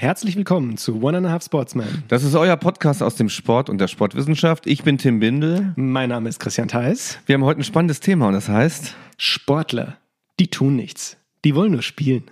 Herzlich 0.00 0.34
willkommen 0.34 0.78
zu 0.78 1.02
One 1.02 1.18
and 1.18 1.26
a 1.26 1.30
Half 1.30 1.44
Sportsman. 1.44 2.04
Das 2.08 2.24
ist 2.24 2.34
euer 2.34 2.56
Podcast 2.56 3.02
aus 3.02 3.16
dem 3.16 3.28
Sport 3.28 3.68
und 3.68 3.76
der 3.76 3.86
Sportwissenschaft. 3.86 4.66
Ich 4.66 4.82
bin 4.82 4.96
Tim 4.96 5.20
Bindel. 5.20 5.74
Mein 5.76 6.08
Name 6.08 6.30
ist 6.30 6.40
Christian 6.40 6.68
Theis. 6.68 7.18
Wir 7.26 7.34
haben 7.34 7.44
heute 7.44 7.60
ein 7.60 7.64
spannendes 7.64 8.00
Thema 8.00 8.28
und 8.28 8.32
das 8.32 8.48
heißt 8.48 8.94
Sportler, 9.18 9.98
die 10.38 10.48
tun 10.48 10.74
nichts. 10.74 11.18
Die 11.44 11.54
wollen 11.54 11.72
nur 11.72 11.82
spielen. 11.82 12.30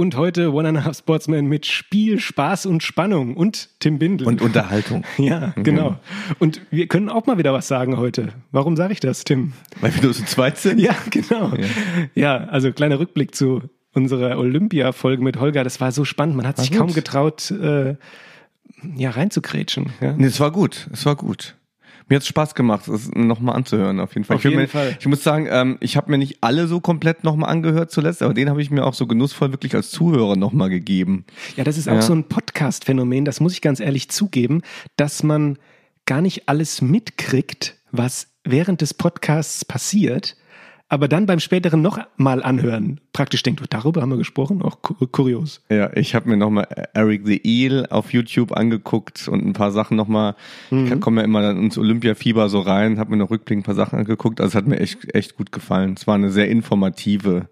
Und 0.00 0.16
heute 0.16 0.54
One 0.54 0.66
and 0.66 0.78
a 0.78 0.84
Half 0.84 0.96
Sportsman 0.96 1.44
mit 1.44 1.66
Spiel, 1.66 2.18
Spaß 2.18 2.64
und 2.64 2.82
Spannung 2.82 3.36
und 3.36 3.68
Tim 3.80 3.98
Bindel. 3.98 4.26
und 4.26 4.40
Unterhaltung. 4.40 5.04
ja, 5.18 5.52
genau. 5.56 5.98
Und 6.38 6.62
wir 6.70 6.86
können 6.86 7.10
auch 7.10 7.26
mal 7.26 7.36
wieder 7.36 7.52
was 7.52 7.68
sagen 7.68 7.98
heute. 7.98 8.32
Warum 8.50 8.76
sage 8.76 8.94
ich 8.94 9.00
das, 9.00 9.24
Tim? 9.24 9.52
Weil 9.82 9.94
wir 9.94 10.02
nur 10.02 10.14
zu 10.14 10.24
zweit 10.24 10.56
sind? 10.56 10.80
Ja, 10.80 10.94
genau. 11.10 11.52
Ja, 12.14 12.44
also 12.44 12.72
kleiner 12.72 12.98
Rückblick 12.98 13.34
zu 13.34 13.60
unserer 13.92 14.38
Olympia-Folge 14.38 15.22
mit 15.22 15.38
Holger. 15.38 15.64
Das 15.64 15.82
war 15.82 15.92
so 15.92 16.06
spannend. 16.06 16.34
Man 16.34 16.46
hat 16.46 16.56
sich 16.56 16.70
gut. 16.70 16.78
kaum 16.78 16.94
getraut, 16.94 17.50
äh, 17.50 17.96
ja, 18.96 19.10
reinzugrätschen. 19.10 19.92
Ja? 20.00 20.14
Nee, 20.14 20.28
es 20.28 20.40
war 20.40 20.50
gut. 20.50 20.88
Es 20.94 21.04
war 21.04 21.14
gut. 21.14 21.56
Mir 22.10 22.16
hat 22.16 22.26
Spaß 22.26 22.54
gemacht, 22.56 22.88
es 22.88 23.08
nochmal 23.12 23.54
anzuhören, 23.56 24.00
auf 24.00 24.12
jeden 24.14 24.24
Fall. 24.24 24.36
Auf 24.36 24.44
ich 24.44 24.50
jeden 24.50 24.60
mir, 24.62 24.68
Fall. 24.68 24.96
Ich 24.98 25.06
muss 25.06 25.22
sagen, 25.22 25.46
ähm, 25.48 25.78
ich 25.80 25.96
habe 25.96 26.10
mir 26.10 26.18
nicht 26.18 26.38
alle 26.42 26.66
so 26.66 26.80
komplett 26.80 27.22
nochmal 27.24 27.50
angehört 27.50 27.90
zuletzt, 27.92 28.20
aber 28.20 28.34
den 28.34 28.50
habe 28.50 28.60
ich 28.60 28.70
mir 28.72 28.84
auch 28.84 28.94
so 28.94 29.06
genussvoll 29.06 29.52
wirklich 29.52 29.74
als 29.76 29.90
Zuhörer 29.90 30.34
nochmal 30.36 30.68
gegeben. 30.70 31.24
Ja, 31.56 31.62
das 31.64 31.78
ist 31.78 31.88
auch 31.88 31.94
Ja. 31.94 32.02
so 32.02 32.12
ein 32.12 32.24
Podcast-Phänomen, 32.24 33.24
das 33.24 33.38
muss 33.40 33.52
ich 33.52 33.62
ganz 33.62 33.78
ehrlich 33.80 34.10
zugeben, 34.10 34.62
dass 34.96 35.22
man 35.22 35.56
gar 36.04 36.20
nicht 36.20 36.48
alles 36.48 36.82
mitkriegt, 36.82 37.76
was 37.92 38.26
während 38.44 38.80
des 38.80 38.92
Podcasts 38.92 39.64
passiert, 39.64 40.36
aber 40.90 41.08
dann 41.08 41.24
beim 41.24 41.38
späteren 41.40 41.80
noch 41.80 41.98
mal 42.18 42.42
anhören. 42.42 43.00
Praktisch 43.14 43.42
denkt, 43.42 43.62
darüber 43.70 44.02
haben 44.02 44.10
wir 44.10 44.16
gesprochen, 44.18 44.60
auch 44.60 44.82
ku- 44.82 44.94
kurios. 45.06 45.62
Ja, 45.70 45.90
ich 45.96 46.14
habe 46.14 46.28
mir 46.28 46.36
nochmal 46.36 46.66
Eric 46.92 47.22
the 47.24 47.40
Eel 47.42 47.86
auf 47.88 48.12
YouTube 48.12 48.52
angeguckt 48.52 49.26
und 49.28 49.46
ein 49.46 49.52
paar 49.54 49.70
Sachen 49.70 49.96
nochmal, 49.96 50.34
ich 50.70 51.00
komme 51.00 51.20
ja 51.20 51.24
immer 51.24 51.40
dann 51.42 51.58
ins 51.58 51.78
Olympiafieber 51.78 52.48
so 52.48 52.60
rein, 52.60 52.98
habe 52.98 53.12
mir 53.12 53.16
noch 53.16 53.30
rückblickend 53.30 53.62
ein 53.62 53.66
paar 53.66 53.74
Sachen 53.74 53.98
angeguckt, 54.00 54.40
also 54.40 54.50
es 54.50 54.54
hat 54.56 54.66
mir 54.66 54.78
echt, 54.80 55.14
echt 55.14 55.36
gut 55.36 55.52
gefallen. 55.52 55.94
Es 55.96 56.06
war 56.06 56.16
eine 56.16 56.30
sehr 56.30 56.48
informative 56.50 57.48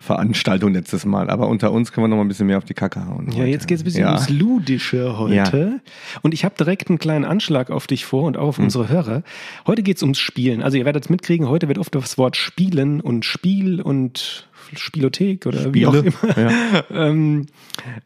Veranstaltung 0.00 0.72
letztes 0.74 1.04
Mal, 1.04 1.28
aber 1.28 1.48
unter 1.48 1.72
uns 1.72 1.90
können 1.92 2.04
wir 2.04 2.08
noch 2.08 2.16
mal 2.16 2.22
ein 2.22 2.28
bisschen 2.28 2.46
mehr 2.46 2.58
auf 2.58 2.64
die 2.64 2.74
Kacke 2.74 3.04
hauen. 3.06 3.30
Ja, 3.32 3.38
heute. 3.38 3.48
jetzt 3.48 3.66
geht's 3.66 3.82
ein 3.82 3.84
bisschen 3.84 4.02
ja. 4.02 4.14
ums 4.14 4.28
Ludische 4.28 5.18
heute. 5.18 5.80
Und 6.22 6.34
ich 6.34 6.44
habe 6.44 6.54
direkt 6.56 6.88
einen 6.88 6.98
kleinen 6.98 7.24
Anschlag 7.24 7.70
auf 7.70 7.88
dich 7.88 8.06
vor 8.06 8.24
und 8.24 8.36
auch 8.36 8.48
auf 8.48 8.58
unsere 8.58 8.88
Hörer. 8.88 9.22
Heute 9.66 9.82
geht's 9.82 10.02
ums 10.02 10.18
Spielen. 10.18 10.62
Also 10.62 10.76
ihr 10.76 10.84
werdet 10.84 11.04
es 11.04 11.10
mitkriegen, 11.10 11.48
heute 11.48 11.66
wird 11.66 11.78
oft 11.78 11.94
das 11.94 12.16
Wort 12.16 12.36
Spielen 12.36 13.00
und 13.00 13.24
Spiel 13.24 13.82
und 13.82 14.48
Spielothek 14.76 15.46
oder 15.46 15.74
wie 15.74 15.86
auch 15.86 15.94
Spiele. 15.94 16.14
immer 16.22 16.50
Ja. 16.50 16.84
ähm, 17.08 17.46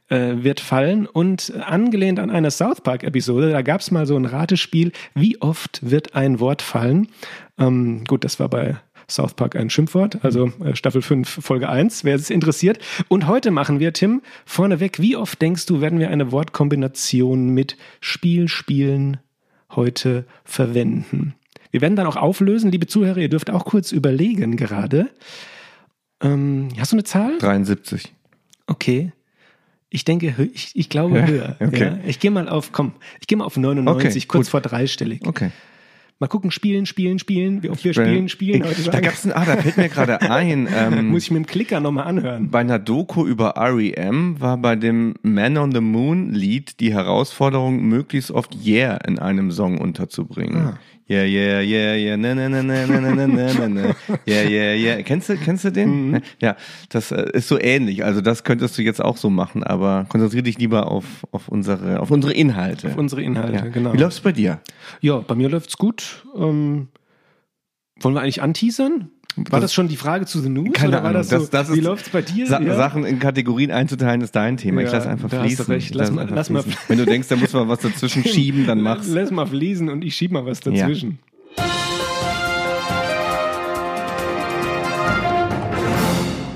äh, 0.08 0.36
wird 0.42 0.60
fallen. 0.60 1.06
Und 1.06 1.52
angelehnt 1.60 2.18
an 2.18 2.30
eine 2.30 2.50
South 2.50 2.80
Park-Episode, 2.80 3.50
da 3.50 3.62
gab's 3.62 3.90
mal 3.90 4.06
so 4.06 4.16
ein 4.16 4.24
Ratespiel, 4.24 4.92
wie 5.14 5.40
oft 5.40 5.80
wird 5.82 6.14
ein 6.14 6.40
Wort 6.40 6.62
fallen. 6.62 7.08
Ähm, 7.58 8.04
gut, 8.04 8.24
das 8.24 8.40
war 8.40 8.48
bei 8.48 8.76
South 9.14 9.34
Park 9.34 9.56
ein 9.56 9.70
Schimpfwort, 9.70 10.24
also 10.24 10.52
äh, 10.64 10.74
Staffel 10.76 11.02
5, 11.02 11.28
Folge 11.42 11.68
1, 11.68 12.04
wer 12.04 12.14
es 12.16 12.30
interessiert. 12.30 12.78
Und 13.08 13.26
heute 13.26 13.50
machen 13.50 13.78
wir, 13.80 13.92
Tim, 13.92 14.22
vorneweg, 14.46 14.98
wie 15.00 15.16
oft 15.16 15.40
denkst 15.40 15.66
du, 15.66 15.80
werden 15.80 15.98
wir 15.98 16.10
eine 16.10 16.32
Wortkombination 16.32 17.50
mit 17.50 17.76
Spiel, 18.00 18.48
Spielen 18.48 19.18
heute 19.70 20.24
verwenden? 20.44 21.34
Wir 21.70 21.80
werden 21.80 21.96
dann 21.96 22.06
auch 22.06 22.16
auflösen, 22.16 22.70
liebe 22.70 22.86
Zuhörer, 22.86 23.18
ihr 23.18 23.28
dürft 23.30 23.50
auch 23.50 23.64
kurz 23.64 23.92
überlegen 23.92 24.56
gerade. 24.56 25.08
Ähm, 26.20 26.68
hast 26.78 26.92
du 26.92 26.96
eine 26.96 27.04
Zahl? 27.04 27.38
73. 27.38 28.12
Okay. 28.66 29.12
Ich 29.90 30.04
denke, 30.04 30.34
ich, 30.54 30.70
ich 30.74 30.88
glaube 30.88 31.18
Ja, 31.18 31.26
höher. 31.26 31.56
okay. 31.60 31.84
Ja. 31.84 31.98
Ich 32.06 32.18
gehe 32.20 32.30
mal 32.30 32.48
auf, 32.48 32.72
komm, 32.72 32.92
ich 33.20 33.26
gehe 33.26 33.36
mal 33.36 33.44
auf 33.44 33.56
99, 33.56 34.06
Okay, 34.24 34.26
kurz 34.28 34.46
gut. 34.46 34.50
vor 34.50 34.60
dreistellig. 34.60 35.20
Okay. 35.26 35.50
Mal 36.22 36.28
gucken, 36.28 36.52
spielen, 36.52 36.86
spielen, 36.86 37.18
spielen. 37.18 37.64
Wie 37.64 37.68
oft 37.68 37.82
wir 37.82 37.92
spielen, 37.92 38.28
spielen 38.28 38.62
heute 38.62 38.80
Da 38.84 39.00
gab's 39.00 39.24
ein, 39.24 39.32
ah, 39.32 39.44
da 39.44 39.56
fällt 39.56 39.76
mir 39.76 39.88
gerade 39.88 40.20
ein, 40.30 40.68
ähm, 40.72 41.08
Muss 41.08 41.24
ich 41.24 41.32
mit 41.32 41.42
dem 41.42 41.46
Klicker 41.46 41.80
nochmal 41.80 42.06
anhören. 42.06 42.48
bei 42.48 42.60
einer 42.60 42.78
Doku 42.78 43.26
über 43.26 43.54
REM 43.56 44.40
war 44.40 44.56
bei 44.56 44.76
dem 44.76 45.14
Man 45.22 45.58
on 45.58 45.72
the 45.72 45.80
Moon 45.80 46.32
Lied 46.32 46.78
die 46.78 46.94
Herausforderung, 46.94 47.82
möglichst 47.82 48.30
oft 48.30 48.56
Yeah 48.64 49.04
in 49.04 49.18
einem 49.18 49.50
Song 49.50 49.78
unterzubringen. 49.78 50.56
Ah. 50.56 50.78
Yeah, 51.10 51.24
yeah, 51.24 51.60
yeah, 51.60 51.94
yeah, 51.96 52.16
ne, 52.16 52.34
ne, 52.34 52.48
ne, 52.48 52.62
ne, 52.62 52.86
ne, 52.86 53.00
ne, 53.00 53.10
ne, 53.10 53.26
ne, 53.26 53.54
ne, 53.54 53.68
ne. 53.68 53.94
Yeah, 54.26 54.48
yeah, 54.48 54.72
yeah. 54.72 55.02
Kennst 55.02 55.28
du, 55.28 55.36
kennst 55.36 55.64
du 55.64 55.70
den? 55.70 56.10
Mhm. 56.10 56.22
Ja, 56.40 56.56
das 56.90 57.10
äh, 57.10 57.28
ist 57.32 57.48
so 57.48 57.58
ähnlich. 57.58 58.04
Also 58.04 58.20
das 58.20 58.44
könntest 58.44 58.78
du 58.78 58.82
jetzt 58.82 59.04
auch 59.04 59.16
so 59.16 59.28
machen, 59.28 59.64
aber 59.64 60.06
konzentriere 60.08 60.44
dich 60.44 60.58
lieber 60.58 60.90
auf, 60.90 61.04
auf 61.32 61.48
unsere, 61.48 62.00
auf 62.00 62.10
unsere 62.10 62.32
Inhalte. 62.32 62.88
Auf 62.88 62.96
unsere 62.96 63.20
Inhalte, 63.20 63.56
ja. 63.56 63.68
genau. 63.68 63.92
Wie 63.92 63.98
läuft's 63.98 64.20
bei 64.20 64.32
dir? 64.32 64.60
Ja, 65.00 65.18
bei 65.18 65.34
mir 65.34 65.48
läuft's 65.48 65.76
gut. 65.76 66.11
Ähm, 66.36 66.88
wollen 68.00 68.14
wir 68.14 68.20
eigentlich 68.20 68.42
anteasern? 68.42 69.10
War 69.36 69.60
das 69.60 69.72
schon 69.72 69.88
die 69.88 69.96
Frage 69.96 70.26
zu 70.26 70.40
The 70.40 70.50
News? 70.50 70.74
Keine 70.74 70.98
Ahnung. 71.00 71.14
das 71.14 71.30
so, 71.30 71.38
Das- 71.38 71.50
das 71.50 71.74
wie 71.74 71.80
läuft's 71.80 72.10
bei 72.10 72.20
dir? 72.20 72.46
Sa 72.46 72.60
Ja. 72.60 72.74
Sachen 72.74 73.04
in 73.06 73.18
Kategorien 73.18 73.70
einzuteilen 73.70 74.20
ist 74.20 74.36
dein 74.36 74.58
Thema. 74.58 74.82
ich 74.82 74.88
Ja, 74.88 74.98
lass 74.98 75.06
einfach 75.06 75.30
fließen. 75.30 75.64
recht. 75.66 75.90
Ich 75.90 75.94
Lass 75.94 76.10
mal- 76.10 76.28
lass 76.28 76.50
mal- 76.50 76.62
fließen. 76.62 76.80
Wenn 76.88 76.98
du 76.98 77.06
denkst, 77.06 77.28
da 77.28 77.36
muss 77.36 77.52
man 77.54 77.66
was 77.68 77.78
dazwischen 77.80 78.24
schieben, 78.24 78.66
dann 78.66 78.82
mach's. 78.82 79.08
Lass 79.08 79.30
mal 79.30 79.46
fließen 79.46 79.88
und 79.88 80.04
ich 80.04 80.14
schieb 80.14 80.32
mal 80.32 80.44
was 80.44 80.60
dazwischen. 80.60 81.18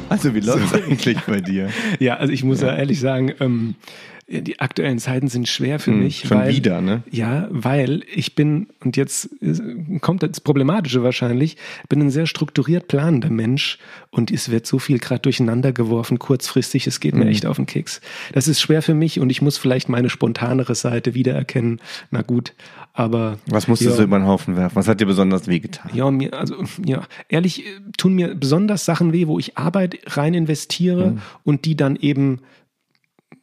Also 0.09 0.34
wie 0.34 0.41
läuft's 0.41 0.72
eigentlich 0.72 1.21
bei 1.27 1.41
dir? 1.41 1.69
Ja, 1.99 2.16
also 2.16 2.33
ich 2.33 2.45
muss 2.45 2.61
ja, 2.61 2.75
ehrlich 2.75 3.00
sagen, 3.00 3.33
ähm, 3.41 3.75
die 4.28 4.59
aktuellen 4.59 4.98
Zeiten 4.98 5.28
sind 5.28 5.47
schwer 5.48 5.78
für 5.78 5.92
Hm, 5.92 6.00
mich. 6.00 6.22
schon 6.26 6.38
weil, 6.38 6.53
wieder, 6.53 6.81
ne? 6.81 7.04
Ja, 7.10 7.47
weil 7.50 8.03
ich 8.12 8.34
bin, 8.34 8.66
und 8.82 8.97
jetzt 8.97 9.31
kommt 10.00 10.25
das 10.25 10.41
Problematische 10.41 11.04
wahrscheinlich, 11.04 11.56
bin 11.88 12.00
ein 12.03 12.10
sehr 12.10 12.26
strukturiert 12.26 12.88
planender 12.88 13.31
Mensch 13.31 13.78
und 14.10 14.32
es 14.32 14.50
wird 14.50 14.66
so 14.66 14.81
viel 14.81 14.98
gerade 14.98 15.20
durcheinander 15.20 15.70
geworfen, 15.72 16.19
kurzfristig, 16.19 16.88
es 16.88 16.98
geht 16.98 17.12
Hm. 17.12 17.20
mir 17.20 17.28
echt 17.28 17.47
auf 17.47 17.54
den 17.56 17.66
Keks. 17.66 18.00
Das 18.32 18.48
ist 18.48 18.60
schwer 18.60 18.82
für 18.82 18.94
mich 18.94 19.20
und 19.20 19.31
ich 19.31 19.42
muss 19.42 19.59
vielleicht 19.59 19.88
meine 19.88 20.10
spontanere 20.10 20.75
Seite 20.75 21.15
wiedererkennen. 21.15 21.81
Na 22.10 22.22
gut, 22.22 22.54
aber. 22.94 23.38
Was 23.47 23.69
musstest 23.69 23.92
ja. 23.92 23.97
du 23.98 24.03
über 24.09 24.19
den 24.19 24.26
Haufen 24.26 24.56
werfen? 24.56 24.75
Was 24.75 24.88
hat 24.88 25.00
dir 25.00 25.06
besonders 25.06 25.47
wehgetan? 25.47 25.92
Ja, 25.94 26.10
mir, 26.10 26.34
also, 26.34 26.56
ja, 26.84 27.03
ehrlich, 27.28 27.62
tun 27.97 28.15
mir 28.15 28.34
besonders 28.34 28.84
Sachen 28.84 29.12
weh, 29.12 29.28
wo 29.28 29.38
ich 29.38 29.56
Arbeit 29.56 29.98
rein 30.16 30.34
investiere 30.34 31.12
Mhm. 31.12 31.19
und 31.44 31.65
die 31.65 31.76
dann 31.76 31.94
eben 31.94 32.41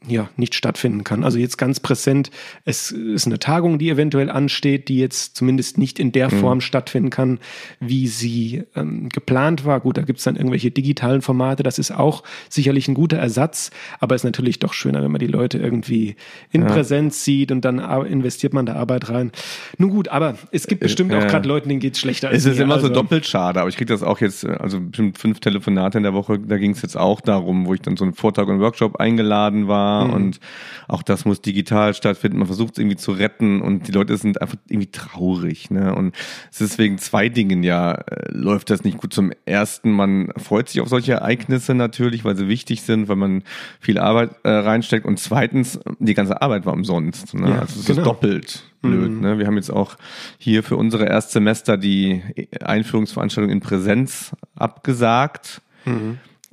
ja, 0.05 0.29
nicht 0.38 0.53
stattfinden 0.55 1.03
kann. 1.05 1.23
Also 1.23 1.38
jetzt 1.39 1.57
ganz 1.57 1.79
präsent, 1.79 2.29
es 2.66 2.91
ist 2.91 3.25
eine 3.25 3.39
Tagung, 3.39 3.79
die 3.79 3.89
eventuell 3.89 4.29
ansteht, 4.29 4.89
die 4.89 4.97
jetzt 4.97 5.35
zumindest 5.38 5.77
nicht 5.77 5.97
in 5.99 6.07
Mhm. 6.07 6.11
der 6.13 6.29
Form 6.29 6.61
stattfinden 6.61 7.09
kann, 7.09 7.39
wie 7.79 8.07
sie 8.07 8.63
ähm, 8.75 9.07
geplant 9.09 9.66
war. 9.66 9.79
Gut, 9.79 9.97
da 9.97 10.01
gibt's 10.01 10.23
dann 10.23 10.35
irgendwelche 10.35 10.72
digitalen 10.72 11.22
Formate, 11.22 11.63
das 11.63 11.79
ist 11.79 11.91
auch 11.91 12.23
sicherlich 12.49 12.88
ein 12.89 12.95
guter 12.95 13.17
Ersatz, 13.17 13.72
aber 13.99 14.16
ist 14.16 14.23
natürlich 14.25 14.59
doch 14.59 14.73
schöner, 14.73 15.01
wenn 15.03 15.11
man 15.11 15.19
die 15.19 15.27
Leute 15.27 15.57
irgendwie 15.57 16.16
in 16.51 16.66
Präsenz 16.66 17.23
sieht 17.23 17.51
und 17.51 17.63
dann 17.63 17.79
investiert 18.05 18.53
man 18.53 18.66
da 18.66 18.73
Arbeit 18.75 19.09
rein. 19.09 19.31
Nun 19.77 19.89
gut, 19.89 20.09
aber 20.09 20.35
es 20.51 20.67
gibt 20.67 20.81
bestimmt 20.81 21.13
auch 21.13 21.23
äh, 21.23 21.27
gerade 21.27 21.47
Leuten, 21.47 21.69
denen 21.69 21.79
geht's 21.81 21.99
schlechter 21.99 22.29
Es 22.31 22.45
ist 22.45 22.57
mir. 22.57 22.63
immer 22.63 22.79
so 22.79 22.88
Also- 22.88 22.93
doppelt 23.01 23.25
schade, 23.25 23.59
aber 23.61 23.69
ich 23.69 23.77
kriege 23.77 23.93
das 23.93 24.03
auch 24.03 24.19
jetzt, 24.19 24.43
äh, 24.43 24.49
also 24.59 24.79
bestimmt 24.81 25.17
fünf 25.17 25.39
Telefonate 25.39 25.97
in 25.97 26.03
der 26.03 26.13
Woche, 26.13 26.39
da 26.39 26.57
ging 26.57 26.72
es 26.72 26.81
jetzt 26.81 26.97
auch 26.97 27.22
darum, 27.22 27.66
wo 27.66 27.73
ich 27.73 27.81
dann 27.81 27.96
so 27.96 28.03
einen 28.03 28.13
Vortrag 28.13 28.47
und 28.49 28.59
Workshop 28.59 28.97
eingeladen 28.97 29.67
war 29.67 29.72
Mhm. 29.73 30.14
und 30.14 30.40
auch 30.87 31.03
das 31.03 31.25
muss 31.25 31.41
digital 31.41 31.93
stattfinden. 31.93 32.37
Man 32.37 32.47
versucht 32.47 32.73
es 32.73 32.79
irgendwie 32.79 32.97
zu 32.97 33.11
retten 33.11 33.61
und 33.61 33.87
die 33.87 33.91
Leute 33.91 34.16
sind 34.17 34.41
einfach 34.41 34.58
irgendwie 34.67 34.91
traurig. 34.91 35.72
Ne? 35.72 35.96
Und 35.96 36.16
es 36.52 36.61
ist 36.61 36.78
wegen 36.78 36.97
zwei 36.97 37.29
Dingen 37.29 37.64
ja, 37.64 37.93
äh, 37.93 38.31
läuft 38.31 38.70
das 38.70 38.84
nicht 38.84 38.97
gut. 38.97 39.14
Zum 39.14 39.31
ersten, 39.46 39.91
man 39.91 40.31
freut 40.37 40.70
sich 40.70 40.81
auf 40.81 40.90
solche 40.90 41.14
Ereignisse 41.14 41.73
natürlich, 41.73 42.25
weil 42.25 42.35
sie 42.35 42.47
wichtig 42.47 42.81
sind, 42.81 43.08
weil 43.08 43.16
man 43.16 43.43
viel 43.79 43.97
Arbeit 43.97 44.31
äh, 44.43 44.49
reinsteckt 44.49 45.05
und 45.05 45.20
zweitens, 45.20 45.79
die 45.99 46.14
ganze 46.14 46.41
Arbeit 46.41 46.66
war 46.66 46.73
umsonst. 46.73 47.34
Ne? 47.34 47.49
Ja, 47.49 47.59
also 47.59 47.79
es 47.79 47.85
genau. 47.85 47.99
ist 47.99 48.05
doppelt 48.05 48.64
blöd. 48.84 49.22
Ne? 49.22 49.40
Wir 49.40 49.47
haben 49.47 49.55
jetzt 49.55 49.72
auch 49.72 49.96
hier 50.37 50.61
für 50.61 50.78
unsere 50.78 51.05
Erstsemester 51.05 51.78
die 51.78 52.22
Einführungsveranstaltung 52.61 53.52
in 53.52 53.61
Präsenz 53.61 54.35
abgesagt. 54.55 55.61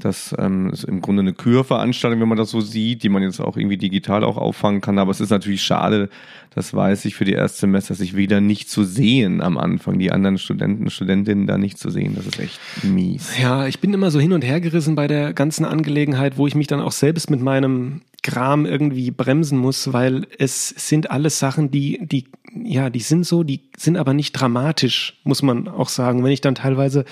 Das 0.00 0.34
ähm, 0.38 0.70
ist 0.70 0.84
im 0.84 1.00
Grunde 1.00 1.20
eine 1.20 1.32
Kürveranstaltung, 1.32 2.20
wenn 2.20 2.28
man 2.28 2.38
das 2.38 2.50
so 2.50 2.60
sieht, 2.60 3.02
die 3.02 3.08
man 3.08 3.22
jetzt 3.22 3.40
auch 3.40 3.56
irgendwie 3.56 3.76
digital 3.76 4.24
auch 4.24 4.36
auffangen 4.36 4.80
kann. 4.80 4.98
Aber 4.98 5.10
es 5.10 5.20
ist 5.20 5.30
natürlich 5.30 5.62
schade, 5.62 6.08
das 6.54 6.74
weiß 6.74 7.04
ich 7.04 7.14
für 7.14 7.24
die 7.24 7.32
Erstsemester, 7.32 7.94
sich 7.94 8.16
wieder 8.16 8.40
nicht 8.40 8.68
zu 8.68 8.84
sehen 8.84 9.40
am 9.40 9.56
Anfang, 9.56 9.98
die 9.98 10.10
anderen 10.10 10.38
Studenten, 10.38 10.90
Studentinnen 10.90 11.46
da 11.46 11.58
nicht 11.58 11.78
zu 11.78 11.90
sehen. 11.90 12.14
Das 12.16 12.26
ist 12.26 12.40
echt 12.40 12.60
mies. 12.82 13.38
Ja, 13.40 13.66
ich 13.66 13.80
bin 13.80 13.94
immer 13.94 14.10
so 14.10 14.18
hin 14.18 14.32
und 14.32 14.42
her 14.42 14.60
gerissen 14.60 14.96
bei 14.96 15.06
der 15.06 15.32
ganzen 15.32 15.64
Angelegenheit, 15.64 16.38
wo 16.38 16.46
ich 16.46 16.54
mich 16.54 16.66
dann 16.66 16.80
auch 16.80 16.92
selbst 16.92 17.30
mit 17.30 17.40
meinem 17.40 18.00
Kram 18.22 18.66
irgendwie 18.66 19.10
bremsen 19.10 19.58
muss, 19.58 19.92
weil 19.92 20.26
es 20.38 20.68
sind 20.68 21.10
alles 21.10 21.38
Sachen, 21.38 21.70
die, 21.70 22.00
die, 22.02 22.26
ja, 22.64 22.90
die 22.90 23.00
sind 23.00 23.24
so, 23.24 23.44
die 23.44 23.60
sind 23.76 23.96
aber 23.96 24.12
nicht 24.12 24.32
dramatisch, 24.32 25.18
muss 25.24 25.42
man 25.42 25.68
auch 25.68 25.88
sagen. 25.88 26.22
Wenn 26.22 26.32
ich 26.32 26.42
dann 26.42 26.54
teilweise 26.54 27.04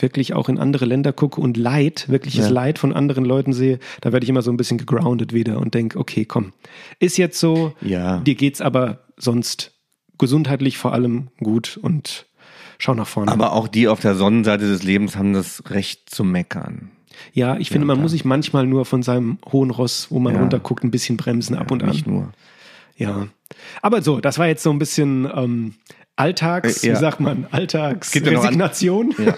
wirklich 0.00 0.34
auch 0.34 0.48
in 0.48 0.58
andere 0.58 0.84
Länder 0.84 1.12
gucke 1.12 1.40
und 1.40 1.56
Leid, 1.56 2.06
wirkliches 2.08 2.46
Ja. 2.46 2.50
Leid 2.50 2.78
von 2.78 2.92
anderen 2.92 3.24
Leuten 3.24 3.52
sehe, 3.52 3.78
da 4.00 4.12
werde 4.12 4.24
ich 4.24 4.30
immer 4.30 4.42
so 4.42 4.50
ein 4.50 4.56
bisschen 4.56 4.78
gegroundet 4.78 5.32
wieder 5.32 5.58
und 5.58 5.74
denke, 5.74 5.98
okay, 5.98 6.24
komm, 6.24 6.52
ist 6.98 7.16
jetzt 7.18 7.38
so, 7.40 7.72
Ja. 7.80 8.18
dir 8.20 8.34
geht's 8.34 8.60
aber 8.60 9.00
sonst 9.16 9.72
gesundheitlich 10.18 10.78
vor 10.78 10.92
allem 10.92 11.28
gut 11.42 11.76
und 11.80 12.26
schau 12.78 12.94
nach 12.94 13.06
vorne. 13.06 13.30
Aber 13.32 13.52
auch 13.52 13.68
die 13.68 13.88
auf 13.88 14.00
der 14.00 14.14
Sonnenseite 14.14 14.66
des 14.68 14.82
Lebens 14.82 15.16
haben 15.16 15.32
das 15.32 15.62
Recht 15.70 16.10
zu 16.10 16.24
meckern. 16.24 16.90
ja, 17.32 17.56
ich 17.58 17.70
finde, 17.70 17.86
man 17.86 18.00
muss 18.00 18.10
sich 18.10 18.24
manchmal 18.24 18.66
nur 18.66 18.84
von 18.84 19.02
seinem 19.04 19.38
hohen 19.52 19.70
Ross, 19.70 20.08
wo 20.10 20.18
man 20.18 20.34
Ja. 20.34 20.40
runterguckt, 20.40 20.82
ein 20.84 20.90
bisschen 20.90 21.16
bremsen 21.16 21.56
ab 21.56 21.70
und 21.70 21.82
an. 21.82 21.90
Nicht 21.90 22.06
nur. 22.06 22.32
Ja. 22.96 23.28
Aber 23.82 24.02
so, 24.02 24.20
das 24.20 24.38
war 24.38 24.46
jetzt 24.48 24.62
so 24.64 24.70
ein 24.70 24.78
bisschen 24.80 25.28
ähm, 25.34 25.74
Alltags, 26.16 26.84
Äh, 26.84 26.88
ja. 26.88 26.92
wie 26.94 26.98
sagt 27.00 27.20
man, 27.20 27.46
Alltagsresignation. 27.50 29.14
Ja. 29.18 29.34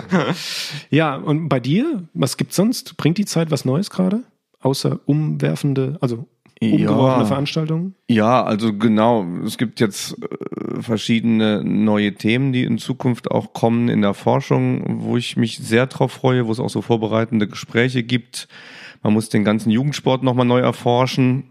ja, 0.91 1.17
und 1.17 1.49
bei 1.49 1.61
dir, 1.61 2.05
was 2.15 2.37
gibt's 2.37 2.57
sonst? 2.57 2.97
Bringt 2.97 3.19
die 3.19 3.25
Zeit 3.25 3.51
was 3.51 3.65
Neues 3.65 3.91
gerade? 3.91 4.23
Außer 4.61 5.01
umwerfende, 5.07 5.97
also 6.01 6.27
umgeworfene 6.61 7.23
Ja. 7.23 7.25
Veranstaltungen? 7.27 7.95
Ja, 8.09 8.43
also 8.45 8.73
genau. 8.77 9.25
Es 9.45 9.59
gibt 9.59 9.79
jetzt 9.81 10.17
äh, 10.23 10.81
verschiedene 10.83 11.63
neue 11.65 12.15
Themen, 12.15 12.53
die 12.53 12.65
in 12.65 12.79
Zukunft 12.79 13.31
auch 13.31 13.53
kommen 13.53 13.89
in 13.89 14.03
der 14.03 14.15
Forschung, 14.15 15.03
wo 15.03 15.17
ich 15.17 15.37
mich 15.37 15.59
sehr 15.59 15.87
drauf 15.87 16.13
freue, 16.13 16.47
wo 16.47 16.53
es 16.53 16.61
auch 16.61 16.71
so 16.71 16.83
vorbereitende 16.83 17.47
Gespräche 17.47 18.03
gibt. 18.03 18.49
Man 19.07 19.13
muss 19.13 19.29
den 19.29 19.45
ganzen 19.45 19.71
Jugendsport 19.71 20.25
nochmal 20.25 20.47
neu 20.47 20.59
erforschen. 20.59 21.45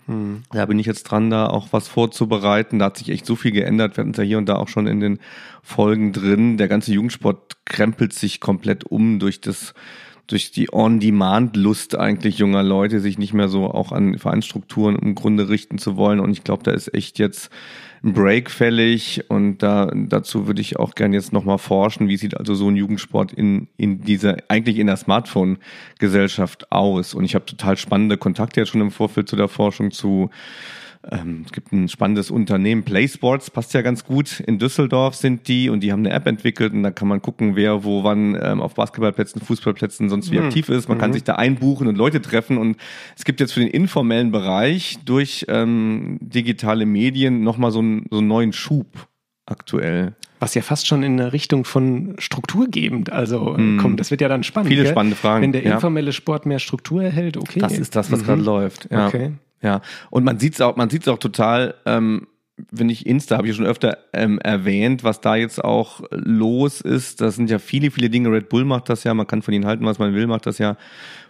Da 0.52 0.66
bin 0.66 0.78
ich 0.78 0.86
jetzt 0.86 1.04
dran, 1.04 1.30
da 1.30 1.48
auch 1.48 1.70
was 1.72 1.88
vorzubereiten. 1.88 2.80
Da 2.80 2.88
hat 2.88 2.98
sich 2.98 3.08
echt 3.08 3.26
so 3.26 3.38
viel 3.38 3.52
geändert. 3.52 3.96
Wir 3.96 4.02
hatten 4.02 4.12
es 4.12 4.18
ja 4.18 4.26
hier 4.26 4.38
und 4.40 4.50
da 4.50 4.58
auch 4.58 4.68
schon 4.68 4.88
in 4.88 5.00
den 5.00 5.20
Folgen 5.64 6.12
drin. 6.12 6.58
Der 6.58 6.68
ganze 6.68 6.92
Jugendsport 6.92 7.56
krempelt 7.64 8.12
sich 8.12 8.42
komplett 8.42 8.84
um 8.84 9.20
durch 9.20 9.40
das 9.40 9.74
durch 10.28 10.52
die 10.52 10.74
On-Demand-Lust 10.74 11.96
eigentlich 11.96 12.40
junger 12.40 12.64
Leute, 12.64 13.00
sich 13.00 13.18
nicht 13.18 13.34
mehr 13.34 13.48
so 13.48 13.72
auch 13.72 13.94
an 13.94 14.18
Vereinsstrukturen 14.18 14.98
im 14.98 15.16
Grunde 15.16 15.48
richten 15.48 15.78
zu 15.78 15.96
wollen. 15.96 16.20
Und 16.20 16.32
ich 16.32 16.44
glaube, 16.44 16.64
da 16.64 16.72
ist 16.72 16.94
echt 16.94 17.20
jetzt 17.20 17.52
ein 18.04 18.14
Break 18.14 18.52
fällig. 18.52 19.24
Und 19.30 19.60
da, 19.60 19.92
dazu 19.94 20.48
würde 20.48 20.62
ich 20.62 20.78
auch 20.78 20.96
gerne 20.96 21.16
jetzt 21.16 21.34
nochmal 21.34 21.58
forschen, 21.58 22.08
wie 22.08 22.18
sieht 22.18 22.38
also 22.38 22.56
so 22.56 22.70
ein 22.70 22.76
Jugendsport 22.76 23.34
in, 23.34 23.68
in 23.78 24.02
dieser, 24.02 24.38
eigentlich 24.48 24.78
in 24.78 24.88
der 24.88 24.98
Smartphone-Gesellschaft 24.98 26.72
aus. 26.72 27.14
Und 27.14 27.24
ich 27.26 27.36
habe 27.36 27.46
total 27.46 27.78
spannende 27.78 28.18
Kontakte 28.18 28.62
jetzt 28.62 28.70
schon 28.70 28.82
im 28.82 28.92
Vorfeld 28.92 29.28
zu 29.30 29.36
der 29.36 29.48
Forschung 29.48 29.92
zu 29.92 30.30
ähm, 31.12 31.44
es 31.46 31.52
gibt 31.52 31.72
ein 31.72 31.88
spannendes 31.90 32.32
Unternehmen, 32.32 32.84
PlaySports, 32.84 33.50
passt 33.52 33.74
ja 33.74 33.82
ganz 33.82 34.04
gut. 34.04 34.40
In 34.42 34.60
Düsseldorf 34.60 35.16
sind 35.16 35.48
die 35.48 35.70
und 35.70 35.82
die 35.82 35.92
haben 35.92 36.00
eine 36.06 36.12
App 36.12 36.26
entwickelt 36.28 36.74
und 36.74 36.84
da 36.84 36.92
kann 36.92 37.08
man 37.08 37.22
gucken, 37.22 37.56
wer 37.56 37.84
wo 37.84 38.04
wann 38.04 38.38
ähm, 38.42 38.62
auf 38.62 38.76
Basketballplätzen, 38.76 39.42
Fußballplätzen 39.42 40.10
sonst 40.10 40.32
wie 40.32 40.40
aktiv 40.40 40.70
ist. 40.70 40.90
Man 40.90 40.98
kann 40.98 41.14
sich 41.14 41.24
da 41.24 41.36
einbuchen 41.36 41.88
und 41.88 41.96
Leute 41.98 42.22
treffen 42.22 42.58
und 42.58 42.78
es 43.18 43.26
gibt 43.26 43.40
jetzt 43.40 43.54
für 43.54 43.60
den 43.60 43.70
informellen 43.70 44.32
Bereich 44.32 44.98
durch 45.06 45.46
ähm, 45.50 46.18
digitale 46.22 46.86
Medien 46.86 47.42
nochmal 47.44 47.72
so, 47.72 47.80
einen- 47.80 48.06
so 48.10 48.20
einen 48.20 48.28
neuen 48.28 48.54
Schub 48.54 49.08
aktuell. 49.46 50.14
Was 50.40 50.54
ja 50.56 50.62
fast 50.62 50.86
schon 50.88 51.02
in 51.04 51.20
eine 51.20 51.34
Richtung 51.34 51.66
von 51.66 52.16
strukturgebend, 52.18 53.12
also 53.12 53.56
äh, 53.58 53.78
kommt. 53.78 54.00
Das 54.00 54.12
wird 54.12 54.22
ja 54.22 54.28
dann 54.28 54.44
spannend. 54.44 54.68
Mhm. 54.70 54.74
Viele 54.74 54.84
gell? 54.84 54.92
spannende 54.92 55.16
Fragen, 55.16 55.44
Wenn 55.44 55.52
der 55.54 55.64
ja. 55.64 55.76
informelle 55.76 56.12
Sport 56.14 56.46
mehr 56.46 56.60
Struktur 56.60 57.04
erhält, 57.04 57.38
okay. 57.38 57.60
Das 57.60 57.78
ist 57.78 57.96
das, 57.96 58.12
was 58.12 58.22
Mhm. 58.22 58.26
gerade 58.26 58.42
läuft. 58.42 58.88
Ja. 58.92 59.08
Okay. 59.08 59.32
Ja. 59.62 59.82
Und 60.10 60.24
man 60.24 60.40
sieht 60.40 60.56
es 60.56 60.62
auch, 60.62 60.76
man 60.76 60.90
sieht's 60.90 61.08
auch 61.08 61.20
total, 61.20 61.76
ähm, 61.86 62.28
wenn 62.72 62.88
ich 62.88 63.06
Insta 63.06 63.38
habe 63.38 63.50
ich 63.50 63.56
schon 63.56 63.66
öfter 63.66 63.98
ähm, 64.14 64.40
erwähnt, 64.40 65.04
was 65.04 65.20
da 65.20 65.36
jetzt 65.36 65.62
auch 65.62 66.02
los 66.12 66.80
ist. 66.80 67.20
Das 67.20 67.36
sind 67.36 67.50
ja 67.50 67.60
viele, 67.60 67.92
viele 67.92 68.10
Dinge. 68.10 68.32
Red 68.32 68.48
Bull 68.48 68.64
macht 68.64 68.88
das 68.88 69.04
ja, 69.04 69.14
man 69.14 69.28
kann 69.28 69.42
von 69.42 69.54
ihnen 69.54 69.66
halten, 69.66 69.86
was 69.86 70.00
man 70.00 70.14
will, 70.14 70.26
macht 70.26 70.46
das 70.46 70.58
ja 70.58 70.78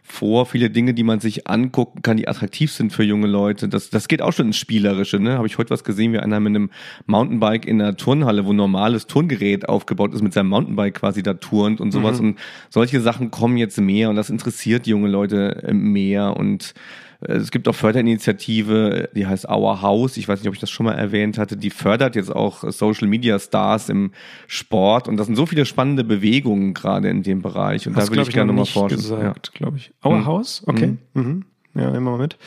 vor. 0.04 0.46
Viele 0.46 0.70
Dinge, 0.70 0.94
die 0.94 1.02
man 1.02 1.20
sich 1.20 1.48
angucken 1.48 2.04
kann, 2.04 2.18
die 2.18 2.28
attraktiv 2.28 2.72
sind 2.72 2.94
für 2.94 3.04
junge 3.04 3.26
Leute. 3.26 3.68
Das, 3.68 3.90
das 3.90 4.08
geht 4.08 4.22
auch 4.22 4.34
schon 4.34 4.48
ins 4.48 4.58
Spielerische. 4.58 5.20
Ne? 5.20 5.38
Habe 5.38 5.48
ich 5.48 5.58
heute 5.58 5.72
was 5.72 5.84
gesehen, 5.84 6.14
wie 6.14 6.20
einer 6.20 6.40
mit 6.40 6.52
einem 6.52 6.70
Mountainbike 7.08 7.66
in 7.66 7.82
einer 7.82 7.98
Turnhalle, 7.98 8.46
wo 8.46 8.54
ein 8.54 8.58
normales 8.58 9.08
Turngerät 9.08 9.68
aufgebaut 9.68 10.14
ist, 10.14 10.22
mit 10.22 10.34
seinem 10.34 10.50
Mountainbike 10.50 10.94
quasi 10.94 11.24
da 11.24 11.34
turnt 11.34 11.82
und 11.82 11.92
sowas. 11.92 12.20
Und 12.20 12.38
solche 12.70 13.02
Sachen 13.02 13.32
kommen 13.32 13.58
jetzt 13.58 13.82
mehr 13.82 14.12
und 14.12 14.16
das 14.16 14.30
interessiert 14.30 14.86
junge 14.86 15.10
Leute 15.10 15.64
äh, 15.64 15.74
mehr 15.74 16.38
und 16.38 16.76
es 17.22 17.52
gibt 17.52 17.68
auch 17.68 17.76
Förderinitiative, 17.76 19.10
die 19.16 19.26
heißt 19.28 19.48
Our 19.50 19.82
House. 19.82 20.18
Ich 20.18 20.28
weiß 20.28 20.40
nicht, 20.40 20.48
ob 20.48 20.54
ich 20.56 20.60
das 20.60 20.70
schon 20.70 20.86
mal 20.86 20.94
erwähnt 20.94 21.38
hatte. 21.38 21.58
Die 21.58 21.70
fördert 21.70 22.16
jetzt 22.16 22.34
auch 22.36 22.64
Social 22.72 23.08
Media 23.08 23.40
Stars 23.40 23.90
im 23.90 24.12
Sport. 24.48 25.08
Und 25.08 25.18
das 25.18 25.28
sind 25.28 25.36
so 25.36 25.46
viele 25.46 25.66
spannende 25.66 26.04
Bewegungen 26.04 26.74
gerade 26.74 27.10
in 27.10 27.24
dem 27.24 27.42
Bereich. 27.42 27.88
Und 27.88 27.96
Hast, 27.96 28.08
da 28.08 28.12
würde 28.12 28.24
ich 28.24 28.30
gerne 28.30 28.54
noch 28.54 28.66
nochmal 28.66 28.90
nicht 28.90 28.96
forschen. 28.98 28.98
gesagt, 29.20 29.54
glaube 29.54 29.78
ich. 29.78 29.92
Our 30.04 30.18
Mhm. 30.18 30.26
House, 30.26 30.64
okay. 30.68 30.98
Mhm. 31.14 31.46
Ja, 31.78 31.90
immer 31.94 32.12
mal 32.12 32.20
mit. 32.20 32.38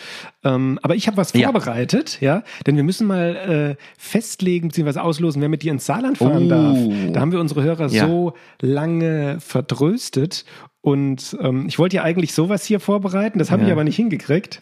Ähm, 0.42 0.78
aber 0.82 0.94
ich 0.94 1.06
habe 1.06 1.18
was 1.18 1.34
Ja. 1.34 1.50
vorbereitet, 1.50 2.18
ja, 2.22 2.44
denn 2.66 2.76
wir 2.76 2.82
müssen 2.82 3.06
mal 3.06 3.76
äh, 3.78 3.82
festlegen 3.98 4.68
bzw. 4.68 5.00
auslosen, 5.00 5.42
wer 5.42 5.50
mit 5.50 5.62
dir 5.62 5.70
ins 5.72 5.84
Saarland 5.84 6.16
fahren 6.16 6.46
Oh. 6.46 6.48
darf. 6.48 6.78
Da 7.12 7.20
haben 7.20 7.32
wir 7.32 7.38
unsere 7.38 7.62
Hörer 7.62 7.88
Ja. 7.90 8.06
so 8.06 8.32
lange 8.62 9.36
vertröstet 9.40 10.46
und 10.90 11.36
ähm, 11.40 11.66
ich 11.68 11.78
wollte 11.78 11.96
ja 11.96 12.02
eigentlich 12.02 12.32
sowas 12.32 12.64
hier 12.64 12.80
vorbereiten, 12.80 13.38
das 13.38 13.50
habe 13.50 13.62
ich 13.62 13.68
Ja. 13.68 13.74
aber 13.74 13.84
nicht 13.84 13.96
hingekriegt. 13.96 14.58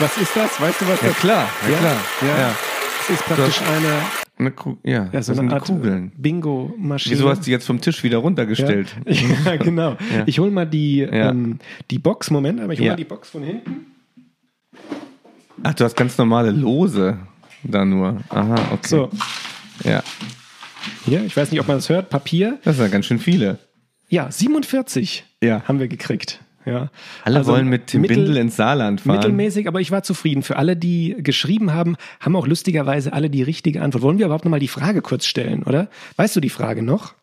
Was 0.00 0.16
ist 0.16 0.34
das? 0.34 0.60
Weißt 0.60 0.80
du 0.80 0.88
was 0.88 1.00
Ja 1.02 1.08
das 1.08 1.16
klar, 1.18 1.48
ja, 1.64 1.70
Ja? 1.70 1.78
klar. 1.78 1.96
Ja. 2.22 2.38
Ja. 2.40 2.54
Das 2.98 3.10
ist 3.10 3.26
praktisch 3.26 3.60
eine, 3.60 3.98
Eine 4.38 4.50
Ku 4.52 4.76
ja, 4.82 4.92
ja, 4.92 5.04
das 5.12 5.26
so 5.26 5.32
eine 5.38 5.52
Art 5.52 5.64
Kugeln. 5.64 6.12
Bingo-Maschine. 6.16 7.14
Wieso 7.16 7.28
hast 7.28 7.40
du 7.40 7.44
die 7.46 7.50
jetzt 7.50 7.66
vom 7.66 7.80
Tisch 7.80 8.02
wieder 8.02 8.18
runtergestellt? 8.18 8.94
Ja, 9.06 9.56
genau. 9.60 9.96
Ich 10.26 10.38
hole 10.38 10.50
mal 10.50 10.66
die, 10.66 11.00
ähm, 11.02 11.58
die 11.90 11.98
Box, 11.98 12.30
Moment, 12.30 12.60
aber 12.60 12.72
ich 12.72 12.80
hole 12.80 12.90
mal 12.90 12.96
die 12.96 13.04
Box 13.04 13.30
von 13.30 13.42
hinten. 13.42 13.86
Ach, 15.62 15.74
du 15.74 15.84
hast 15.84 15.96
ganz 15.96 16.16
normale 16.18 16.50
Lose 16.50 17.18
da 17.64 17.84
nur. 17.84 18.20
Aha, 18.30 18.54
okay. 18.72 18.88
So, 18.88 19.10
Ja, 19.84 20.02
hier, 21.04 21.24
ich 21.24 21.36
weiß 21.36 21.50
nicht, 21.52 21.60
ob 21.60 21.68
man 21.68 21.76
das 21.76 21.88
hört, 21.88 22.08
Papier. 22.10 22.58
das 22.64 22.76
sind 22.76 22.84
ja 22.86 22.90
ganz 22.90 23.06
schön 23.06 23.18
viele. 23.18 23.58
Ja, 24.12 24.30
47 24.30 25.24
Ja. 25.42 25.62
haben 25.64 25.80
wir 25.80 25.88
gekriegt. 25.88 26.40
Ja. 26.66 26.90
Alle 27.24 27.38
Also 27.38 27.52
wollen 27.52 27.66
mit 27.68 27.86
Tim 27.86 28.02
mittel- 28.02 28.18
Bindel 28.18 28.36
ins 28.36 28.56
Saarland 28.56 29.00
fahren. 29.00 29.16
Mittelmäßig, 29.16 29.66
aber 29.66 29.80
ich 29.80 29.90
war 29.90 30.02
zufrieden. 30.02 30.42
Für 30.42 30.56
alle, 30.56 30.76
die 30.76 31.16
geschrieben 31.18 31.72
haben, 31.72 31.96
haben 32.20 32.36
auch 32.36 32.46
lustigerweise 32.46 33.14
alle 33.14 33.30
die 33.30 33.42
richtige 33.42 33.80
Antwort. 33.80 34.02
Wollen 34.02 34.18
wir 34.18 34.26
überhaupt 34.26 34.44
nochmal 34.44 34.60
die 34.60 34.68
Frage 34.68 35.00
kurz 35.00 35.24
stellen, 35.24 35.62
oder? 35.62 35.88
Weißt 36.16 36.36
du 36.36 36.40
die 36.40 36.50
Frage 36.50 36.82
noch, 36.82 37.14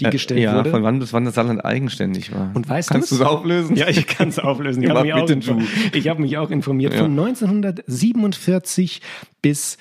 die 0.00 0.04
Äh, 0.06 0.10
gestellt 0.10 0.40
ja, 0.40 0.54
wurde? 0.54 0.70
von 0.70 0.84
wann 0.84 1.00
bis 1.00 1.12
wann 1.12 1.24
das 1.24 1.34
Saarland 1.34 1.64
eigenständig 1.64 2.32
war. 2.32 2.52
Und 2.54 2.68
weißt 2.68 2.90
Kannst 2.90 3.10
du 3.10 3.16
es 3.16 3.20
auflösen? 3.20 3.74
Ja, 3.74 3.88
ich 3.88 4.06
kann 4.06 4.28
es 4.28 4.38
auflösen. 4.38 4.80
Ich 4.84 4.88
Ja, 4.88 4.94
habe 4.94 5.02
mich, 5.04 5.12
auch 5.14 5.28
ich 5.92 6.08
hab 6.08 6.18
mich 6.20 6.38
auch 6.38 6.50
informiert. 6.52 6.94
Ja. 6.94 7.00
Von 7.00 7.10
1947 7.18 9.02
bis 9.42 9.76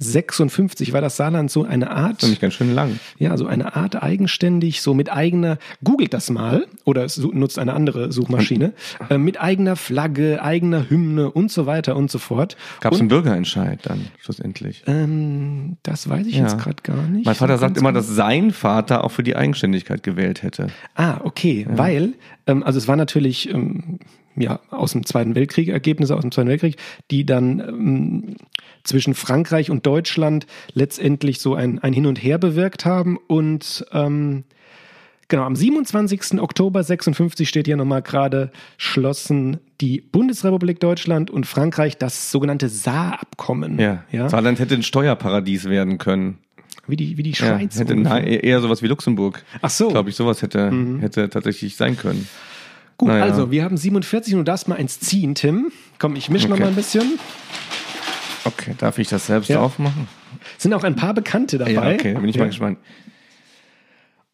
1956 0.00 0.92
war 0.92 1.00
das 1.02 1.16
Saarland 1.16 1.50
so 1.50 1.64
eine 1.64 1.90
Art, 1.90 2.22
Nämlich 2.22 2.40
ganz 2.40 2.54
schön 2.54 2.74
lang. 2.74 2.98
ja, 3.18 3.36
so 3.36 3.46
eine 3.46 3.76
Art 3.76 4.02
eigenständig, 4.02 4.80
so 4.80 4.94
mit 4.94 5.12
eigener, 5.12 5.58
googelt 5.84 6.14
das 6.14 6.30
mal 6.30 6.66
oder 6.84 7.06
nutzt 7.32 7.58
eine 7.58 7.74
andere 7.74 8.10
Suchmaschine, 8.10 8.72
äh, 9.10 9.18
mit 9.18 9.40
eigener 9.40 9.76
Flagge, 9.76 10.42
eigener 10.42 10.88
Hymne 10.88 11.30
und 11.30 11.50
so 11.50 11.66
weiter 11.66 11.96
und 11.96 12.10
so 12.10 12.18
fort. 12.18 12.56
Gab 12.80 12.92
es 12.94 13.00
einen 13.00 13.08
Bürgerentscheid 13.08 13.80
dann 13.82 14.06
schlussendlich? 14.18 14.82
ähm, 14.86 15.76
das 15.82 16.08
weiß 16.08 16.26
ich 16.26 16.36
Ja. 16.36 16.42
jetzt 16.42 16.58
gerade 16.58 16.82
gar 16.82 17.02
nicht. 17.02 17.26
Mein 17.26 17.34
Vater 17.34 17.58
sagt 17.58 17.76
immer, 17.76 17.90
genau. 17.90 18.00
dass 18.00 18.08
sein 18.08 18.50
Vater 18.52 19.04
auch 19.04 19.10
für 19.10 19.22
die 19.22 19.36
Eigenständigkeit 19.36 20.02
gewählt 20.02 20.42
hätte. 20.42 20.68
Ah, 20.94 21.20
okay, 21.24 21.66
weil, 21.68 22.14
ähm, 22.46 22.62
also 22.62 22.78
es 22.78 22.88
war 22.88 22.96
natürlich 22.96 23.52
ähm, 23.52 23.98
ja 24.36 24.60
aus 24.70 24.92
dem 24.92 25.04
Zweiten 25.04 25.34
Weltkrieg, 25.34 25.68
Ergebnisse 25.68 26.14
aus 26.14 26.22
dem 26.22 26.30
Zweiten 26.32 26.48
Weltkrieg, 26.48 26.76
die 27.10 27.24
dann 27.26 27.60
ähm, 27.60 28.36
zwischen 28.84 29.14
Frankreich 29.14 29.70
und 29.70 29.86
Deutschland 29.86 30.46
letztendlich 30.72 31.40
so 31.40 31.54
ein, 31.54 31.78
ein 31.80 31.92
Hin 31.92 32.06
und 32.06 32.22
Her 32.22 32.38
bewirkt 32.38 32.84
haben 32.84 33.18
und 33.26 33.84
ähm, 33.92 34.44
Genau, 35.28 35.44
am 35.44 35.54
27. 35.54 36.40
Oktober 36.40 36.82
56 36.82 37.48
steht 37.48 37.66
hier 37.66 37.76
nochmal 37.76 38.02
gerade 38.02 38.50
schlossen 38.78 39.58
die 39.80 40.00
Bundesrepublik 40.00 40.80
Deutschland 40.80 41.30
und 41.30 41.46
Frankreich 41.46 41.96
das 41.96 42.32
sogenannte 42.32 42.68
Saar-Abkommen. 42.68 43.78
Ja. 43.78 44.02
ja? 44.10 44.28
Saarland 44.28 44.58
hätte 44.58 44.74
ein 44.74 44.82
Steuerparadies 44.82 45.66
werden 45.66 45.98
können. 45.98 46.38
wie 46.88 46.96
die, 46.96 47.16
wie 47.16 47.22
die 47.22 47.30
Ja, 47.30 47.36
Schweiz. 47.36 47.78
hätte 47.78 47.94
ungefähr. 47.94 48.22
na, 48.22 48.26
eher 48.26 48.60
sowas 48.60 48.82
wie 48.82 48.88
Luxemburg. 48.88 49.44
Ach 49.62 49.70
so. 49.70 49.90
Glaube 49.90 50.10
ich, 50.10 50.16
sowas 50.16 50.42
hätte, 50.42 50.72
hätte 51.00 51.30
tatsächlich 51.30 51.76
sein 51.76 51.96
können. 51.96 52.26
Gut, 53.00 53.08
Naja. 53.08 53.24
also 53.24 53.50
wir 53.50 53.64
haben 53.64 53.78
47 53.78 54.34
und 54.34 54.40
du 54.40 54.44
darfst 54.44 54.68
mal 54.68 54.74
eins 54.74 55.00
ziehen, 55.00 55.34
Tim. 55.34 55.72
Komm, 55.98 56.16
ich 56.16 56.28
mische 56.28 56.48
noch 56.48 56.56
Okay. 56.56 56.64
mal 56.64 56.68
ein 56.68 56.74
bisschen. 56.74 57.18
Okay, 58.44 58.74
darf 58.76 58.98
ich 58.98 59.08
das 59.08 59.26
selbst 59.26 59.48
Ja. 59.48 59.60
aufmachen? 59.60 60.06
Sind 60.58 60.74
auch 60.74 60.84
ein 60.84 60.96
paar 60.96 61.14
Bekannte 61.14 61.56
dabei. 61.56 61.72
Ja, 61.72 61.90
okay, 61.94 62.12
bin 62.12 62.28
ich 62.28 62.36
mal 62.36 62.48
gespannt. 62.48 62.76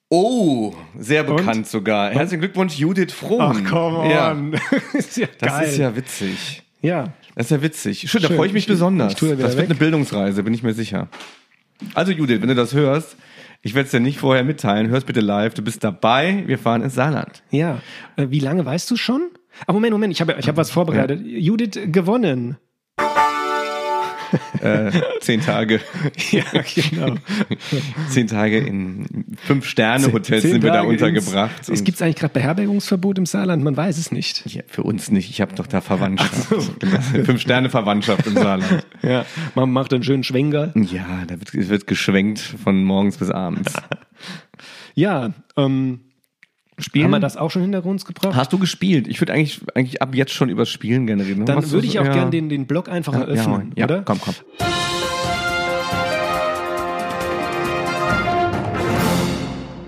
Oh, 0.09 0.75
sehr 0.99 1.23
bekannt 1.23 1.69
sogar. 1.69 2.11
Herzlichen 2.11 2.41
Glückwunsch, 2.41 2.77
Judith 2.77 3.13
Fromm. 3.13 3.41
Ach, 3.41 3.71
komm 3.71 4.11
Ja, 4.11 4.33
on. 4.33 4.55
ist 4.95 5.17
ja 5.17 5.29
das 5.39 5.49
geil. 5.53 5.69
ist 5.69 5.77
ja 5.79 5.95
witzig. 5.97 6.63
ja. 6.83 7.13
Das 7.37 7.47
ist 7.47 7.51
ja 7.51 7.63
witzig. 7.63 8.11
Schön, 8.11 8.23
da 8.23 8.29
freue 8.29 8.47
ich 8.49 8.53
mich 8.53 8.65
Ich- 8.65 8.69
besonders. 8.69 9.13
ich 9.13 9.19
das 9.21 9.29
wird 9.39 9.57
weg. 9.59 9.67
eine 9.67 9.75
Bildungsreise, 9.77 10.43
bin 10.43 10.55
ich 10.55 10.63
mir 10.65 10.73
sicher. 10.75 11.07
Also 11.95 12.11
Judith, 12.11 12.41
wenn 12.41 12.49
du 12.49 12.55
das 12.57 12.73
hörst, 12.73 13.15
ich 13.63 13.75
werde 13.75 13.87
es 13.87 13.91
dir 13.91 14.01
nicht 14.01 14.19
vorher 14.19 14.45
mitteilen, 14.45 14.89
hörst 14.89 15.07
bitte 15.07 15.21
live, 15.21 15.55
du 15.55 15.63
bist 15.63 15.83
dabei, 15.85 16.45
wir 16.47 16.59
fahren 16.59 16.83
ins 16.83 16.95
Saarland. 16.95 17.43
Ja. 17.51 17.81
Äh, 18.17 18.27
Wie 18.31 18.41
lange 18.41 18.65
weißt 18.65 18.91
du 18.91 18.97
schon? 18.97 19.31
Ah, 19.67 19.73
Moment, 19.73 19.93
Moment, 19.93 20.13
ich 20.13 20.21
habe 20.21 20.37
ich 20.39 20.49
hab 20.49 20.57
was 20.57 20.71
vorbereitet. 20.71 21.21
Judith 21.25 21.79
gewonnen. 21.87 22.59
Äh, 24.62 24.90
zehn 25.21 25.40
Tage. 25.40 25.80
Ja, 26.30 26.42
genau. 26.75 27.14
Zehn 28.09 28.26
Tage 28.26 28.59
in 28.59 29.06
Fünf-Sterne-Hotels 29.45 30.42
sind 30.42 30.62
wir 30.62 30.73
da 30.73 30.83
untergebracht. 30.83 31.68
Es 31.68 31.85
gibt 31.85 32.00
eigentlich 32.00 32.16
gerade 32.16 32.33
Beherbergungsverbot 32.33 33.18
im 33.18 33.26
Saarland, 33.26 33.62
man 33.62 33.76
weiß 33.76 33.99
es 33.99 34.11
nicht. 34.11 34.45
Ja, 34.47 34.62
für 34.66 34.83
uns 34.83 35.11
nicht, 35.11 35.30
ich 35.30 35.40
habe 35.40 35.54
doch 35.54 35.66
da 35.66 35.80
Verwandtschaft. 35.80 36.49
Fünf-Sterne-Verwandtschaft 37.25 38.26
im 38.26 38.35
Saarland. 38.35 38.87
Ja, 39.02 39.25
man 39.54 39.71
macht 39.71 39.92
einen 39.92 40.02
schönen 40.02 40.25
Schwenker. 40.25 40.73
Ja, 40.75 41.25
da 41.26 41.38
wird, 41.38 41.54
es 41.54 41.68
wird 41.68 41.87
geschwenkt 41.87 42.40
von 42.40 42.83
morgens 42.83 43.18
bis 43.18 43.30
abends. 43.30 43.73
Ja, 44.95 45.33
ähm, 45.56 46.00
Spielen? 46.78 47.06
haben 47.06 47.11
wir 47.12 47.21
das 47.21 47.38
auch 47.38 47.50
schon 47.50 47.62
hinter 47.62 47.85
uns 47.87 48.04
gebracht? 48.04 48.35
Hast 48.35 48.52
du 48.52 48.59
gespielt? 48.59 49.09
Ich 49.09 49.21
würde 49.21 49.33
eigentlich, 49.33 49.61
eigentlich 49.75 50.02
ab 50.02 50.14
jetzt 50.14 50.33
schon 50.33 50.50
über 50.50 50.66
Spielen 50.66 51.06
gerne 51.06 51.25
reden. 51.25 51.47
Dann 51.47 51.71
würde 51.71 51.87
ich 51.87 51.99
auch 51.99 52.04
ja. 52.04 52.12
gern 52.12 52.30
den, 52.30 52.50
den 52.50 52.66
Blog 52.66 52.90
einfach 52.90 53.14
ja, 53.14 53.21
eröffnen, 53.21 53.73
ja, 53.76 53.87
oder? 53.87 54.02
komm, 54.02 54.21
komm. 54.21 54.35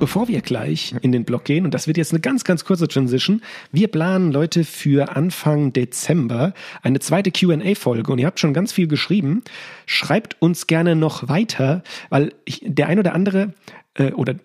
Bevor 0.00 0.28
wir 0.28 0.40
gleich 0.40 0.94
in 1.02 1.12
den 1.12 1.24
Blog 1.24 1.44
gehen, 1.44 1.64
und 1.64 1.74
das 1.74 1.88
wird 1.88 1.98
jetzt 1.98 2.12
eine 2.12 2.20
ganz, 2.20 2.44
ganz 2.44 2.64
kurze 2.64 2.88
Transition, 2.88 3.42
wir 3.72 3.88
planen, 3.88 4.32
Leute, 4.32 4.64
für 4.64 5.14
Anfang 5.14 5.72
Dezember 5.72 6.54
eine 6.82 7.00
zweite 7.00 7.32
QA-Folge 7.32 8.10
und 8.10 8.18
ihr 8.18 8.26
habt 8.26 8.40
schon 8.40 8.54
ganz 8.54 8.72
viel 8.72 8.86
geschrieben. 8.86 9.42
Schreibt 9.86 10.40
uns 10.40 10.68
gerne 10.68 10.94
noch 10.94 11.28
weiter, 11.28 11.82
weil 12.08 12.32
ich, 12.44 12.62
der 12.64 12.86
ein 12.86 12.98
oder 12.98 13.12
andere 13.12 13.52
äh, 13.94 14.12
oder 14.12 14.36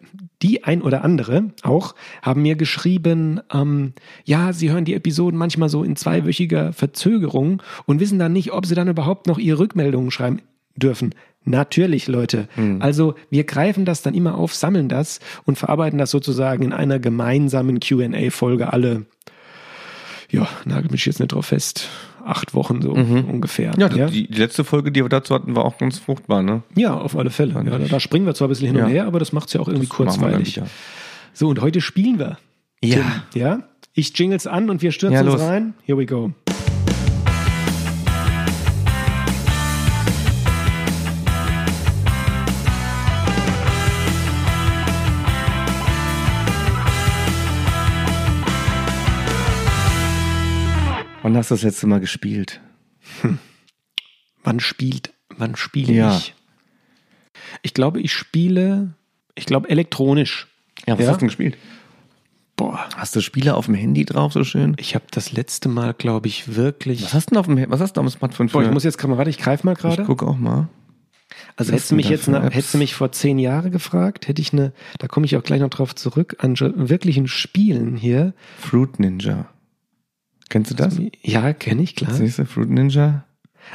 die 0.44 0.64
ein 0.64 0.82
oder 0.82 1.04
andere 1.04 1.46
auch 1.64 1.96
haben 2.22 2.42
mir 2.42 2.56
geschrieben, 2.56 3.40
ähm, 3.52 3.94
ja, 4.26 4.54
sie 4.54 4.70
hören 4.70 4.86
die 4.86 4.94
Episoden 4.94 5.40
manchmal 5.40 5.70
so 5.70 5.84
in 5.84 5.96
zweiwöchiger 5.96 6.74
Verzögerung 6.74 7.64
und 7.86 8.00
wissen 8.00 8.20
dann 8.20 8.34
nicht, 8.34 8.52
ob 8.52 8.66
sie 8.66 8.76
dann 8.76 8.90
überhaupt 8.90 9.26
noch 9.26 9.40
ihre 9.40 9.60
Rückmeldungen 9.60 10.12
schreiben 10.12 10.42
dürfen. 10.76 11.16
Natürlich, 11.46 12.08
Leute. 12.08 12.48
Also 12.80 13.16
wir 13.30 13.44
greifen 13.46 13.86
das 13.86 14.02
dann 14.02 14.14
immer 14.14 14.36
auf, 14.36 14.54
sammeln 14.54 14.90
das 14.90 15.20
und 15.46 15.58
verarbeiten 15.58 16.00
das 16.00 16.12
sozusagen 16.12 16.64
in 16.64 16.74
einer 16.74 17.00
gemeinsamen 17.00 17.80
QA-Folge 17.80 18.72
alle, 18.72 19.06
ja, 20.30 20.48
nagel 20.66 20.92
mich 20.92 21.06
jetzt 21.06 21.20
nicht 21.20 21.32
drauf 21.32 21.48
fest, 21.48 21.90
acht 22.26 22.54
Wochen 22.54 22.82
so 22.82 22.92
ungefähr. 22.92 23.74
Ja, 23.78 23.88
ja? 23.90 24.08
Die, 24.08 24.28
die 24.28 24.40
letzte 24.40 24.64
Folge, 24.64 24.92
die 24.92 25.04
wir 25.04 25.10
dazu 25.10 25.34
hatten, 25.36 25.56
war 25.56 25.66
auch 25.66 25.78
ganz 25.78 26.00
fruchtbar, 26.00 26.42
ne? 26.44 26.64
Ja, 26.76 26.94
auf 26.96 27.18
alle 27.18 27.30
Fälle. 27.30 27.54
Ja, 27.54 27.64
da, 27.64 27.78
da 27.80 28.00
springen 28.00 28.26
wir 28.26 28.34
zwar 28.34 28.48
ein 28.48 28.50
bisschen 28.50 28.68
hin 28.68 28.82
und 28.82 28.90
her, 28.90 29.06
aber 29.06 29.20
das 29.20 29.34
macht 29.34 29.48
es 29.48 29.54
ja 29.54 29.62
auch 29.62 29.68
irgendwie 29.68 29.88
dann 29.88 29.98
kurzweilig. 29.98 30.62
So, 31.34 31.50
und 31.50 31.62
heute 31.62 31.82
spielen 31.82 32.20
wir. 32.20 32.38
Ja. 32.84 32.98
Tim, 33.32 33.42
ja? 33.42 33.60
Ich 33.94 34.18
jingles 34.18 34.48
an 34.48 34.70
und 34.70 34.82
wir 34.82 34.92
stürzen 34.92 35.26
Ja, 35.26 35.32
uns 35.32 35.42
rein. 35.42 35.74
Here 35.84 35.98
we 35.98 36.06
go. 36.06 36.32
Wann 51.34 51.40
hast 51.40 51.50
du 51.50 51.56
das 51.56 51.64
letzte 51.64 51.88
Mal 51.88 52.00
gespielt? 52.00 52.62
Wann 54.44 54.60
spielt, 54.60 55.14
wann 55.36 55.56
spiele 55.56 55.92
Ja. 55.92 56.16
ich? 56.16 56.36
Ich 57.64 57.74
glaube, 57.74 58.00
ich 58.02 58.14
spiele, 58.14 58.94
ich 59.34 59.48
glaube, 59.48 59.68
elektronisch. 59.68 60.48
Ja, 60.86 60.94
was 60.94 61.00
Ja? 61.06 61.08
hast 61.10 61.16
du 61.16 61.20
denn 61.22 61.28
gespielt? 61.30 61.58
Boah, 62.56 62.88
Hast 62.96 63.16
du 63.16 63.22
Spiele 63.22 63.56
auf 63.56 63.66
dem 63.66 63.74
Handy 63.74 64.06
drauf, 64.06 64.32
so 64.32 64.44
schön? 64.44 64.76
ich 64.78 64.94
habe 64.94 65.06
das 65.10 65.32
letzte 65.32 65.70
Mal, 65.70 65.96
glaube 65.96 66.28
ich, 66.28 66.56
wirklich. 66.56 67.02
Was 67.02 67.16
hast 67.16 67.26
du 67.26 67.30
denn 67.32 67.40
auf 67.40 67.48
dem, 67.48 67.66
was 67.72 67.82
hast 67.82 67.94
du 67.98 68.02
auf 68.02 68.06
dem 68.06 68.12
Smartphone 68.12 68.48
für? 68.50 68.60
Boah, 68.60 68.64
ich 68.66 68.70
muss 68.72 68.84
jetzt 68.84 69.04
warte, 69.04 69.32
ich 69.32 69.40
greife 69.40 69.66
mal 69.66 69.72
ich 69.74 69.80
gerade. 69.80 70.04
guck 70.04 70.22
auch 70.22 70.38
mal. 70.38 70.70
Also 71.56 71.72
hättest 71.74 71.90
du 71.90 71.96
mich 71.96 72.10
jetzt, 72.10 72.28
Apps? 72.28 72.54
hättest 72.56 72.76
du 72.76 72.78
mich 72.78 72.94
vor 72.94 73.12
zehn 73.12 73.40
Jahren 73.40 73.72
gefragt, 73.72 74.28
hätte 74.28 74.40
ich 74.40 74.54
eine, 74.54 74.72
da 75.00 75.08
komme 75.08 75.26
ich 75.26 75.36
auch 75.36 75.42
gleich 75.42 75.62
noch 75.62 75.70
drauf 75.72 75.96
zurück, 75.96 76.36
an 76.42 76.56
wirklichen 76.60 77.28
Spielen 77.28 77.96
hier. 77.96 78.36
Fruit 78.60 79.00
Ninja. 79.00 79.50
Kennst 80.54 80.70
du 80.70 80.76
das? 80.76 81.02
Ja, 81.24 81.52
kenne 81.52 81.82
ich, 81.82 81.96
klar. 81.96 82.14
Siehst 82.14 82.38
du, 82.38 82.46
Fruit 82.46 82.70
Ninja? 82.70 83.24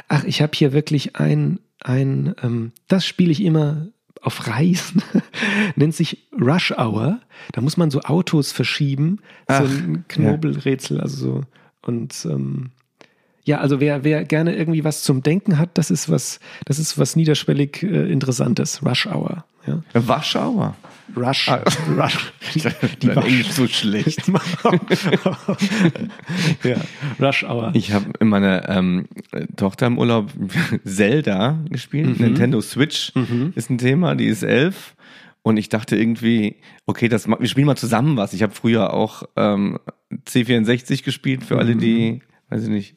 Ach, 0.07 0.23
ich 0.23 0.41
habe 0.41 0.53
hier 0.55 0.71
wirklich 0.71 1.17
ein, 1.17 1.59
ein 1.81 2.33
ähm, 2.41 2.71
das 2.87 3.05
spiele 3.05 3.33
ich 3.33 3.43
immer 3.43 3.87
auf 4.21 4.47
Reisen, 4.47 5.03
nennt 5.75 5.93
sich 5.93 6.29
Rush 6.39 6.71
Hour. 6.71 7.19
Da 7.51 7.59
muss 7.59 7.75
man 7.75 7.91
so 7.91 7.99
Autos 8.03 8.53
verschieben, 8.53 9.19
Ach, 9.47 9.65
so 9.65 9.65
ein 9.65 10.05
Knobelrätsel, 10.07 11.01
also 11.01 11.17
so. 11.17 11.41
Und 11.81 12.25
ähm, 12.31 12.71
ja, 13.43 13.57
also 13.57 13.81
wer, 13.81 14.05
wer 14.05 14.23
gerne 14.23 14.55
irgendwie 14.55 14.85
was 14.85 15.03
zum 15.03 15.21
Denken 15.21 15.57
hat, 15.57 15.77
das 15.77 15.91
ist 15.91 16.09
was, 16.09 16.39
das 16.63 16.79
ist 16.79 16.97
was 16.97 17.17
niederschwellig 17.17 17.83
äh, 17.83 18.09
Interessantes. 18.09 18.85
Rush 18.85 19.05
Hour. 19.05 19.43
Ja. 19.67 19.81
Warschauer. 19.93 20.77
Rush, 21.15 21.49
Ah. 21.49 21.63
Rush. 21.97 22.31
Die, 23.01 23.07
Dein 23.07 23.17
Englisch 23.17 23.51
so 23.51 23.67
schlecht. 23.67 24.27
ja, 26.63 26.77
Rush 27.19 27.43
Hour. 27.43 27.71
Ich 27.73 27.91
habe 27.93 28.05
in 28.19 28.27
meiner 28.29 28.67
ähm, 28.69 29.05
Tochter 29.55 29.87
im 29.87 29.97
Urlaub 29.97 30.31
Zelda 30.83 31.59
gespielt. 31.69 32.19
Nintendo 32.19 32.61
Switch 32.61 33.11
ist 33.55 33.69
ein 33.69 33.77
Thema, 33.77 34.15
die 34.15 34.25
ist 34.27 34.43
elf. 34.43 34.95
Und 35.41 35.57
ich 35.57 35.69
dachte 35.69 35.95
irgendwie, 35.95 36.57
okay, 36.85 37.07
das, 37.07 37.27
wir 37.27 37.47
spielen 37.47 37.65
mal 37.67 37.77
zusammen 37.77 38.17
was. 38.17 38.33
Ich 38.33 38.43
habe 38.43 38.53
früher 38.53 38.93
auch 38.93 39.23
ähm, 39.37 39.79
C64 40.27 41.03
gespielt, 41.03 41.43
für 41.43 41.57
alle, 41.57 41.75
die, 41.75 42.21
weiß 42.49 42.63
ich 42.63 42.69
nicht, 42.69 42.95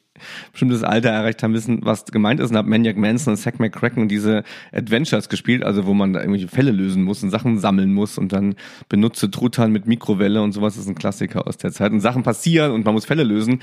bestimmtes 0.51 0.83
Alter 0.83 1.09
erreicht 1.09 1.43
haben, 1.43 1.53
wissen, 1.53 1.79
was 1.83 2.05
gemeint 2.05 2.39
ist. 2.39 2.51
Und 2.51 2.57
habe 2.57 2.69
Maniac 2.69 2.97
Manson 2.97 3.33
und 3.33 3.37
Zack 3.37 3.59
McCracken 3.59 4.03
und 4.03 4.09
diese 4.09 4.43
Adventures 4.71 5.29
gespielt, 5.29 5.63
also 5.63 5.85
wo 5.85 5.93
man 5.93 6.13
da 6.13 6.19
irgendwelche 6.19 6.47
Fälle 6.47 6.71
lösen 6.71 7.03
muss 7.03 7.23
und 7.23 7.29
Sachen 7.29 7.59
sammeln 7.59 7.93
muss 7.93 8.17
und 8.17 8.33
dann 8.33 8.55
benutze 8.89 9.31
Truthahn 9.31 9.71
mit 9.71 9.87
Mikrowelle 9.87 10.41
und 10.41 10.51
sowas 10.51 10.77
ist 10.77 10.87
ein 10.87 10.95
Klassiker 10.95 11.47
aus 11.47 11.57
der 11.57 11.71
Zeit. 11.71 11.91
Und 11.91 12.01
Sachen 12.01 12.23
passieren 12.23 12.71
und 12.71 12.85
man 12.85 12.93
muss 12.93 13.05
Fälle 13.05 13.23
lösen. 13.23 13.59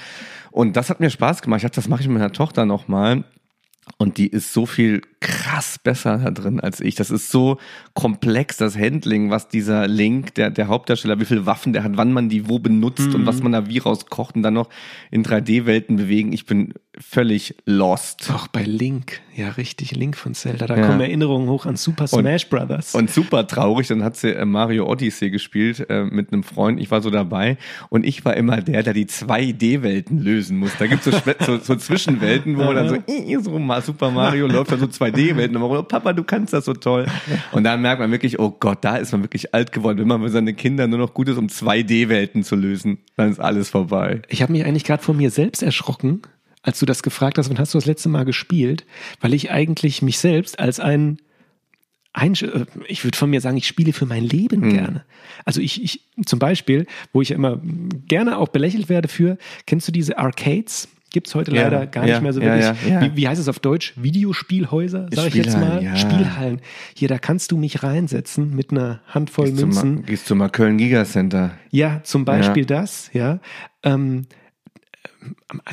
Und 0.51 0.77
das 0.77 0.91
hat 0.91 1.01
mir 1.01 1.11
Spaß 1.11 1.43
gemacht. 1.43 1.59
Ich 1.59 1.63
dachte, 1.63 1.77
das 1.77 1.89
mache 1.89 2.03
ich 2.03 2.09
mit 2.09 2.19
meiner 2.19 2.33
Tochter 2.33 2.67
nochmal. 2.67 3.25
Und 3.99 4.19
die 4.19 4.29
ist 4.29 4.53
so 4.53 4.67
viel 4.67 5.03
krass 5.21 5.79
besser 5.83 6.19
da 6.19 6.31
drin 6.31 6.61
als 6.61 6.81
ich. 6.81 6.95
Das 6.95 7.11
ist 7.11 7.31
so 7.31 7.59
komplex, 7.93 8.57
das 8.57 8.79
Handling, 8.79 9.31
was 9.31 9.49
dieser 9.49 9.87
Link, 9.89 10.35
der, 10.37 10.49
der 10.51 10.69
Hauptdarsteller, 10.69 11.21
wie 11.21 11.25
viele 11.27 11.45
Waffen 11.45 11.73
der 11.75 11.83
hat, 11.85 11.97
wann 11.97 12.13
man 12.13 12.29
die 12.31 12.49
wo 12.49 12.59
benutzt 12.59 13.15
und 13.15 13.27
was 13.27 13.43
man 13.43 13.53
da 13.53 13.67
wie 13.69 13.79
rauskocht 13.79 14.37
und 14.37 14.43
dann 14.43 14.55
noch 14.55 14.71
in 15.11 15.23
3D-Welten 15.25 15.97
bewegen. 15.97 16.33
Ich 16.33 16.47
bin 16.47 16.73
völlig 16.99 17.55
lost. 17.67 18.31
Auch 18.35 18.47
bei 18.49 18.63
Link, 18.63 19.21
ja 19.37 19.51
richtig, 19.51 19.91
Link 19.93 20.17
von 20.17 20.35
Zelda. 20.35 20.67
Da 20.67 20.77
Ja. 20.77 20.87
kommen 20.87 21.01
Erinnerungen 21.01 21.49
hoch 21.49 21.67
an 21.67 21.77
Super 21.77 22.07
Smash 22.07 22.49
Brothers. 22.49 22.95
Und 22.95 23.11
super 23.11 23.47
traurig, 23.47 23.89
dann 23.89 24.03
hat 24.05 24.17
sie 24.17 24.31
äh, 24.35 24.45
Mario 24.47 24.87
Odyssey 24.89 25.31
gespielt 25.31 25.85
äh, 25.91 26.05
mit 26.05 26.33
einem 26.33 26.45
Freund. 26.45 26.81
Ich 26.81 26.91
war 26.91 27.03
so 27.03 27.11
dabei 27.11 27.59
und 27.91 28.07
ich 28.07 28.25
war 28.25 28.37
immer 28.37 28.63
der, 28.63 28.83
der 28.83 28.95
die 28.95 29.07
2D-Welten 29.07 30.19
lösen 30.19 30.57
muss. 30.59 30.73
Da 30.79 30.87
gibt's 30.87 31.05
so, 31.05 31.11
Schwe- 31.11 31.45
so, 31.45 31.59
so 31.59 31.77
Zwischenwelten, 31.77 32.57
wo 32.57 32.65
man 32.65 32.77
dann 32.77 32.89
so, 32.89 32.95
äh, 33.07 33.39
so 33.41 33.59
mal 33.71 33.83
Super 33.83 34.11
Mario 34.11 34.47
läuft 34.49 34.73
dann 34.73 34.81
so 34.81 34.87
2D-Welten. 34.87 35.57
Und 35.57 35.63
man, 35.63 35.79
oh, 35.79 35.83
Papa, 35.83 36.13
du 36.13 36.25
kannst 36.25 36.53
das 36.53 36.65
so 36.65 36.75
toll. 36.75 37.07
Und 37.53 37.65
dann 37.65 37.81
merkt 37.81 38.01
man 38.01 38.11
wirklich, 38.11 38.39
oh 38.39 38.51
Gott, 38.51 38.79
da 38.83 38.97
ist 38.97 39.13
man 39.13 39.23
wirklich 39.23 39.55
alt 39.55 39.73
geworden. 39.73 39.99
Wenn 39.99 40.09
man 40.09 40.23
für 40.23 40.29
seine 40.29 40.55
Kinder 40.55 40.87
nur 40.87 40.99
noch 40.99 41.15
gut 41.15 41.29
ist, 41.29 41.39
um 41.39 41.47
2D-Welten 41.47 42.45
zu 42.45 42.57
lösen, 42.57 42.99
dann 43.17 43.31
ist 43.31 43.41
alles 43.41 43.71
vorbei. 43.71 44.23
Ich 44.29 44.43
habe 44.43 44.53
mich 44.53 44.65
eigentlich 44.65 44.85
gerade 44.85 45.03
vor 45.03 45.15
mir 45.15 45.31
selbst 45.31 45.63
erschrocken, 45.63 46.23
als 46.63 46.79
du 46.79 46.87
das 46.87 47.03
gefragt 47.03 47.39
hast, 47.39 47.49
wann 47.49 47.59
hast 47.59 47.73
du 47.73 47.79
das 47.79 47.87
letzte 47.87 48.09
Mal 48.09 48.25
gespielt, 48.25 48.85
weil 49.21 49.33
ich 49.33 49.51
eigentlich 49.51 50.03
mich 50.03 50.19
selbst 50.19 50.59
als 50.59 50.79
ein, 50.81 51.19
ein 52.13 52.35
äh, 52.35 52.67
ich 52.87 53.05
würde 53.05 53.17
von 53.17 53.31
mir 53.31 53.41
sagen, 53.41 53.57
ich 53.57 53.67
spiele 53.67 53.93
für 53.93 54.07
mein 54.07 54.25
Leben 54.25 54.69
gerne. 54.71 55.05
Also 55.45 55.61
ich, 55.61 55.83
ich, 55.83 56.09
zum 56.27 56.39
Beispiel, 56.39 56.87
wo 57.13 57.23
ich 57.23 57.31
immer 57.31 57.61
gerne 58.09 58.39
auch 58.39 58.49
belächelt 58.49 58.89
werde 58.89 59.09
für, 59.09 59.39
kennst 59.67 59.89
du 59.89 59.93
diese 59.93 60.19
Arcades? 60.19 60.89
Gibt 61.13 61.27
es 61.27 61.35
heute 61.35 61.53
Ja, 61.55 61.65
leider 61.65 61.87
gar 61.87 62.07
ja, 62.07 62.15
nicht 62.15 62.23
mehr 62.23 62.33
so 62.33 62.41
wirklich. 62.41 62.89
ja. 62.89 63.03
Wie, 63.03 63.17
wie 63.17 63.29
heißt 63.29 63.41
es 63.41 63.49
auf 63.49 63.59
Deutsch? 63.59 63.95
Videospielhäuser, 63.97 65.09
sag 65.11 65.27
ich 65.29 65.35
jetzt 65.35 65.59
mal. 65.59 65.97
Spielhallen. 65.97 66.61
Hier, 66.95 67.09
da 67.09 67.19
kannst 67.19 67.51
du 67.53 67.57
mich 67.57 67.83
reinsetzen 67.83 68.55
mit 68.55 68.71
einer 68.71 69.01
Handvoll 69.09 69.47
Gehst 69.47 69.61
Münzen. 69.61 69.95
mal, 69.97 70.03
gehst 70.03 70.31
du 70.31 70.35
mal 70.35 70.49
Köln 70.49 70.79
Gigacenter. 70.79 71.53
Ja, 71.71 72.01
zum 72.05 72.25
Beispiel 72.25 72.65
das, 72.65 73.11
ja. 73.13 73.41
Ähm, 73.83 74.27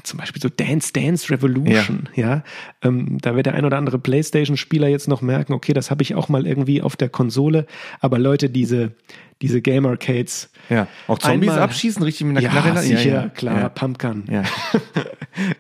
zum 0.04 0.20
Beispiel 0.20 0.42
so 0.42 0.50
Dance 0.50 0.92
Dance 0.94 1.30
Revolution, 1.30 2.10
ja. 2.16 2.44
Ähm, 2.82 3.18
da 3.22 3.36
wird 3.36 3.46
der 3.46 3.54
ein 3.56 3.66
oder 3.66 3.77
andere 3.77 4.00
PlayStation-Spieler 4.00 4.88
jetzt 4.88 5.08
noch 5.08 5.22
merken, 5.22 5.54
okay, 5.54 5.74
das 5.74 5.89
habe 5.92 6.01
ich 6.04 6.16
auch 6.16 6.30
mal 6.30 6.46
irgendwie 6.48 6.82
auf 6.82 6.96
der 6.96 7.10
Konsole. 7.10 7.66
Aber 8.00 8.20
Leute, 8.20 8.50
diese, 8.50 8.92
diese 9.42 9.62
Game 9.62 9.86
Arcades. 9.86 10.50
Ja. 10.70 10.88
Auch 11.08 11.20
Zombies 11.20 11.50
Einmal- 11.50 11.63
abschießen, 11.63 12.01
richtig 12.04 12.27
mit 12.27 12.38
einer 12.38 12.46
Ja, 12.46 12.62
Knarre? 12.62 12.82
sicher, 12.82 13.30
klar, 13.36 13.60
Ja. 13.62 13.70
Pumpgun. 13.70 14.24
Ja. 14.30 14.44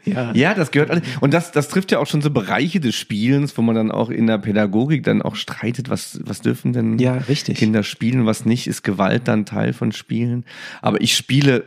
Ja. 0.05 0.31
Ja, 0.33 0.53
das 0.55 0.71
gehört 0.71 0.89
alle. 0.89 1.03
Und 1.21 1.35
das, 1.35 1.51
das 1.51 1.67
trifft 1.67 1.91
ja 1.91 1.99
auch 1.99 2.07
schon 2.07 2.23
so 2.23 2.31
Bereiche 2.31 2.79
des 2.79 2.95
Spielens, 2.95 3.55
wo 3.59 3.61
man 3.61 3.75
dann 3.75 3.91
auch 3.91 4.09
in 4.09 4.25
der 4.25 4.39
Pädagogik 4.39 5.03
dann 5.03 5.21
auch 5.21 5.35
streitet, 5.35 5.87
was, 5.91 6.19
was 6.25 6.41
dürfen 6.41 6.73
denn 6.73 6.97
Ja, 6.97 7.13
richtig. 7.13 7.57
Kinder 7.59 7.83
spielen, 7.83 8.25
was 8.25 8.43
nicht. 8.43 8.65
Ist 8.65 8.81
Gewalt 8.83 9.27
dann 9.27 9.45
Teil 9.45 9.73
von 9.73 9.91
Spielen? 9.91 10.45
Aber 10.81 10.99
ich 10.99 11.15
spiele 11.15 11.63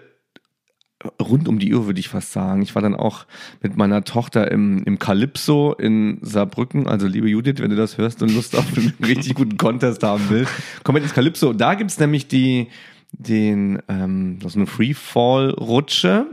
rund 1.20 1.48
um 1.48 1.58
die 1.58 1.74
Uhr, 1.74 1.86
würde 1.86 2.00
ich 2.00 2.08
fast 2.08 2.32
sagen. 2.32 2.62
Ich 2.62 2.74
war 2.74 2.82
dann 2.82 2.94
auch 2.94 3.26
mit 3.62 3.76
meiner 3.76 4.04
Tochter 4.04 4.50
im, 4.50 4.82
im 4.84 4.98
Calypso 4.98 5.72
in 5.72 6.18
Saarbrücken. 6.20 6.86
Also, 6.86 7.06
liebe 7.06 7.28
Judith, 7.28 7.56
wenn 7.58 7.70
du 7.70 7.76
das 7.76 7.98
hörst 7.98 8.22
und 8.22 8.34
Lust 8.34 8.56
auf 8.56 8.66
einen 8.76 8.92
richtig 9.06 9.34
guten 9.34 9.56
Contest 9.56 10.02
haben 10.02 10.24
willst, 10.28 10.52
komm 10.84 10.94
mit 10.94 11.02
ins 11.02 11.14
Calypso. 11.14 11.52
Da 11.52 11.74
gibt's 11.74 11.98
nämlich 11.98 12.28
die, 12.28 12.68
den, 13.12 13.80
ähm, 13.88 14.38
so 14.44 14.58
eine 14.58 14.66
Freefall-Rutsche, 14.66 16.26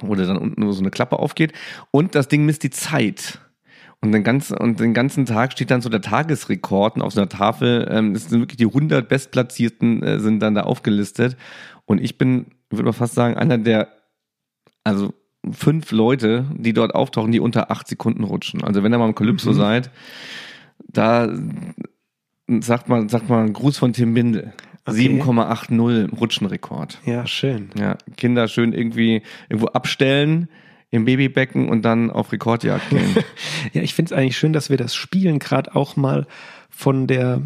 wo 0.00 0.14
da 0.14 0.26
dann 0.26 0.36
unten 0.36 0.60
nur 0.60 0.72
so 0.74 0.80
eine 0.80 0.90
Klappe 0.90 1.18
aufgeht. 1.18 1.52
Und 1.90 2.14
das 2.14 2.28
Ding 2.28 2.44
misst 2.44 2.62
die 2.62 2.70
Zeit. 2.70 3.40
Und 4.00 4.12
den, 4.12 4.22
ganzen, 4.22 4.58
und 4.58 4.80
den 4.80 4.92
ganzen 4.92 5.24
Tag 5.24 5.52
steht 5.52 5.70
dann 5.70 5.80
so 5.80 5.88
der 5.88 6.02
Tagesrekord 6.02 6.96
und 6.96 7.02
auf 7.02 7.14
so 7.14 7.22
einer 7.22 7.30
Tafel, 7.30 7.88
ähm, 7.90 8.12
das 8.12 8.28
sind 8.28 8.38
wirklich 8.38 8.58
die 8.58 8.66
100 8.66 9.08
Bestplatzierten 9.08 10.02
äh, 10.02 10.20
sind 10.20 10.40
dann 10.40 10.54
da 10.54 10.64
aufgelistet. 10.64 11.38
Und 11.86 12.02
ich 12.02 12.18
bin, 12.18 12.46
würde 12.70 12.84
man 12.84 12.92
fast 12.92 13.14
sagen, 13.14 13.36
einer 13.36 13.58
der, 13.58 13.88
also 14.84 15.12
fünf 15.52 15.90
Leute, 15.92 16.46
die 16.56 16.72
dort 16.72 16.94
auftauchen, 16.94 17.32
die 17.32 17.40
unter 17.40 17.70
acht 17.70 17.86
Sekunden 17.86 18.24
rutschen. 18.24 18.64
Also 18.64 18.82
wenn 18.82 18.92
ihr 18.92 18.98
mal 18.98 19.08
im 19.08 19.14
Calypso 19.14 19.50
Mhm. 19.50 19.54
seid, 19.56 19.90
da 20.88 21.28
sagt 22.60 22.88
man, 22.88 23.08
sagt 23.08 23.28
man 23.28 23.52
Gruß 23.52 23.78
von 23.78 23.92
Tim 23.92 24.14
Binde. 24.14 24.52
Okay. 24.86 25.08
7,80 25.22 26.18
Rutschenrekord. 26.18 26.98
Ja, 27.06 27.26
schön. 27.26 27.70
Ja, 27.78 27.96
Kinder 28.18 28.48
schön 28.48 28.72
irgendwie 28.74 29.22
irgendwo 29.48 29.68
abstellen 29.68 30.48
im 30.90 31.06
Babybecken 31.06 31.68
und 31.70 31.82
dann 31.86 32.10
auf 32.10 32.32
Rekordjagd 32.32 32.90
gehen. 32.90 33.16
Ja, 33.72 33.82
ich 33.82 33.94
finde 33.94 34.14
es 34.14 34.18
eigentlich 34.18 34.36
schön, 34.36 34.52
dass 34.52 34.68
wir 34.70 34.76
das 34.76 34.94
Spielen 34.94 35.38
gerade 35.38 35.74
auch 35.74 35.96
mal 35.96 36.26
von 36.68 37.06
der 37.06 37.40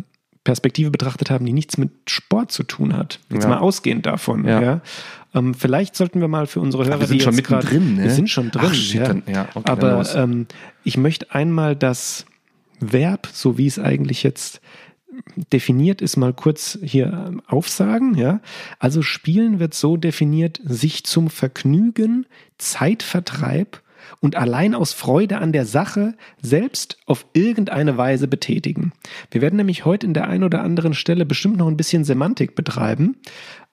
Perspektive 0.49 0.91
betrachtet 0.91 1.29
haben, 1.31 1.45
die 1.45 1.53
nichts 1.53 1.77
mit 1.77 1.91
Sport 2.09 2.51
zu 2.53 2.63
tun 2.63 2.97
hat. 2.97 3.21
Jetzt 3.31 3.43
Ja. 3.43 3.51
mal 3.51 3.59
ausgehend 3.59 4.07
davon. 4.07 4.47
Ja. 4.47 4.63
Ja. 4.63 4.81
Ähm, 5.35 5.53
vielleicht 5.53 5.95
sollten 5.95 6.23
wir 6.23 6.29
mal 6.29 6.47
für 6.47 6.61
unsere 6.61 6.87
Hörer, 6.87 7.01
wir 7.01 7.07
sind 7.07 7.19
die 7.19 7.25
schon 7.25 7.35
mittendrin, 7.37 7.97
ne? 7.97 8.05
Wir 8.05 8.11
sind 8.11 8.31
schon 8.31 8.51
drin. 8.51 8.63
Ach, 8.65 8.73
shit, 8.75 8.95
ja. 8.95 9.07
dann- 9.09 9.23
ja, 9.27 9.47
okay, 9.55 9.71
Aber 9.71 10.15
ähm, 10.17 10.47
ich 10.85 10.97
möchte 10.97 11.35
einmal 11.35 11.77
das 11.77 12.25
Verb, 12.81 13.29
so 13.31 13.59
wie 13.59 13.67
es 13.67 13.79
eigentlich 13.79 14.23
jetzt 14.23 14.63
definiert 15.53 16.01
ist, 16.01 16.17
mal 16.17 16.33
kurz 16.33 16.79
hier 16.81 17.07
ähm, 17.29 17.43
aufsagen. 17.47 18.15
Ja? 18.15 18.41
Also 18.79 19.03
Spielen 19.03 19.59
wird 19.59 19.75
so 19.75 19.99
definiert, 19.99 20.61
sich 20.65 21.05
zum 21.05 21.29
Vergnügen, 21.29 22.25
Zeitvertreib 22.57 23.83
und 24.21 24.37
allein 24.37 24.75
aus 24.75 24.93
Freude 24.93 25.39
an 25.39 25.53
der 25.53 25.65
Sache 25.65 26.15
selbst 26.43 26.99
auf 27.07 27.27
irgendeine 27.33 27.97
Weise 27.97 28.29
betätigen. 28.29 28.93
Wir 29.31 29.41
werden 29.41 29.57
nämlich 29.57 29.85
heute 29.85 30.07
in 30.07 30.15
der 30.15 30.29
einen 30.29 30.45
oder 30.45 30.63
anderen 30.63 30.95
Stelle 30.95 31.25
bestimmt 31.27 31.57
noch 31.57 31.69
ein 31.69 31.77
bisschen 31.77 32.05
Semantik 32.05 32.55
betreiben, 32.55 33.17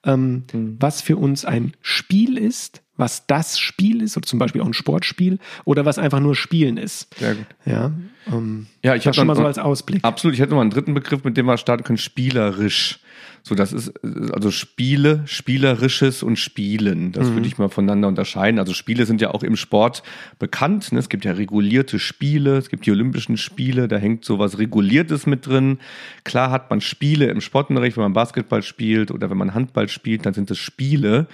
ähm, 0.04 0.44
was 0.54 1.02
für 1.02 1.18
uns 1.18 1.46
ein 1.46 1.74
Spiel 1.82 2.38
ist, 2.38 2.82
was 2.98 3.28
das 3.28 3.60
Spiel 3.60 4.02
ist, 4.02 4.16
oder 4.16 4.26
zum 4.26 4.40
Beispiel 4.40 4.62
auch 4.62 4.68
ein 4.68 4.74
Sportspiel, 4.74 5.40
oder 5.66 5.86
was 5.86 5.98
einfach 5.98 6.20
nur 6.20 6.36
Spielen 6.36 6.78
ist. 6.78 7.14
Sehr 7.18 7.36
gut. 7.36 7.46
Ja, 7.66 7.92
ähm, 8.32 8.68
Ja, 8.84 8.96
ich 8.96 9.04
das 9.04 9.08
hab 9.08 9.16
schon 9.16 9.28
mal 9.28 9.36
so 9.36 9.46
als 9.46 9.58
Ausblick. 9.58 10.04
Absolut, 10.04 10.34
ich 10.34 10.40
hätte 10.40 10.52
noch 10.52 10.58
mal 10.58 10.62
einen 10.62 10.72
dritten 10.72 10.94
Begriff, 10.94 11.24
mit 11.24 11.36
dem 11.36 11.46
wir 11.46 11.58
starten 11.58 11.84
können, 11.84 11.98
spielerisch. 11.98 13.00
So, 13.48 13.54
das 13.54 13.74
ist 13.74 13.94
also 14.34 14.50
Spiele, 14.50 15.22
Spielerisches 15.28 16.24
und 16.24 16.40
Spielen. 16.40 17.12
Das 17.12 17.32
würde 17.32 17.46
ich 17.46 17.60
mal 17.60 17.70
voneinander 17.70 18.08
unterscheiden. 18.08 18.58
Also 18.58 18.74
Spiele 18.74 19.06
sind 19.06 19.22
ja 19.22 19.36
auch 19.36 19.44
im 19.44 19.56
Sport 19.56 20.02
bekannt. 20.40 20.92
Ne? 20.92 20.98
Es 20.98 21.10
gibt 21.10 21.26
ja 21.26 21.34
regulierte 21.34 22.00
Spiele, 22.00 22.58
es 22.58 22.70
gibt 22.70 22.88
die 22.88 22.92
Olympischen 22.92 23.38
Spiele, 23.38 23.88
da 23.88 23.98
hängt 23.98 24.26
sowas 24.26 24.58
Reguliertes 24.58 25.28
mit 25.28 25.46
drin. 25.46 25.78
Klar 26.24 26.50
hat 26.50 26.72
man 26.72 26.82
Spiele 26.82 27.28
im 27.28 27.40
Sportunterricht, 27.40 27.98
wenn 27.98 28.06
man 28.06 28.14
Basketball 28.14 28.64
spielt 28.64 29.12
oder 29.12 29.30
wenn 29.30 29.38
man 29.38 29.54
Handball 29.54 29.90
spielt, 29.90 30.26
dann 30.26 30.34
sind 30.34 30.50
es 30.50 30.58
Spiele. 30.58 31.28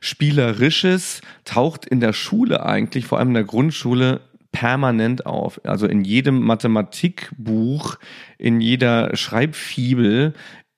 Spielerisches 0.00 1.20
taucht 1.44 1.84
in 1.84 2.00
der 2.00 2.14
Schule 2.14 2.64
eigentlich, 2.64 3.04
vor 3.04 3.18
allem 3.18 3.28
in 3.28 3.34
der 3.34 3.44
Grundschule, 3.44 4.22
permanent 4.52 5.26
auf. 5.26 5.60
Also 5.64 5.86
in 5.86 6.04
jedem 6.04 6.40
Mathematikbuch, 6.40 7.98
in 8.38 8.60
jeder 8.60 9.14
Schreibfibel 9.16 10.34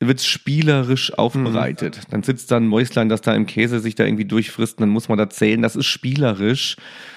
wird 0.07 0.19
es 0.19 0.27
spielerisch 0.27 1.17
aufbereitet. 1.19 2.01
Dann 2.11 2.23
sitzt 2.23 2.51
da 2.51 2.57
ein 2.57 2.67
Mäuslein, 2.67 3.09
das 3.09 3.21
da 3.21 3.35
im 3.35 3.47
Käse 3.47 3.81
sich 3.81 3.95
da 3.95 4.05
irgendwie 4.05 4.25
durchfrisst, 4.25 4.79
und 4.79 4.83
dann 4.83 4.91
muss 4.91 5.09
man 5.09 5.19
da 5.19 5.29
zählen. 5.31 5.62
Das 5.62 5.77
ist 5.77 5.87
spielerisch 5.87 6.77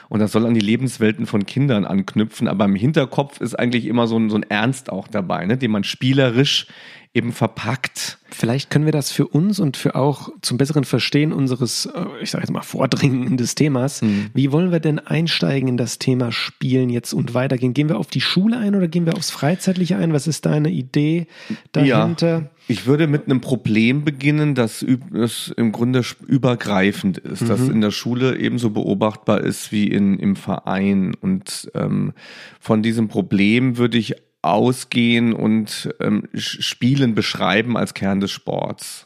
und 0.10 0.20
das 0.20 0.32
soll 0.32 0.46
an 0.46 0.54
die 0.54 0.60
Lebenswelten 0.60 1.26
von 1.26 1.46
Kindern 1.46 1.86
anknüpfen. 1.86 2.48
Aber 2.48 2.66
im 2.66 2.76
Hinterkopf 2.76 3.42
ist 3.42 3.58
eigentlich 3.58 3.86
immer 3.86 4.08
so 4.08 4.18
ein, 4.18 4.30
so 4.30 4.38
ein 4.38 4.44
Ernst 4.44 4.92
auch 4.92 5.08
dabei, 5.08 5.46
ne? 5.46 5.58
den 5.58 5.72
man 5.72 5.84
spielerisch 5.84 6.68
eben 7.16 7.32
verpackt. 7.32 8.18
Vielleicht 8.30 8.70
können 8.70 8.84
wir 8.84 8.92
das 8.92 9.10
für 9.10 9.26
uns 9.26 9.62
und 9.62 9.78
für 9.78 9.96
auch 9.96 10.30
zum 10.42 10.58
besseren 10.58 10.84
Verstehen 10.84 11.32
unseres, 11.32 11.86
äh, 11.86 12.06
ich 12.22 12.32
sage 12.32 12.44
jetzt 12.44 12.52
mal, 12.52 12.62
Vordringen 12.62 13.38
des 13.38 13.56
Themas. 13.56 14.02
Mhm. 14.02 14.32
Wie 14.34 14.52
wollen 14.52 14.74
wir 14.74 14.82
denn 14.82 15.00
einsteigen 15.00 15.70
in 15.70 15.78
das 15.78 15.98
Thema 15.98 16.34
Spielen 16.34 16.90
jetzt 16.90 17.14
und 17.14 17.34
weitergehen? 17.34 17.74
Gehen 17.74 17.88
wir 17.88 17.98
auf 17.98 18.08
die 18.08 18.20
Schule 18.20 18.58
ein 18.58 18.76
oder 18.76 18.90
gehen 18.90 19.06
wir 19.06 19.16
aufs 19.16 19.32
Freizeitliche 19.32 19.96
ein? 19.96 20.12
Was 20.12 20.28
ist 20.28 20.46
deine 20.46 20.70
Idee 20.70 21.28
dahinter? 21.72 22.50
Ich 22.68 22.88
würde 22.88 23.08
mit 23.08 23.26
einem 23.26 23.42
Problem 23.42 24.04
beginnen, 24.04 24.56
das, 24.56 24.84
das 25.12 25.54
im 25.56 25.72
Grunde 25.72 26.02
übergreifend 26.28 27.20
ist, 27.20 27.48
das 27.48 27.68
in 27.70 27.82
der 27.82 27.92
Schule 27.92 28.38
ebenso 28.40 28.72
beobachtbar 28.72 29.42
ist 29.42 29.72
wie 29.72 29.88
in, 29.88 30.18
im 30.18 30.36
Verein. 30.36 31.14
Und 31.22 31.70
ähm, 31.76 32.14
von 32.60 32.82
diesem 32.82 33.08
Problem 33.08 33.78
würde 33.78 34.00
ich 34.00 34.16
ausgehen 34.42 35.34
und 35.34 35.94
ähm, 36.00 36.24
Spielen 36.34 37.16
beschreiben 37.16 37.78
als 37.78 37.94
Kern 37.94 38.20
des 38.20 38.32
Sports. 38.32 39.06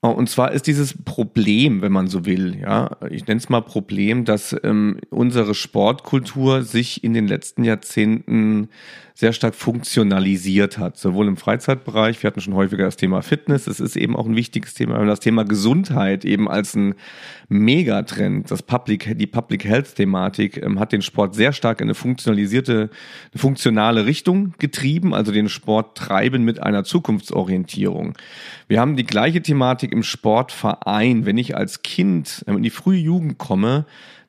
Und 0.00 0.28
zwar 0.28 0.50
ist 0.50 0.66
dieses 0.66 1.00
Problem, 1.04 1.80
wenn 1.80 1.92
man 1.92 2.08
so 2.08 2.26
will, 2.26 2.58
ja, 2.60 2.96
ich 3.08 3.24
nenne 3.28 3.38
es 3.38 3.48
mal 3.48 3.60
Problem, 3.60 4.24
dass 4.24 4.54
ähm, 4.64 4.98
unsere 5.10 5.54
Sportkultur 5.54 6.64
sich 6.64 7.04
in 7.04 7.14
den 7.14 7.28
letzten 7.28 7.62
Jahrzehnten 7.62 8.68
sehr 9.14 9.32
stark 9.32 9.54
funktionalisiert 9.54 10.78
hat, 10.78 10.96
sowohl 10.96 11.28
im 11.28 11.36
Freizeitbereich, 11.36 12.22
wir 12.22 12.28
hatten 12.28 12.40
schon 12.40 12.54
häufiger 12.54 12.84
das 12.84 12.96
Thema 12.96 13.22
Fitness, 13.22 13.66
es 13.66 13.80
ist 13.80 13.96
eben 13.96 14.16
auch 14.16 14.26
ein 14.26 14.36
wichtiges 14.36 14.74
Thema, 14.74 14.98
wir 14.98 15.06
das 15.06 15.20
Thema 15.20 15.44
Gesundheit 15.44 16.24
eben 16.24 16.48
als 16.48 16.74
ein 16.74 16.94
Megatrend, 17.48 18.50
das 18.50 18.62
Public, 18.62 19.18
die 19.18 19.26
Public 19.26 19.64
Health 19.64 19.94
Thematik 19.94 20.62
ähm, 20.62 20.80
hat 20.80 20.92
den 20.92 21.02
Sport 21.02 21.34
sehr 21.34 21.52
stark 21.52 21.80
in 21.80 21.86
eine 21.86 21.94
funktionalisierte, 21.94 22.90
eine 23.32 23.38
funktionale 23.38 24.06
Richtung 24.06 24.54
getrieben, 24.58 25.14
also 25.14 25.32
den 25.32 25.48
Sport 25.48 25.96
treiben 25.96 26.44
mit 26.44 26.62
einer 26.62 26.84
Zukunftsorientierung. 26.84 28.14
Wir 28.68 28.80
haben 28.80 28.96
die 28.96 29.04
gleiche 29.04 29.42
Thematik 29.42 29.92
im 29.92 30.02
Sportverein. 30.02 31.26
Wenn 31.26 31.38
ich 31.38 31.56
als 31.56 31.82
Kind 31.82 32.44
in 32.46 32.62
die 32.62 32.70
frühe 32.70 32.98
Jugend 32.98 33.38
komme, 33.38 33.84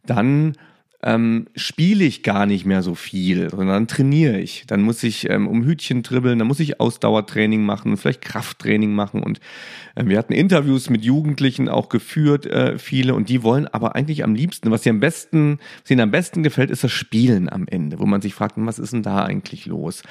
dann 0.06 0.58
ähm, 1.04 1.48
spiele 1.56 2.04
ich 2.06 2.24
gar 2.24 2.46
nicht 2.46 2.66
mehr 2.66 2.82
so 2.82 2.96
viel, 2.96 3.50
sondern 3.50 3.88
trainiere 3.88 4.39
ich. 4.39 4.63
Dann 4.68 4.82
muss 4.82 5.04
ich 5.04 5.30
ähm, 5.30 5.48
um 5.48 5.63
Hütchen 5.63 6.02
dribbeln, 6.04 6.39
dann 6.39 6.48
muss 6.48 6.60
ich 6.60 6.80
Ausdauertraining 6.80 7.63
machen 7.63 7.98
vielleicht 7.98 8.22
Krafttraining 8.22 8.94
machen. 8.94 9.22
Und 9.22 9.39
äh, 9.96 10.06
wir 10.06 10.18
hatten 10.18 10.34
Interviews 10.34 10.89
mit 10.89 11.04
Jugendlichen 11.04 11.70
auch 11.70 11.89
geführt, 11.89 12.46
äh, 12.46 12.78
viele, 12.78 13.16
und 13.16 13.30
die 13.30 13.44
wollen 13.44 13.68
aber 13.68 13.96
eigentlich 13.96 14.24
am 14.24 14.36
liebsten, 14.36 14.72
was 14.72 14.86
ihnen 14.86 14.98
am 14.98 15.00
besten, 15.02 15.60
was 15.82 15.92
ihnen 15.92 16.02
am 16.02 16.12
besten 16.12 16.44
gefällt, 16.44 16.72
ist 16.72 16.84
das 16.84 16.92
Spielen 16.92 17.50
am 17.50 17.68
Ende, 17.68 18.00
wo 18.00 18.06
man 18.06 18.22
sich 18.22 18.34
fragt, 18.34 18.56
was 18.58 18.80
ist 18.80 18.94
denn 18.94 19.04
da 19.04 19.24
eigentlich 19.24 19.66
los? 19.66 20.04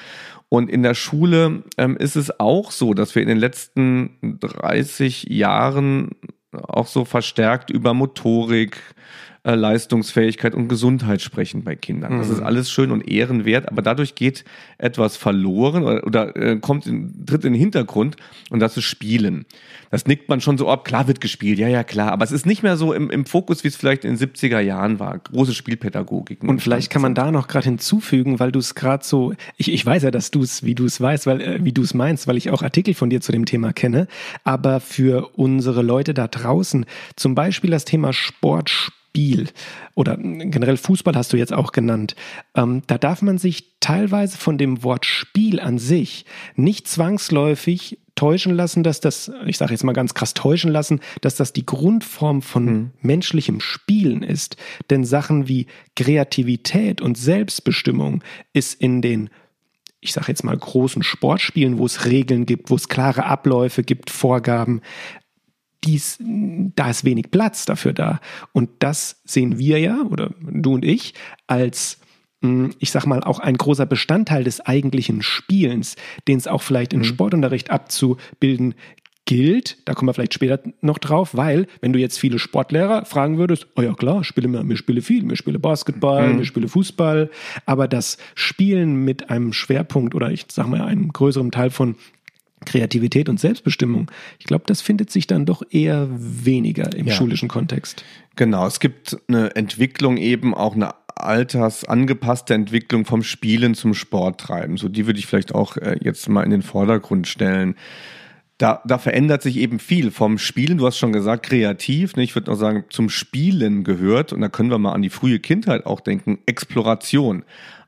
Und 0.48 0.68
in 0.68 0.82
der 0.82 0.94
Schule 0.94 1.62
ähm, 1.78 1.96
ist 1.96 2.16
es 2.16 2.38
auch 2.38 2.70
so, 2.70 2.92
dass 2.92 3.14
wir 3.14 3.22
in 3.22 3.28
den 3.28 3.38
letzten 3.38 4.38
30 4.40 5.24
Jahren 5.30 6.10
auch 6.52 6.86
so 6.86 7.06
verstärkt 7.06 7.70
über 7.70 7.94
Motorik, 7.94 8.78
äh, 9.44 9.56
Leistungsfähigkeit 9.56 10.54
und 10.54 10.68
Gesundheit 10.68 11.20
sprechen 11.20 11.64
bei 11.64 11.74
Kindern. 11.74 12.18
Das 12.18 12.28
ist 12.28 12.38
mhm. 12.38 12.46
alles 12.46 12.70
schön 12.70 12.92
und 12.92 13.08
ehrenwert, 13.08 13.68
aber 13.68 13.82
dadurch 13.82 14.14
geht 14.14 14.44
etwas 14.78 15.16
verloren 15.16 15.82
oder, 15.82 16.06
oder 16.06 16.36
äh, 16.36 16.56
kommt 16.60 16.86
in, 16.86 17.26
tritt 17.26 17.44
in 17.44 17.52
den 17.52 17.58
Hintergrund 17.58 18.16
und 18.50 18.60
das 18.60 18.76
ist 18.76 18.84
Spielen. 18.84 19.44
Das 19.90 20.06
nickt 20.06 20.28
man 20.28 20.40
schon 20.40 20.58
so 20.58 20.68
ab, 20.68 20.84
klar 20.84 21.08
wird 21.08 21.20
gespielt, 21.20 21.58
ja, 21.58 21.66
ja, 21.66 21.82
klar, 21.82 22.12
aber 22.12 22.24
es 22.24 22.30
ist 22.30 22.46
nicht 22.46 22.62
mehr 22.62 22.76
so 22.76 22.92
im, 22.92 23.10
im 23.10 23.26
Fokus, 23.26 23.64
wie 23.64 23.68
es 23.68 23.74
vielleicht 23.74 24.04
in 24.04 24.16
den 24.16 24.28
70er 24.30 24.60
Jahren 24.60 25.00
war. 25.00 25.18
Große 25.18 25.54
Spielpädagogik. 25.54 26.44
Und 26.44 26.62
vielleicht 26.62 26.90
kann 26.90 27.02
man 27.02 27.16
da 27.16 27.32
noch 27.32 27.48
gerade 27.48 27.64
hinzufügen, 27.64 28.38
weil 28.38 28.52
du 28.52 28.60
es 28.60 28.76
gerade 28.76 29.04
so, 29.04 29.34
ich, 29.56 29.72
ich 29.72 29.84
weiß 29.84 30.04
ja, 30.04 30.12
dass 30.12 30.30
du 30.30 30.42
es, 30.42 30.62
wie 30.62 30.76
du 30.76 30.84
es 30.84 31.00
weißt, 31.00 31.26
weil, 31.26 31.40
äh, 31.40 31.64
wie 31.64 31.72
du 31.72 31.82
es 31.82 31.94
meinst, 31.94 32.28
weil 32.28 32.36
ich 32.36 32.50
auch 32.50 32.62
Artikel 32.62 32.94
von 32.94 33.10
dir 33.10 33.20
zu 33.20 33.32
dem 33.32 33.44
Thema 33.44 33.72
kenne, 33.72 34.06
aber 34.44 34.78
für 34.78 35.30
unsere 35.36 35.82
Leute 35.82 36.14
da 36.14 36.28
draußen, 36.28 36.86
zum 37.16 37.34
Beispiel 37.34 37.70
das 37.70 37.84
Thema 37.84 38.12
Sport, 38.12 38.92
Spiel 39.12 39.48
oder 39.94 40.16
generell 40.16 40.78
Fußball 40.78 41.14
hast 41.14 41.34
du 41.34 41.36
jetzt 41.36 41.52
auch 41.52 41.72
genannt, 41.72 42.16
ähm, 42.54 42.80
da 42.86 42.96
darf 42.96 43.20
man 43.20 43.36
sich 43.36 43.78
teilweise 43.80 44.38
von 44.38 44.56
dem 44.56 44.82
Wort 44.84 45.04
Spiel 45.04 45.60
an 45.60 45.78
sich 45.78 46.24
nicht 46.56 46.88
zwangsläufig 46.88 47.98
täuschen 48.14 48.54
lassen, 48.54 48.82
dass 48.82 49.00
das, 49.00 49.30
ich 49.46 49.58
sage 49.58 49.72
jetzt 49.72 49.84
mal 49.84 49.92
ganz 49.92 50.14
krass 50.14 50.32
täuschen 50.32 50.70
lassen, 50.70 51.00
dass 51.20 51.36
das 51.36 51.52
die 51.52 51.66
Grundform 51.66 52.40
von 52.40 52.64
mhm. 52.64 52.90
menschlichem 53.02 53.60
Spielen 53.60 54.22
ist. 54.22 54.56
Denn 54.88 55.04
Sachen 55.04 55.46
wie 55.46 55.66
Kreativität 55.94 57.02
und 57.02 57.18
Selbstbestimmung 57.18 58.24
ist 58.54 58.80
in 58.80 59.02
den 59.02 59.28
ich 60.04 60.12
sage 60.12 60.26
jetzt 60.28 60.42
mal, 60.42 60.56
großen 60.56 61.04
Sportspielen, 61.04 61.78
wo 61.78 61.86
es 61.86 62.06
Regeln 62.06 62.44
gibt, 62.44 62.70
wo 62.70 62.74
es 62.74 62.88
klare 62.88 63.24
Abläufe 63.24 63.84
gibt, 63.84 64.10
Vorgaben, 64.10 64.82
dies, 65.84 66.18
da 66.20 66.90
ist 66.90 67.04
wenig 67.04 67.30
Platz 67.30 67.64
dafür 67.64 67.92
da. 67.92 68.20
Und 68.52 68.70
das 68.78 69.20
sehen 69.24 69.58
wir 69.58 69.78
ja, 69.78 70.02
oder 70.02 70.30
du 70.40 70.74
und 70.74 70.84
ich, 70.84 71.14
als 71.46 71.98
hm, 72.42 72.74
ich 72.78 72.90
sag 72.90 73.06
mal, 73.06 73.22
auch 73.22 73.38
ein 73.38 73.56
großer 73.56 73.86
Bestandteil 73.86 74.44
des 74.44 74.60
eigentlichen 74.60 75.22
Spielens, 75.22 75.96
den 76.28 76.38
es 76.38 76.46
auch 76.46 76.62
vielleicht 76.62 76.92
im 76.92 77.00
mhm. 77.00 77.04
Sportunterricht 77.04 77.70
abzubilden 77.70 78.74
gilt, 79.24 79.78
da 79.84 79.94
kommen 79.94 80.08
wir 80.08 80.14
vielleicht 80.14 80.34
später 80.34 80.60
noch 80.80 80.98
drauf, 80.98 81.36
weil 81.36 81.68
wenn 81.80 81.92
du 81.92 82.00
jetzt 82.00 82.18
viele 82.18 82.40
Sportlehrer 82.40 83.04
fragen 83.04 83.38
würdest, 83.38 83.68
oh 83.76 83.82
ja 83.82 83.94
klar, 83.94 84.24
spiele 84.24 84.48
mir, 84.48 84.64
mir 84.64 84.76
spiele 84.76 85.00
viel, 85.00 85.22
mir 85.22 85.36
spiele 85.36 85.60
Basketball, 85.60 86.28
mhm. 86.28 86.38
mir 86.38 86.44
spiele 86.44 86.66
Fußball, 86.66 87.30
aber 87.64 87.86
das 87.86 88.18
Spielen 88.34 89.04
mit 89.04 89.30
einem 89.30 89.52
Schwerpunkt 89.52 90.16
oder 90.16 90.32
ich 90.32 90.46
sag 90.50 90.66
mal 90.66 90.82
einem 90.82 91.12
größeren 91.12 91.52
Teil 91.52 91.70
von 91.70 91.94
Kreativität 92.64 93.28
und 93.28 93.40
Selbstbestimmung, 93.40 94.10
ich 94.38 94.46
glaube, 94.46 94.64
das 94.66 94.80
findet 94.80 95.10
sich 95.10 95.26
dann 95.26 95.46
doch 95.46 95.62
eher 95.70 96.08
weniger 96.10 96.94
im 96.94 97.06
ja. 97.06 97.14
schulischen 97.14 97.48
Kontext. 97.48 98.04
Genau, 98.36 98.66
es 98.66 98.80
gibt 98.80 99.16
eine 99.28 99.54
Entwicklung 99.56 100.16
eben 100.16 100.54
auch 100.54 100.74
eine 100.74 100.94
altersangepasste 101.14 102.54
Entwicklung 102.54 103.04
vom 103.04 103.22
Spielen 103.22 103.74
zum 103.74 103.94
Sporttreiben. 103.94 104.76
So 104.76 104.88
die 104.88 105.06
würde 105.06 105.18
ich 105.18 105.26
vielleicht 105.26 105.54
auch 105.54 105.76
äh, 105.76 105.98
jetzt 106.00 106.28
mal 106.28 106.42
in 106.42 106.50
den 106.50 106.62
Vordergrund 106.62 107.26
stellen. 107.26 107.76
Da, 108.58 108.80
da 108.86 108.98
verändert 108.98 109.42
sich 109.42 109.56
eben 109.56 109.78
viel 109.78 110.10
vom 110.10 110.38
Spielen, 110.38 110.78
du 110.78 110.86
hast 110.86 110.98
schon 110.98 111.12
gesagt, 111.12 111.44
kreativ. 111.46 112.16
Ne? 112.16 112.22
Ich 112.22 112.34
würde 112.34 112.50
noch 112.50 112.58
sagen, 112.58 112.84
zum 112.90 113.08
Spielen 113.08 113.82
gehört, 113.82 114.32
und 114.32 114.40
da 114.40 114.48
können 114.48 114.70
wir 114.70 114.78
mal 114.78 114.92
an 114.92 115.02
die 115.02 115.10
frühe 115.10 115.40
Kindheit 115.40 115.84
auch 115.84 116.00
denken, 116.00 116.38
Exploration 116.46 117.44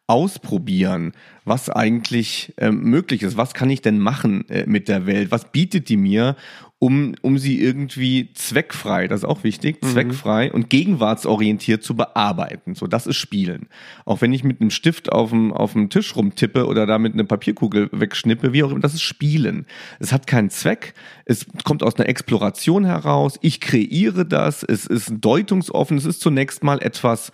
ausprobieren, 0.07 1.13
was 1.45 1.71
eigentlich 1.71 2.53
äh, 2.57 2.71
möglich 2.71 3.23
ist. 3.23 3.37
Was 3.37 3.55
kann 3.55 3.71
ich 3.71 3.81
denn 3.81 3.99
machen 3.99 4.49
äh, 4.49 4.67
mit 4.67 4.89
der 4.89 5.07
Welt? 5.07 5.31
Was 5.31 5.51
bietet 5.51 5.89
die 5.89 5.97
mir, 5.97 6.37
um, 6.85 7.15
um 7.23 7.39
sie 7.39 7.63
irgendwie 7.63 8.29
zweckfrei, 8.35 9.09
das 9.09 9.21
ist 9.21 9.25
auch 9.25 9.43
wichtig, 9.43 9.81
mhm. 9.81 9.87
zweckfrei 9.87 10.53
und 10.53 10.69
gegenwartsorientiert 10.69 11.83
zu 11.83 11.97
bearbeiten. 11.97 12.75
So, 12.75 12.87
das 12.87 13.07
ist 13.07 13.17
Spielen. 13.17 13.69
Auch 14.05 14.21
wenn 14.21 14.35
ich 14.35 14.45
mit 14.45 14.61
einem 14.61 14.69
Stift 14.69 15.11
auf 15.11 15.31
dem, 15.31 15.51
auf 15.51 15.73
dem 15.73 15.89
Tisch 15.89 16.15
rumtippe 16.15 16.67
oder 16.67 16.85
damit 16.85 17.15
eine 17.15 17.25
Papierkugel 17.25 17.89
wegschnippe, 17.91 18.53
wie 18.53 18.63
auch 18.63 18.71
immer, 18.71 18.81
das 18.81 18.93
ist 18.93 19.01
Spielen. 19.01 19.65
Es 19.99 20.13
hat 20.13 20.27
keinen 20.27 20.51
Zweck. 20.51 20.93
Es 21.25 21.47
kommt 21.65 21.83
aus 21.83 21.97
einer 21.97 22.07
Exploration 22.07 22.85
heraus. 22.85 23.39
Ich 23.41 23.63
kreiere 23.63 24.27
das. 24.27 24.63
Es 24.63 24.85
ist 24.85 25.11
deutungsoffen. 25.23 25.97
Es 25.97 26.05
ist 26.05 26.21
zunächst 26.21 26.63
mal 26.63 26.83
etwas, 26.83 27.33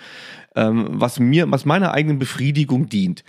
ähm, 0.55 0.87
was 0.91 1.19
mir, 1.19 1.51
was 1.51 1.65
meiner 1.65 1.93
eigenen 1.93 2.21
Befriedigung 2.21 2.89
dient. 2.89 3.25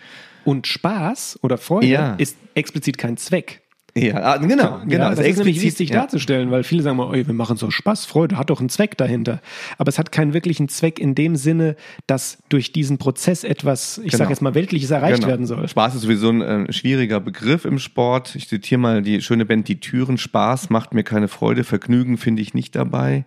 Und 0.45 0.67
Spaß 0.67 1.39
oder 1.41 1.57
Freude 1.57 1.87
ja. 1.87 2.13
ist 2.13 2.37
explizit 2.53 2.99
kein 2.99 3.17
Zweck. 3.17 3.60
Ja, 3.93 4.15
ah, 4.23 4.37
genau, 4.37 4.79
genau. 4.85 5.03
Ja, 5.03 5.09
das, 5.09 5.19
das 5.19 5.27
ist 5.27 5.37
nämlich 5.37 5.61
wichtig 5.61 5.89
ja. 5.89 5.99
darzustellen, 5.99 6.49
weil 6.49 6.63
viele 6.63 6.81
sagen 6.81 6.95
mal, 6.95 7.11
wir 7.11 7.33
machen 7.33 7.57
so 7.57 7.69
Spaß, 7.69 8.05
Freude, 8.05 8.37
hat 8.37 8.49
doch 8.49 8.61
einen 8.61 8.69
Zweck 8.69 8.97
dahinter. 8.97 9.41
Aber 9.77 9.89
es 9.89 9.99
hat 9.99 10.13
keinen 10.13 10.33
wirklichen 10.33 10.69
Zweck 10.69 10.97
in 10.97 11.13
dem 11.13 11.35
Sinne, 11.35 11.75
dass 12.07 12.37
durch 12.47 12.71
diesen 12.71 12.99
Prozess 12.99 13.43
etwas, 13.43 13.97
ich 13.97 14.11
genau. 14.11 14.19
sage 14.19 14.29
jetzt 14.29 14.41
mal, 14.41 14.55
Weltliches 14.55 14.91
erreicht 14.91 15.17
genau. 15.17 15.27
werden 15.27 15.45
soll. 15.45 15.67
Spaß 15.67 15.95
ist 15.95 16.01
sowieso 16.03 16.29
ein 16.29 16.41
äh, 16.41 16.73
schwieriger 16.73 17.19
Begriff 17.19 17.65
im 17.65 17.79
Sport. 17.79 18.33
Ich 18.35 18.47
zitiere 18.47 18.79
mal 18.79 19.01
die 19.01 19.21
schöne 19.21 19.45
Band 19.45 19.67
Die 19.67 19.81
Türen. 19.81 20.17
Spaß 20.17 20.69
macht 20.69 20.93
mir 20.93 21.03
keine 21.03 21.27
Freude, 21.27 21.65
Vergnügen 21.65 22.17
finde 22.17 22.41
ich 22.41 22.53
nicht 22.53 22.75
dabei. 22.75 23.25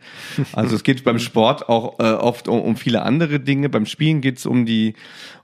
Also 0.55 0.77
es 0.77 0.83
geht 0.83 1.05
beim 1.05 1.19
Sport 1.19 1.69
auch 1.69 1.99
äh, 1.99 2.05
oft 2.05 2.49
um, 2.49 2.61
um 2.63 2.77
viele 2.77 3.03
andere 3.03 3.39
Dinge. 3.39 3.69
Beim 3.69 3.85
Spielen 3.85 4.23
geht 4.23 4.39
es 4.39 4.47
um 4.47 4.65
die, 4.65 4.95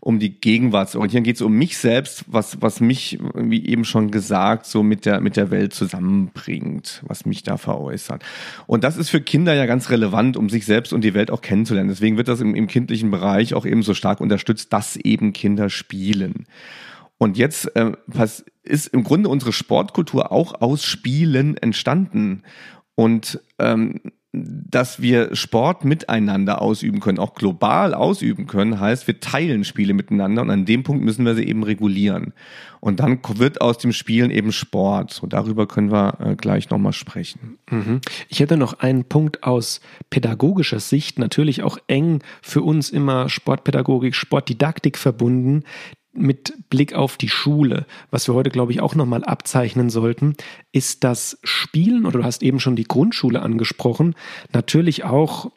um 0.01 0.19
die 0.19 0.41
Gegenwartsorientierung, 0.41 1.25
geht 1.25 1.37
es 1.37 1.43
um 1.43 1.53
mich 1.53 1.77
selbst, 1.77 2.25
was, 2.27 2.61
was 2.63 2.81
mich, 2.81 3.19
wie 3.35 3.67
eben 3.67 3.85
schon 3.85 4.11
gesagt, 4.11 4.65
so 4.67 4.83
mit 4.83 5.05
der, 5.05 5.21
mit 5.21 5.37
der 5.37 5.51
Welt 5.51 5.75
zusammenbringt, 5.75 7.03
was 7.07 7.27
mich 7.27 7.43
da 7.43 7.59
veräußert. 7.59 8.25
Und 8.67 8.83
das 8.83 8.97
ist 8.97 9.11
für 9.11 9.21
Kinder 9.21 9.55
ja 9.55 9.67
ganz 9.67 9.91
relevant, 9.91 10.39
um 10.39 10.49
sich 10.49 10.65
selbst 10.65 10.93
und 10.95 11.03
die 11.05 11.15
Welt 11.15 11.31
auch 11.31 11.43
kennenzulernen. 11.43 11.91
Deswegen 11.91 12.17
wird 12.17 12.29
das 12.29 12.41
im, 12.41 12.55
im 12.55 12.67
kindlichen 12.67 13.11
Bereich 13.11 13.53
auch 13.53 13.67
eben 13.67 13.83
so 13.83 13.93
stark 13.93 14.21
unterstützt, 14.21 14.73
dass 14.73 14.97
eben 14.97 15.35
Kinder 15.35 15.69
spielen. 15.69 16.47
Und 17.19 17.37
jetzt 17.37 17.77
äh, 17.77 17.93
was 18.07 18.45
ist 18.63 18.87
im 18.89 19.05
Grunde 19.05 19.29
unsere 19.29 19.53
Sportkultur 19.53 20.33
auch 20.33 20.61
aus 20.61 20.85
Spielen 20.85 21.57
entstanden. 21.57 22.43
Und 22.95 23.41
ähm, 23.59 24.01
dass 24.33 25.03
wir 25.03 25.35
Sport 25.35 25.85
miteinander 25.85 26.63
ausüben 26.63 27.01
können, 27.01 27.19
auch 27.19 27.35
global 27.35 27.95
ausüben 27.95 28.47
können, 28.47 28.79
heißt, 28.79 29.09
wir 29.09 29.19
teilen 29.19 29.65
Spiele 29.65 29.93
miteinander 29.93 30.43
und 30.43 30.51
an 30.51 30.65
dem 30.65 30.85
Punkt 30.85 31.05
müssen 31.05 31.25
wir 31.25 31.35
sie 31.35 31.45
eben 31.45 31.65
regulieren. 31.65 32.33
Und 32.79 33.01
dann 33.01 33.19
wird 33.35 33.61
aus 33.61 33.79
dem 33.79 33.93
Spielen 33.93 34.31
eben 34.31 34.53
Sport. 34.53 35.13
So 35.13 35.27
darüber 35.27 35.67
können 35.67 35.91
wir 35.91 36.19
äh, 36.21 36.37
gleich 36.37 36.71
nochmal 36.71 36.93
sprechen. 36.93 37.59
Mhm. 37.71 38.01
Ich 38.29 38.41
hätte 38.41 38.57
noch 38.57 38.75
einen 38.75 39.05
Punkt 39.05 39.43
aus 39.43 39.81
pädagogischer 40.11 40.81
Sicht, 40.81 41.19
natürlich 41.19 41.63
auch 41.63 41.79
eng 41.89 42.23
für 42.41 42.63
uns 42.63 42.89
immer 42.89 43.29
Sportpädagogik, 43.29 44.15
Sportdidaktik 44.15 44.97
verbunden, 44.97 45.65
mit 46.13 46.55
Blick 46.71 46.95
auf 46.95 47.17
die 47.17 47.29
Schule, 47.29 47.87
was 48.11 48.27
wir 48.29 48.35
heute, 48.35 48.51
glaube 48.51 48.73
ich, 48.73 48.81
auch 48.81 48.95
nochmal 48.95 49.25
abzeichnen 49.25 49.91
sollten, 49.91 50.37
ist 50.73 51.05
das 51.05 51.39
Spielen, 51.45 52.07
oder 52.07 52.21
du 52.21 52.25
hast 52.25 52.43
eben 52.43 52.61
schon 52.61 52.77
die 52.77 52.85
Grundschule 52.85 53.43
angesprochen, 53.43 54.15
natürlich 54.53 55.05
auch 55.05 55.51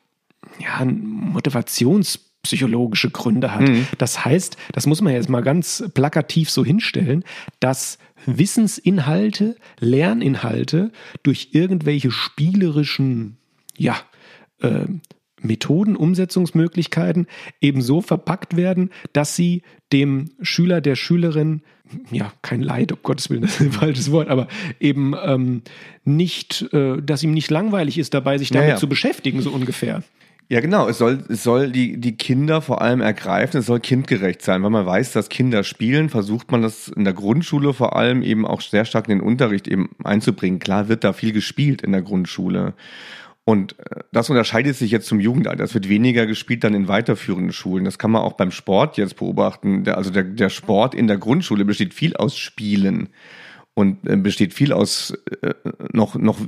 ja, 0.59 0.83
motivationspsychologische 0.85 3.09
Gründe 3.09 3.53
hat. 3.53 3.67
Mhm. 3.67 3.87
Das 3.97 4.23
heißt, 4.25 4.57
das 4.73 4.85
muss 4.85 5.01
man 5.01 5.13
jetzt 5.13 5.29
mal 5.29 5.41
ganz 5.41 5.83
plakativ 5.93 6.51
so 6.51 6.63
hinstellen, 6.63 7.23
dass 7.59 7.97
Wissensinhalte, 8.25 9.57
Lerninhalte 9.79 10.91
durch 11.23 11.49
irgendwelche 11.51 12.11
spielerischen, 12.11 13.37
ja, 13.77 13.97
äh, 14.61 14.85
Methoden, 15.43 15.95
Umsetzungsmöglichkeiten 15.95 17.27
eben 17.61 17.81
so 17.81 18.01
verpackt 18.01 18.55
werden, 18.55 18.89
dass 19.11 19.35
sie 19.35 19.61
dem 19.91 20.31
Schüler, 20.41 20.81
der 20.81 20.95
Schülerin, 20.95 21.61
ja, 22.11 22.31
kein 22.41 22.61
Leid, 22.61 22.91
um 22.91 22.99
Gottes 23.03 23.29
Willen, 23.29 23.41
das 23.43 23.59
ist 23.59 23.61
ein 23.61 23.71
falsches 23.71 24.11
Wort, 24.11 24.29
aber 24.29 24.47
eben 24.79 25.13
ähm, 25.23 25.61
nicht, 26.03 26.73
äh, 26.73 27.01
dass 27.01 27.23
ihm 27.23 27.33
nicht 27.33 27.51
langweilig 27.51 27.97
ist, 27.97 28.13
dabei 28.13 28.37
sich 28.37 28.49
damit 28.49 28.67
ja, 28.67 28.73
ja. 28.75 28.79
zu 28.79 28.87
beschäftigen, 28.87 29.41
so 29.41 29.51
ungefähr. 29.51 30.03
Ja, 30.49 30.59
genau. 30.59 30.87
Es 30.87 30.97
soll, 30.97 31.23
es 31.29 31.43
soll 31.43 31.71
die, 31.71 31.97
die 31.97 32.15
Kinder 32.15 32.61
vor 32.61 32.81
allem 32.81 33.01
ergreifen. 33.01 33.59
Es 33.59 33.65
soll 33.65 33.79
kindgerecht 33.79 34.41
sein. 34.41 34.61
Weil 34.61 34.69
man 34.69 34.85
weiß, 34.85 35.13
dass 35.13 35.29
Kinder 35.29 35.63
spielen, 35.63 36.09
versucht 36.09 36.51
man 36.51 36.61
das 36.61 36.89
in 36.89 37.05
der 37.05 37.13
Grundschule 37.13 37.73
vor 37.73 37.95
allem 37.95 38.21
eben 38.21 38.45
auch 38.45 38.61
sehr 38.61 38.85
stark 38.85 39.07
in 39.07 39.19
den 39.19 39.27
Unterricht 39.27 39.67
eben 39.67 39.89
einzubringen. 40.03 40.59
Klar 40.59 40.89
wird 40.89 41.03
da 41.03 41.13
viel 41.13 41.31
gespielt 41.31 41.81
in 41.81 41.91
der 41.91 42.01
Grundschule. 42.01 42.73
Und 43.45 43.77
äh, 43.79 44.03
das 44.11 44.29
unterscheidet 44.29 44.75
sich 44.75 44.91
jetzt 44.91 45.07
zum 45.07 45.19
Jugendalter. 45.19 45.63
Es 45.63 45.73
wird 45.73 45.89
weniger 45.89 46.25
gespielt 46.25 46.63
dann 46.63 46.73
in 46.73 46.87
weiterführenden 46.87 47.51
Schulen. 47.51 47.83
Das 47.83 47.97
kann 47.97 48.11
man 48.11 48.21
auch 48.21 48.33
beim 48.33 48.51
Sport 48.51 48.97
jetzt 48.97 49.17
beobachten. 49.17 49.83
Der, 49.83 49.97
also 49.97 50.11
der, 50.11 50.23
der 50.23 50.49
Sport 50.49 50.95
in 50.95 51.07
der 51.07 51.17
Grundschule 51.17 51.65
besteht 51.65 51.93
viel 51.93 52.15
aus 52.15 52.37
Spielen 52.37 53.09
und 53.73 54.07
äh, 54.07 54.15
besteht 54.15 54.53
viel 54.53 54.71
aus 54.71 55.13
äh, 55.41 55.53
noch, 55.91 56.15
noch 56.15 56.39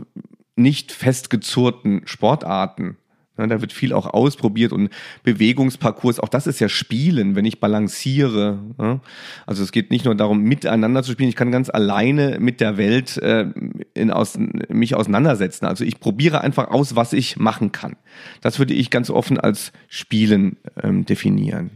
nicht 0.56 0.92
festgezurrten 0.92 2.04
Sportarten. 2.06 2.98
Ja, 3.38 3.48
da 3.48 3.60
wird 3.60 3.74
viel 3.74 3.92
auch 3.92 4.06
ausprobiert 4.06 4.72
und 4.72 4.90
Bewegungsparcours, 5.24 6.20
auch 6.22 6.30
das 6.30 6.48
ist 6.48 6.60
ja 6.62 6.70
Spielen, 6.70 7.36
wenn 7.36 7.44
ich 7.44 7.60
balanciere. 7.60 8.60
Ja. 8.80 9.02
Also 9.46 9.62
es 9.62 9.74
geht 9.74 9.92
nicht 9.92 10.06
nur 10.06 10.16
darum, 10.16 10.42
miteinander 10.42 11.04
zu 11.04 11.12
spielen, 11.12 11.30
ich 11.30 11.36
kann 11.36 11.52
ganz 11.52 11.70
alleine 11.70 12.38
mit 12.40 12.62
der 12.62 12.78
Welt 12.78 13.18
äh, 13.18 13.48
in, 13.94 14.12
aus, 14.12 14.38
mich 14.70 14.96
auseinandersetzen. 14.96 15.66
Also 15.66 15.84
ich 15.84 16.00
probiere 16.00 16.42
einfach 16.42 16.70
aus, 16.70 16.96
was 16.96 17.12
ich 17.12 17.38
machen 17.38 17.74
kann. 17.74 17.98
Das 18.42 18.58
würde 18.58 18.74
ich 18.74 18.90
ganz 18.90 19.10
offen 19.10 19.38
als 19.38 19.74
Spielen 19.90 20.58
ähm, 20.82 21.06
definieren. 21.06 21.72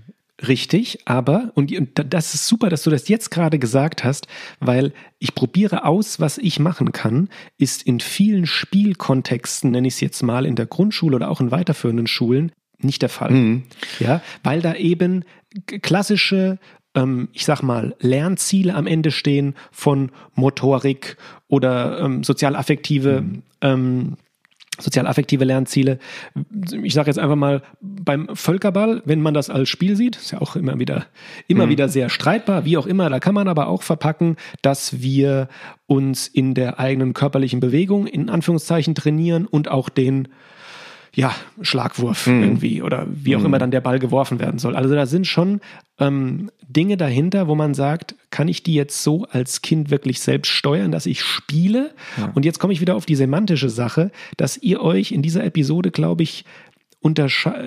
Richtig, 0.48 1.00
aber, 1.06 1.52
und, 1.56 1.74
das 1.94 2.34
ist 2.34 2.48
super, 2.48 2.70
dass 2.70 2.84
du 2.84 2.90
das 2.90 3.08
jetzt 3.10 3.30
gerade 3.30 3.60
gesagt 3.60 4.04
hast, 4.04 4.28
weil 4.60 4.94
ich 5.20 5.36
probiere 5.36 5.86
aus, 5.86 6.20
was 6.20 6.38
ich 6.38 6.60
machen 6.60 6.92
kann, 6.92 7.30
ist 7.58 7.84
in 7.84 8.00
vielen 8.00 8.46
Spielkontexten, 8.46 9.72
nenne 9.72 9.88
ich 9.88 9.96
es 9.96 10.00
jetzt 10.00 10.24
mal, 10.24 10.46
in 10.46 10.56
der 10.56 10.66
Grundschule 10.66 11.16
oder 11.16 11.30
auch 11.30 11.42
in 11.42 11.52
weiterführenden 11.52 12.08
Schulen, 12.08 12.54
nicht 12.80 13.02
der 13.02 13.10
Fall. 13.10 13.32
Mhm. 13.32 13.64
Ja, 14.00 14.22
weil 14.44 14.62
da 14.62 14.76
eben 14.76 15.26
klassische, 15.66 16.58
ähm, 16.96 17.28
ich 17.34 17.44
sag 17.44 17.62
mal, 17.62 17.96
Lernziele 18.00 18.74
am 18.74 18.88
Ende 18.88 19.12
stehen 19.12 19.56
von 19.72 20.12
Motorik 20.36 21.18
oder 21.50 22.00
ähm, 22.00 22.24
sozial-affektive 22.24 23.22
mhm. 23.22 23.44
ähm, 23.62 24.18
sozial-affektive 24.80 25.44
Lernziele. 25.44 26.00
Ich 26.84 26.94
sage 26.94 27.10
jetzt 27.10 27.20
einfach 27.20 27.36
mal 27.36 27.62
beim 27.82 28.30
Völkerball, 28.34 29.02
wenn 29.06 29.22
man 29.22 29.34
das 29.34 29.50
als 29.50 29.70
Spiel 29.70 29.96
sieht, 29.96 30.16
ist 30.16 30.32
ja 30.32 30.42
auch 30.42 30.56
immer 30.56 30.80
wieder 30.80 31.06
immer 31.48 31.66
mhm. 31.66 31.70
wieder 31.72 31.90
sehr 31.90 32.10
streitbar, 32.10 32.66
wie 32.66 32.78
auch 32.78 32.86
immer. 32.86 33.10
Da 33.10 33.20
kann 33.20 33.34
man 33.34 33.48
aber 33.48 33.68
auch 33.68 33.84
verpacken, 33.84 34.38
dass 34.62 35.02
wir 35.02 35.48
uns 35.88 36.28
in 36.28 36.54
der 36.54 36.80
eigenen 36.80 37.14
körperlichen 37.14 37.60
Bewegung 37.60 38.08
in 38.08 38.30
Anführungszeichen 38.30 38.96
trainieren 38.96 39.46
und 39.46 39.70
auch 39.70 39.90
den 39.90 40.28
ja, 41.20 41.36
Schlagwurf 41.62 42.28
mhm. 42.28 42.44
irgendwie 42.44 42.82
oder 42.82 43.06
wie 43.12 43.36
auch 43.36 43.42
mhm. 43.42 43.48
immer 43.48 43.60
dann 43.60 43.72
der 43.72 43.82
Ball 43.82 44.00
geworfen 44.00 44.40
werden 44.40 44.58
soll. 44.58 44.78
Also 44.78 44.96
da 44.96 45.06
sind 45.06 45.28
schon 45.28 45.60
ähm, 46.00 46.50
Dinge 46.66 46.96
dahinter, 46.96 47.50
wo 47.50 47.56
man 47.56 47.74
sagt, 47.74 48.16
kann 48.30 48.48
ich 48.48 48.64
die 48.64 48.74
jetzt 48.74 49.04
so 49.04 49.26
als 49.30 49.62
Kind 49.62 49.92
wirklich 49.92 50.22
selbst 50.22 50.50
steuern, 50.50 50.94
dass 50.94 51.06
ich 51.06 51.22
spiele? 51.22 51.94
Ja. 52.18 52.32
Und 52.36 52.46
jetzt 52.46 52.60
komme 52.60 52.72
ich 52.72 52.80
wieder 52.80 52.96
auf 52.96 53.06
die 53.06 53.18
semantische 53.18 53.70
Sache, 53.70 54.12
dass 54.38 54.56
ihr 54.56 54.82
euch 54.82 55.12
in 55.12 55.22
dieser 55.22 55.44
Episode, 55.44 55.92
glaube 55.92 56.24
ich, 56.24 56.46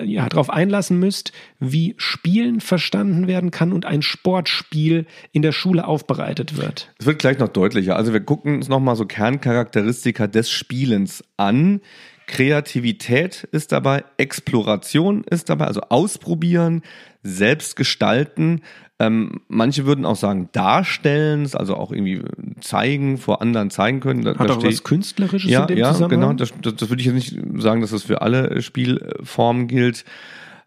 ja, 0.05 0.29
darauf 0.29 0.49
einlassen 0.49 0.99
müsst, 0.99 1.31
wie 1.59 1.95
Spielen 1.97 2.59
verstanden 2.59 3.27
werden 3.27 3.51
kann 3.51 3.71
und 3.71 3.85
ein 3.85 4.01
Sportspiel 4.01 5.05
in 5.31 5.41
der 5.41 5.51
Schule 5.51 5.87
aufbereitet 5.87 6.57
wird. 6.57 6.91
Es 6.99 7.05
wird 7.05 7.19
gleich 7.19 7.39
noch 7.39 7.49
deutlicher. 7.49 7.95
Also 7.95 8.13
wir 8.13 8.19
gucken 8.19 8.55
uns 8.55 8.67
nochmal 8.67 8.95
so 8.95 9.05
Kerncharakteristika 9.05 10.27
des 10.27 10.49
Spielens 10.49 11.23
an. 11.37 11.81
Kreativität 12.27 13.47
ist 13.51 13.71
dabei, 13.71 14.03
Exploration 14.17 15.23
ist 15.29 15.49
dabei, 15.49 15.65
also 15.65 15.81
ausprobieren, 15.89 16.81
selbst 17.23 17.75
gestalten. 17.75 18.61
Ähm, 18.99 19.41
manche 19.47 19.85
würden 19.85 20.05
auch 20.05 20.15
sagen 20.15 20.49
darstellen, 20.51 21.49
also 21.53 21.75
auch 21.75 21.91
irgendwie 21.91 22.21
zeigen, 22.61 23.17
vor 23.17 23.41
anderen 23.41 23.69
zeigen 23.69 23.99
können. 23.99 24.23
Da, 24.23 24.37
Hat 24.37 24.49
da 24.49 24.55
auch 24.55 24.63
was 24.63 24.83
Künstlerisches 24.83 25.49
ja, 25.49 25.61
in 25.61 25.67
dem 25.67 25.77
ja, 25.77 25.91
Zusammenhang? 25.93 26.21
genau. 26.21 26.33
Das, 26.33 26.53
das, 26.61 26.75
das 26.75 26.89
würde 26.89 27.01
ich 27.01 27.07
jetzt 27.07 27.15
nicht 27.15 27.61
sagen, 27.61 27.81
dass 27.81 27.91
das 27.91 28.03
für 28.03 28.21
alle 28.21 28.61
Spielformen 28.61 29.67
gilt. 29.67 30.05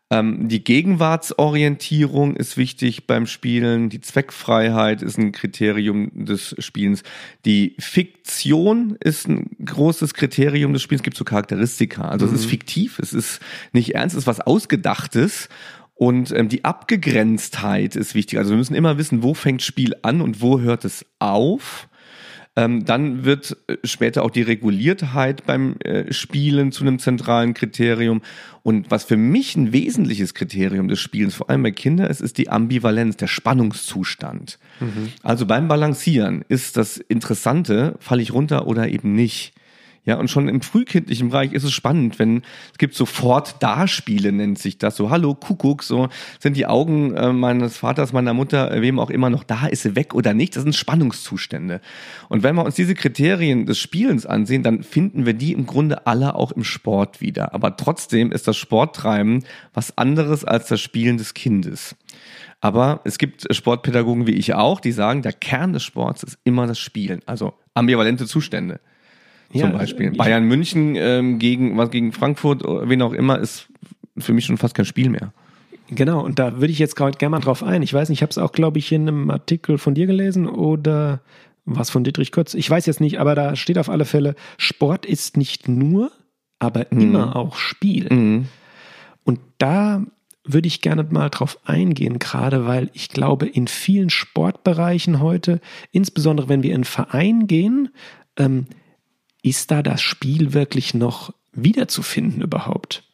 Ähm, 0.08 0.48
die 0.48 0.62
Gegenwartsorientierung 0.62 2.36
ist 2.36 2.56
wichtig 2.56 3.06
beim 3.06 3.26
Spielen. 3.26 3.88
Die 3.88 4.00
Zweckfreiheit 4.00 5.02
ist 5.02 5.18
ein 5.18 5.32
Kriterium 5.32 6.24
des 6.24 6.54
Spielens. 6.58 7.02
Die 7.44 7.74
Fiktion 7.78 8.96
ist 9.00 9.28
ein 9.28 9.50
großes 9.64 10.14
Kriterium 10.14 10.72
des 10.72 10.82
Spiels. 10.82 11.00
Es 11.00 11.04
gibt 11.04 11.16
so 11.16 11.24
Charakteristika. 11.24 12.08
Also 12.08 12.26
mhm. 12.26 12.34
es 12.34 12.40
ist 12.40 12.46
mhm. 12.46 12.50
fiktiv, 12.50 12.98
es 13.00 13.12
ist 13.12 13.40
nicht 13.72 13.94
ernst, 13.94 14.14
es 14.14 14.22
ist 14.22 14.26
was 14.28 14.40
Ausgedachtes. 14.40 15.48
Und 15.94 16.30
ähm, 16.30 16.48
die 16.48 16.64
Abgegrenztheit 16.64 17.96
ist 17.96 18.14
wichtig. 18.14 18.38
Also 18.38 18.50
wir 18.50 18.58
müssen 18.58 18.74
immer 18.74 18.98
wissen, 18.98 19.22
wo 19.22 19.34
fängt 19.34 19.62
Spiel 19.62 19.94
an 20.02 20.20
und 20.20 20.40
wo 20.40 20.60
hört 20.60 20.84
es 20.84 21.04
auf. 21.18 21.88
Ähm, 22.58 22.86
dann 22.86 23.24
wird 23.24 23.56
äh, 23.66 23.76
später 23.84 24.22
auch 24.24 24.30
die 24.30 24.42
Reguliertheit 24.42 25.44
beim 25.44 25.76
äh, 25.80 26.10
Spielen 26.12 26.72
zu 26.72 26.84
einem 26.84 26.98
zentralen 26.98 27.52
Kriterium. 27.52 28.22
Und 28.62 28.90
was 28.90 29.04
für 29.04 29.18
mich 29.18 29.56
ein 29.56 29.72
wesentliches 29.72 30.32
Kriterium 30.32 30.88
des 30.88 30.98
Spielens, 30.98 31.34
vor 31.34 31.50
allem 31.50 31.62
bei 31.62 31.70
Kindern, 31.70 32.10
ist, 32.10 32.22
ist 32.22 32.38
die 32.38 32.48
Ambivalenz, 32.48 33.18
der 33.18 33.26
Spannungszustand. 33.26 34.58
Mhm. 34.80 35.12
Also 35.22 35.44
beim 35.44 35.68
Balancieren 35.68 36.44
ist 36.48 36.78
das 36.78 36.96
Interessante, 36.96 37.96
falle 38.00 38.22
ich 38.22 38.32
runter 38.32 38.66
oder 38.66 38.88
eben 38.88 39.14
nicht. 39.14 39.52
Ja, 40.06 40.20
und 40.20 40.30
schon 40.30 40.48
im 40.48 40.60
frühkindlichen 40.60 41.30
Bereich 41.30 41.52
ist 41.52 41.64
es 41.64 41.72
spannend, 41.72 42.20
wenn 42.20 42.42
es 42.70 42.78
gibt 42.78 42.94
sofort 42.94 43.60
Darspiele, 43.60 44.30
nennt 44.30 44.56
sich 44.56 44.78
das. 44.78 44.94
So, 44.94 45.10
hallo, 45.10 45.34
Kuckuck, 45.34 45.82
so 45.82 46.08
sind 46.38 46.56
die 46.56 46.66
Augen 46.66 47.14
äh, 47.16 47.32
meines 47.32 47.78
Vaters, 47.78 48.12
meiner 48.12 48.32
Mutter, 48.32 48.70
äh, 48.70 48.82
wem 48.82 49.00
auch 49.00 49.10
immer 49.10 49.30
noch 49.30 49.42
da, 49.42 49.66
ist 49.66 49.82
sie 49.82 49.96
weg 49.96 50.14
oder 50.14 50.32
nicht? 50.32 50.54
Das 50.54 50.62
sind 50.62 50.76
Spannungszustände. 50.76 51.80
Und 52.28 52.44
wenn 52.44 52.54
wir 52.54 52.64
uns 52.64 52.76
diese 52.76 52.94
Kriterien 52.94 53.66
des 53.66 53.80
Spielens 53.80 54.26
ansehen, 54.26 54.62
dann 54.62 54.84
finden 54.84 55.26
wir 55.26 55.34
die 55.34 55.52
im 55.52 55.66
Grunde 55.66 56.06
alle 56.06 56.36
auch 56.36 56.52
im 56.52 56.62
Sport 56.62 57.20
wieder. 57.20 57.52
Aber 57.52 57.76
trotzdem 57.76 58.30
ist 58.30 58.46
das 58.46 58.56
Sporttreiben 58.56 59.44
was 59.74 59.98
anderes 59.98 60.44
als 60.44 60.68
das 60.68 60.80
Spielen 60.80 61.16
des 61.16 61.34
Kindes. 61.34 61.96
Aber 62.60 63.00
es 63.02 63.18
gibt 63.18 63.52
Sportpädagogen 63.52 64.28
wie 64.28 64.34
ich 64.34 64.54
auch, 64.54 64.78
die 64.78 64.92
sagen, 64.92 65.22
der 65.22 65.32
Kern 65.32 65.72
des 65.72 65.82
Sports 65.82 66.22
ist 66.22 66.38
immer 66.44 66.68
das 66.68 66.78
Spielen, 66.78 67.22
also 67.26 67.54
ambivalente 67.74 68.26
Zustände 68.26 68.78
zum 69.58 69.72
Beispiel. 69.72 70.12
Bayern 70.12 70.44
München 70.44 70.94
ähm, 70.96 71.38
gegen 71.38 71.76
was 71.76 71.90
gegen 71.90 72.12
Frankfurt, 72.12 72.62
wen 72.64 73.02
auch 73.02 73.12
immer, 73.12 73.38
ist 73.38 73.68
für 74.18 74.32
mich 74.32 74.46
schon 74.46 74.56
fast 74.56 74.74
kein 74.74 74.84
Spiel 74.84 75.10
mehr. 75.10 75.32
Genau, 75.88 76.24
und 76.24 76.38
da 76.38 76.60
würde 76.60 76.72
ich 76.72 76.78
jetzt 76.78 76.96
gerade 76.96 77.16
gerne 77.16 77.30
mal 77.30 77.40
drauf 77.40 77.62
ein. 77.62 77.82
Ich 77.82 77.94
weiß 77.94 78.08
nicht, 78.08 78.18
ich 78.18 78.22
habe 78.22 78.30
es 78.30 78.38
auch, 78.38 78.52
glaube 78.52 78.78
ich, 78.78 78.90
in 78.90 79.02
einem 79.02 79.30
Artikel 79.30 79.78
von 79.78 79.94
dir 79.94 80.06
gelesen 80.06 80.48
oder 80.48 81.20
was 81.64 81.90
von 81.90 82.04
Dietrich 82.04 82.32
Kurz. 82.32 82.54
Ich 82.54 82.68
weiß 82.68 82.86
jetzt 82.86 83.00
nicht, 83.00 83.20
aber 83.20 83.34
da 83.34 83.54
steht 83.56 83.78
auf 83.78 83.88
alle 83.88 84.04
Fälle, 84.04 84.34
Sport 84.56 85.06
ist 85.06 85.36
nicht 85.36 85.68
nur, 85.68 86.10
aber 86.58 86.86
mhm. 86.90 87.00
immer 87.00 87.36
auch 87.36 87.56
Spiel. 87.56 88.12
Mhm. 88.12 88.48
Und 89.24 89.40
da 89.58 90.04
würde 90.44 90.68
ich 90.68 90.80
gerne 90.80 91.04
mal 91.10 91.28
drauf 91.28 91.58
eingehen, 91.64 92.18
gerade 92.18 92.66
weil 92.66 92.90
ich 92.92 93.08
glaube, 93.08 93.46
in 93.46 93.66
vielen 93.66 94.10
Sportbereichen 94.10 95.20
heute, 95.20 95.60
insbesondere 95.90 96.48
wenn 96.48 96.62
wir 96.62 96.74
in 96.74 96.84
Verein 96.84 97.46
gehen, 97.46 97.90
ähm, 98.36 98.66
ist 99.46 99.70
da 99.70 99.82
das 99.82 100.02
Spiel 100.02 100.52
wirklich 100.52 100.92
noch 100.92 101.32
wiederzufinden 101.52 102.42
überhaupt? 102.42 103.04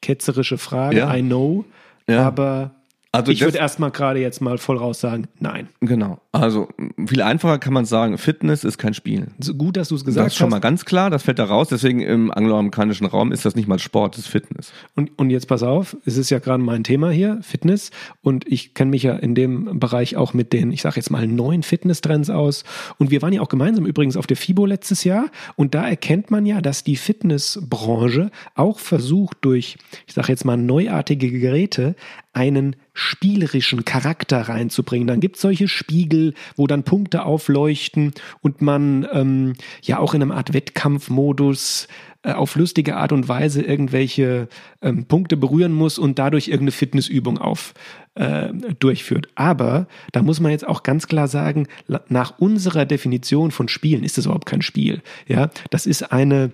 Ketzerische 0.00 0.56
Frage, 0.56 0.96
ja. 0.96 1.14
I 1.14 1.20
know, 1.20 1.66
ja. 2.06 2.26
aber 2.26 2.74
also 3.12 3.32
ich 3.32 3.40
würde 3.40 3.58
erstmal 3.58 3.90
gerade 3.90 4.20
jetzt 4.20 4.40
mal 4.40 4.58
voll 4.58 4.76
raus 4.76 5.00
sagen, 5.00 5.26
nein. 5.40 5.68
Genau. 5.80 6.20
Also 6.30 6.68
viel 7.06 7.22
einfacher 7.22 7.58
kann 7.58 7.72
man 7.72 7.84
sagen, 7.84 8.18
Fitness 8.18 8.62
ist 8.62 8.78
kein 8.78 8.94
Spiel. 8.94 9.26
So 9.40 9.54
gut, 9.54 9.76
dass 9.76 9.88
du 9.88 9.96
es 9.96 10.04
gesagt 10.04 10.24
hast. 10.24 10.26
Das 10.26 10.32
ist 10.34 10.38
schon 10.38 10.50
mal 10.50 10.60
ganz 10.60 10.84
klar, 10.84 11.10
das 11.10 11.24
fällt 11.24 11.40
da 11.40 11.44
raus. 11.44 11.66
Deswegen 11.68 12.00
im 12.00 12.30
angloamerikanischen 12.30 13.06
Raum 13.08 13.32
ist 13.32 13.44
das 13.44 13.56
nicht 13.56 13.66
mal 13.66 13.80
Sport, 13.80 14.14
das 14.14 14.26
ist 14.26 14.30
Fitness. 14.30 14.72
Und, 14.94 15.18
und 15.18 15.30
jetzt 15.30 15.48
pass 15.48 15.64
auf, 15.64 15.96
es 16.04 16.16
ist 16.16 16.30
ja 16.30 16.38
gerade 16.38 16.62
mein 16.62 16.84
Thema 16.84 17.10
hier, 17.10 17.40
Fitness. 17.42 17.90
Und 18.22 18.46
ich 18.46 18.74
kenne 18.74 18.92
mich 18.92 19.02
ja 19.02 19.16
in 19.16 19.34
dem 19.34 19.80
Bereich 19.80 20.16
auch 20.16 20.32
mit 20.32 20.52
den, 20.52 20.70
ich 20.70 20.82
sage 20.82 20.96
jetzt 20.96 21.10
mal, 21.10 21.26
neuen 21.26 21.64
Fitnesstrends 21.64 22.30
aus. 22.30 22.62
Und 22.98 23.10
wir 23.10 23.22
waren 23.22 23.32
ja 23.32 23.40
auch 23.40 23.48
gemeinsam 23.48 23.86
übrigens 23.86 24.16
auf 24.16 24.28
der 24.28 24.36
FIBO 24.36 24.66
letztes 24.66 25.02
Jahr. 25.02 25.30
Und 25.56 25.74
da 25.74 25.88
erkennt 25.88 26.30
man 26.30 26.46
ja, 26.46 26.60
dass 26.60 26.84
die 26.84 26.96
Fitnessbranche 26.96 28.30
auch 28.54 28.78
versucht, 28.78 29.38
durch, 29.40 29.78
ich 30.06 30.14
sage 30.14 30.28
jetzt 30.28 30.44
mal, 30.44 30.56
neuartige 30.56 31.32
Geräte 31.32 31.96
einen 32.32 32.76
spielerischen 32.92 33.84
Charakter 33.84 34.42
reinzubringen. 34.42 35.08
Dann 35.08 35.20
gibt 35.20 35.36
es 35.36 35.42
solche 35.42 35.66
Spiegel, 35.66 36.34
wo 36.56 36.66
dann 36.66 36.84
Punkte 36.84 37.24
aufleuchten 37.24 38.12
und 38.40 38.62
man 38.62 39.06
ähm, 39.12 39.54
ja 39.82 39.98
auch 39.98 40.14
in 40.14 40.22
einem 40.22 40.30
Art 40.30 40.52
Wettkampfmodus 40.52 41.88
äh, 42.22 42.32
auf 42.32 42.54
lustige 42.54 42.96
Art 42.96 43.12
und 43.12 43.28
Weise 43.28 43.62
irgendwelche 43.62 44.48
ähm, 44.80 45.06
Punkte 45.06 45.36
berühren 45.36 45.72
muss 45.72 45.98
und 45.98 46.18
dadurch 46.18 46.48
irgendeine 46.48 46.72
Fitnessübung 46.72 47.38
auf 47.38 47.74
äh, 48.14 48.52
durchführt. 48.78 49.28
Aber 49.34 49.88
da 50.12 50.22
muss 50.22 50.38
man 50.38 50.52
jetzt 50.52 50.66
auch 50.66 50.82
ganz 50.82 51.06
klar 51.06 51.28
sagen, 51.28 51.66
nach 52.08 52.38
unserer 52.38 52.84
Definition 52.84 53.50
von 53.50 53.68
Spielen 53.68 54.04
ist 54.04 54.18
das 54.18 54.26
überhaupt 54.26 54.46
kein 54.46 54.62
Spiel. 54.62 55.02
Ja, 55.26 55.50
das 55.70 55.86
ist 55.86 56.12
eine 56.12 56.52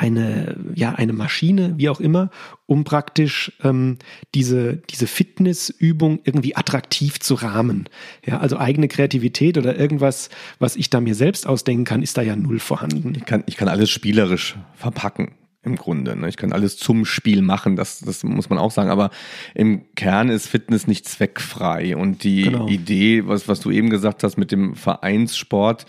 eine, 0.00 0.56
ja, 0.74 0.92
eine 0.92 1.12
Maschine, 1.12 1.74
wie 1.76 1.90
auch 1.90 2.00
immer, 2.00 2.30
um 2.64 2.84
praktisch 2.84 3.52
ähm, 3.62 3.98
diese, 4.34 4.78
diese 4.88 5.06
Fitnessübung 5.06 6.20
irgendwie 6.24 6.56
attraktiv 6.56 7.20
zu 7.20 7.34
rahmen. 7.34 7.86
Ja, 8.24 8.38
also 8.38 8.56
eigene 8.56 8.88
Kreativität 8.88 9.58
oder 9.58 9.78
irgendwas, 9.78 10.30
was 10.58 10.76
ich 10.76 10.88
da 10.88 11.02
mir 11.02 11.14
selbst 11.14 11.46
ausdenken 11.46 11.84
kann, 11.84 12.02
ist 12.02 12.16
da 12.16 12.22
ja 12.22 12.34
null 12.34 12.60
vorhanden. 12.60 13.12
Ich 13.14 13.26
kann, 13.26 13.44
ich 13.44 13.58
kann 13.58 13.68
alles 13.68 13.90
spielerisch 13.90 14.56
verpacken 14.74 15.32
im 15.62 15.76
Grunde. 15.76 16.16
Ne? 16.16 16.30
Ich 16.30 16.38
kann 16.38 16.54
alles 16.54 16.78
zum 16.78 17.04
Spiel 17.04 17.42
machen, 17.42 17.76
das, 17.76 18.00
das 18.00 18.24
muss 18.24 18.48
man 18.48 18.58
auch 18.58 18.70
sagen. 18.70 18.88
Aber 18.88 19.10
im 19.54 19.82
Kern 19.96 20.30
ist 20.30 20.46
Fitness 20.46 20.86
nicht 20.86 21.06
zweckfrei. 21.06 21.94
Und 21.94 22.24
die 22.24 22.44
genau. 22.44 22.68
Idee, 22.68 23.26
was, 23.26 23.48
was 23.48 23.60
du 23.60 23.70
eben 23.70 23.90
gesagt 23.90 24.24
hast 24.24 24.38
mit 24.38 24.50
dem 24.50 24.74
Vereinssport, 24.76 25.84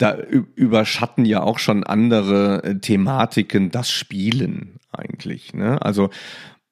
da 0.00 0.16
überschatten 0.54 1.24
ja 1.24 1.42
auch 1.42 1.58
schon 1.58 1.84
andere 1.84 2.64
äh, 2.64 2.78
Thematiken 2.78 3.70
das 3.70 3.90
Spielen. 3.90 4.78
eigentlich. 4.92 5.52
Ne? 5.54 5.80
Also 5.82 6.10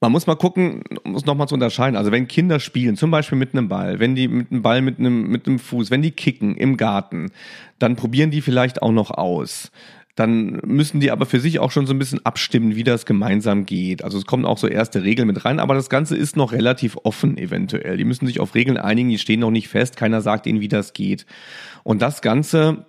man 0.01 0.13
muss 0.13 0.27
mal 0.27 0.37
gucken, 0.37 0.83
es 1.15 1.27
nochmal 1.27 1.49
zu 1.49 1.55
unterscheiden. 1.55 1.97
Also 1.97 2.11
wenn 2.11 2.29
Kinder 2.29 2.61
spielen, 2.61 2.97
zum 2.97 3.11
Beispiel 3.11 3.37
mit 3.37 3.53
einem 3.53 3.69
Ball, 3.69 3.99
wenn 3.99 4.15
die 4.15 4.29
mit 4.29 4.51
einem 4.51 4.63
Ball 4.63 4.81
mit 4.81 4.99
einem, 4.99 5.29
mit 5.29 5.47
einem 5.47 5.59
Fuß, 5.59 5.91
wenn 5.91 6.03
die 6.03 6.13
kicken 6.13 6.57
im 6.57 6.77
Garten, 6.77 7.31
dann 7.79 7.97
probieren 7.97 8.31
die 8.31 8.41
vielleicht 8.41 8.81
auch 8.81 8.93
noch 8.93 9.11
aus 9.11 9.71
dann 10.19 10.61
müssen 10.67 10.99
die 10.99 11.13
aber 11.13 11.27
für 11.27 11.39
sich 11.39 11.61
auch 11.61 11.71
schon 11.71 11.87
so 11.87 11.95
ein 11.95 11.99
bisschen 12.01 12.27
abstimmen, 12.27 12.75
wie 12.75 12.83
das 12.83 13.07
gemeinsam 13.07 13.67
geht. 13.67 14.03
Also 14.03 14.19
es 14.19 14.27
kommen 14.27 14.45
auch 14.47 14.59
so 14.59 14.67
erste 14.67 15.05
Regeln 15.05 15.29
mit 15.29 15.45
rein, 15.45 15.61
aber 15.61 15.75
das 15.75 15.89
Ganze 15.89 16.17
ist 16.17 16.37
noch 16.37 16.51
relativ 16.51 16.97
offen 17.05 17.39
eventuell. 17.39 17.97
Die 17.97 18.05
müssen 18.05 18.27
sich 18.27 18.41
auf 18.41 18.57
Regeln 18.57 18.79
einigen, 18.79 19.11
die 19.11 19.19
stehen 19.19 19.39
noch 19.39 19.53
nicht 19.53 19.69
fest, 19.69 19.97
keiner 19.97 20.21
sagt 20.21 20.47
ihnen, 20.49 20.61
wie 20.61 20.67
das 20.67 20.93
geht. 20.93 21.25
Und 21.85 22.03
das 22.03 22.21
Ganze 22.21 22.87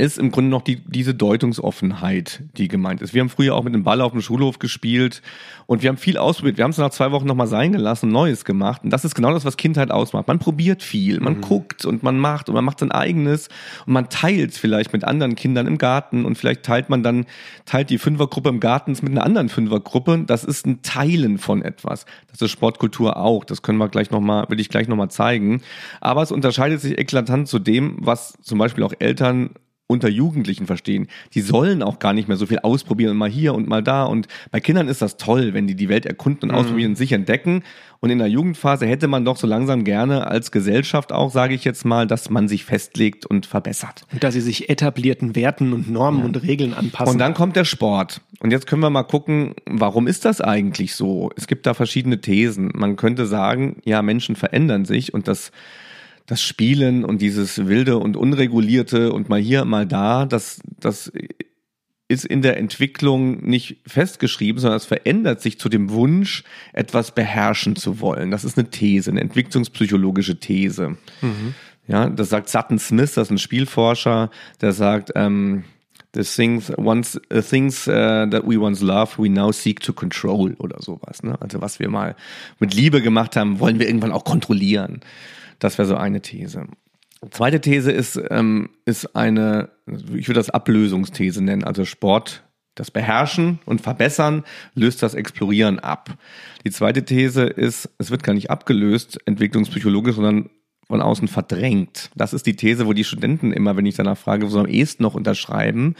ist 0.00 0.18
im 0.18 0.30
Grunde 0.30 0.50
noch 0.50 0.62
die, 0.62 0.76
diese 0.76 1.14
Deutungsoffenheit, 1.14 2.42
die 2.56 2.68
gemeint 2.68 3.02
ist. 3.02 3.12
Wir 3.12 3.20
haben 3.20 3.28
früher 3.28 3.54
auch 3.54 3.62
mit 3.62 3.74
dem 3.74 3.82
Ball 3.82 4.00
auf 4.00 4.12
dem 4.12 4.22
Schulhof 4.22 4.58
gespielt 4.58 5.20
und 5.66 5.82
wir 5.82 5.90
haben 5.90 5.98
viel 5.98 6.16
ausprobiert. 6.16 6.56
Wir 6.56 6.64
haben 6.64 6.70
es 6.70 6.78
nach 6.78 6.90
zwei 6.90 7.12
Wochen 7.12 7.26
nochmal 7.26 7.46
sein 7.46 7.72
gelassen, 7.72 8.10
Neues 8.10 8.44
gemacht. 8.44 8.82
Und 8.82 8.90
das 8.90 9.04
ist 9.04 9.14
genau 9.14 9.32
das, 9.32 9.44
was 9.44 9.56
Kindheit 9.56 9.90
ausmacht. 9.90 10.26
Man 10.26 10.38
probiert 10.38 10.82
viel, 10.82 11.20
man 11.20 11.36
mhm. 11.36 11.40
guckt 11.42 11.84
und 11.84 12.02
man 12.02 12.18
macht 12.18 12.48
und 12.48 12.54
man 12.54 12.64
macht 12.64 12.80
sein 12.80 12.90
eigenes 12.90 13.48
und 13.86 13.92
man 13.92 14.08
teilt 14.08 14.54
vielleicht 14.54 14.92
mit 14.92 15.04
anderen 15.04 15.36
Kindern 15.36 15.66
im 15.66 15.76
Garten 15.78 16.24
und 16.24 16.36
vielleicht 16.36 16.62
teilt 16.62 16.88
man 16.88 17.02
dann, 17.02 17.26
teilt 17.66 17.90
die 17.90 17.98
Fünfergruppe 17.98 18.48
im 18.48 18.58
Garten 18.58 18.92
mit 19.02 19.10
einer 19.10 19.24
anderen 19.24 19.48
Fünfergruppe. 19.50 20.24
Das 20.26 20.44
ist 20.44 20.66
ein 20.66 20.82
Teilen 20.82 21.38
von 21.38 21.62
etwas. 21.62 22.06
Das 22.30 22.40
ist 22.40 22.50
Sportkultur 22.50 23.16
auch. 23.16 23.44
Das 23.44 23.62
können 23.62 23.78
wir 23.78 23.88
gleich 23.88 24.10
nochmal, 24.10 24.46
will 24.48 24.60
ich 24.60 24.70
gleich 24.70 24.88
nochmal 24.88 25.10
zeigen. 25.10 25.62
Aber 26.00 26.22
es 26.22 26.32
unterscheidet 26.32 26.80
sich 26.80 26.98
eklatant 26.98 27.48
zu 27.48 27.58
dem, 27.58 27.98
was 28.00 28.38
zum 28.40 28.58
Beispiel 28.58 28.82
auch 28.82 28.94
Eltern 28.98 29.50
unter 29.90 30.08
Jugendlichen 30.08 30.66
verstehen. 30.66 31.08
Die 31.34 31.40
sollen 31.40 31.82
auch 31.82 31.98
gar 31.98 32.12
nicht 32.12 32.28
mehr 32.28 32.36
so 32.36 32.46
viel 32.46 32.60
ausprobieren, 32.60 33.16
mal 33.16 33.28
hier 33.28 33.54
und 33.54 33.68
mal 33.68 33.82
da. 33.82 34.04
Und 34.04 34.28
bei 34.52 34.60
Kindern 34.60 34.88
ist 34.88 35.02
das 35.02 35.16
toll, 35.16 35.52
wenn 35.52 35.66
die 35.66 35.74
die 35.74 35.88
Welt 35.88 36.06
erkunden 36.06 36.48
und 36.48 36.54
mhm. 36.54 36.60
ausprobieren 36.60 36.90
und 36.92 36.96
sich 36.96 37.12
entdecken. 37.12 37.64
Und 37.98 38.08
in 38.08 38.18
der 38.18 38.28
Jugendphase 38.28 38.86
hätte 38.86 39.08
man 39.08 39.24
doch 39.24 39.36
so 39.36 39.46
langsam 39.46 39.84
gerne 39.84 40.26
als 40.26 40.52
Gesellschaft 40.52 41.12
auch, 41.12 41.30
sage 41.30 41.54
ich 41.54 41.64
jetzt 41.64 41.84
mal, 41.84 42.06
dass 42.06 42.30
man 42.30 42.48
sich 42.48 42.64
festlegt 42.64 43.26
und 43.26 43.44
verbessert. 43.44 44.06
Und 44.12 44.24
dass 44.24 44.32
sie 44.32 44.40
sich 44.40 44.70
etablierten 44.70 45.36
Werten 45.36 45.74
und 45.74 45.90
Normen 45.90 46.20
ja. 46.20 46.26
und 46.26 46.42
Regeln 46.42 46.72
anpassen. 46.72 47.12
Und 47.12 47.18
dann 47.18 47.34
kommt 47.34 47.56
der 47.56 47.66
Sport. 47.66 48.22
Und 48.38 48.52
jetzt 48.52 48.66
können 48.66 48.80
wir 48.80 48.88
mal 48.88 49.02
gucken, 49.02 49.54
warum 49.66 50.06
ist 50.06 50.24
das 50.24 50.40
eigentlich 50.40 50.94
so? 50.94 51.30
Es 51.36 51.46
gibt 51.46 51.66
da 51.66 51.74
verschiedene 51.74 52.20
Thesen. 52.20 52.70
Man 52.74 52.96
könnte 52.96 53.26
sagen, 53.26 53.82
ja, 53.84 54.00
Menschen 54.00 54.34
verändern 54.34 54.86
sich 54.86 55.12
und 55.12 55.28
das 55.28 55.50
das 56.30 56.40
Spielen 56.40 57.04
und 57.04 57.20
dieses 57.20 57.66
wilde 57.66 57.98
und 57.98 58.16
unregulierte 58.16 59.12
und 59.12 59.28
mal 59.28 59.40
hier, 59.40 59.64
mal 59.64 59.84
da, 59.84 60.26
das, 60.26 60.60
das 60.78 61.10
ist 62.06 62.24
in 62.24 62.40
der 62.40 62.56
Entwicklung 62.56 63.44
nicht 63.44 63.78
festgeschrieben, 63.84 64.60
sondern 64.60 64.76
es 64.76 64.84
verändert 64.84 65.40
sich 65.40 65.58
zu 65.58 65.68
dem 65.68 65.90
Wunsch, 65.90 66.44
etwas 66.72 67.16
beherrschen 67.16 67.74
zu 67.74 67.98
wollen. 68.00 68.30
Das 68.30 68.44
ist 68.44 68.56
eine 68.56 68.70
These, 68.70 69.10
eine 69.10 69.22
entwicklungspsychologische 69.22 70.38
These. 70.38 70.96
Mhm. 71.20 71.54
Ja, 71.88 72.08
das 72.08 72.28
sagt 72.28 72.48
Sutton 72.48 72.78
Smith, 72.78 73.14
das 73.14 73.26
ist 73.26 73.32
ein 73.32 73.38
Spielforscher, 73.38 74.30
der 74.60 74.72
sagt, 74.72 75.10
ähm, 75.16 75.64
the 76.14 76.22
things 76.22 76.72
once 76.78 77.20
uh, 77.34 77.40
things 77.40 77.88
uh, 77.88 78.26
that 78.30 78.44
we 78.46 78.56
once 78.56 78.80
loved 78.80 79.18
we 79.18 79.28
now 79.28 79.50
seek 79.50 79.80
to 79.80 79.92
control 79.92 80.54
oder 80.58 80.76
sowas 80.80 81.22
ne 81.22 81.40
also 81.40 81.60
was 81.60 81.78
wir 81.78 81.88
mal 81.88 82.16
mit 82.58 82.74
Liebe 82.74 83.00
gemacht 83.00 83.36
haben 83.36 83.60
wollen 83.60 83.78
wir 83.78 83.86
irgendwann 83.86 84.10
auch 84.10 84.24
kontrollieren 84.24 85.02
das 85.60 85.78
wäre 85.78 85.86
so 85.86 85.96
eine 85.96 86.20
These. 86.20 86.66
Zweite 87.30 87.60
These 87.60 87.92
ist, 87.92 88.20
ähm, 88.30 88.70
ist 88.86 89.14
eine, 89.14 89.70
ich 89.86 90.28
würde 90.28 90.40
das 90.40 90.50
Ablösungsthese 90.50 91.44
nennen, 91.44 91.64
also 91.64 91.84
Sport, 91.84 92.44
das 92.74 92.90
Beherrschen 92.90 93.58
und 93.66 93.82
Verbessern 93.82 94.44
löst 94.74 95.02
das 95.02 95.14
Explorieren 95.14 95.78
ab. 95.78 96.16
Die 96.64 96.70
zweite 96.70 97.04
These 97.04 97.44
ist, 97.44 97.90
es 97.98 98.10
wird 98.10 98.22
gar 98.22 98.32
nicht 98.32 98.50
abgelöst, 98.50 99.18
entwicklungspsychologisch, 99.26 100.16
sondern 100.16 100.48
von 100.90 101.00
außen 101.00 101.28
verdrängt. 101.28 102.10
Das 102.16 102.32
ist 102.32 102.46
die 102.46 102.56
These, 102.56 102.86
wo 102.86 102.92
die 102.92 103.04
Studenten 103.04 103.52
immer, 103.52 103.76
wenn 103.76 103.86
ich 103.86 103.94
danach 103.94 104.18
frage, 104.18 104.48
so 104.48 104.58
am 104.58 104.66
ehesten 104.66 105.04
noch 105.04 105.14
unterschreiben. 105.14 105.94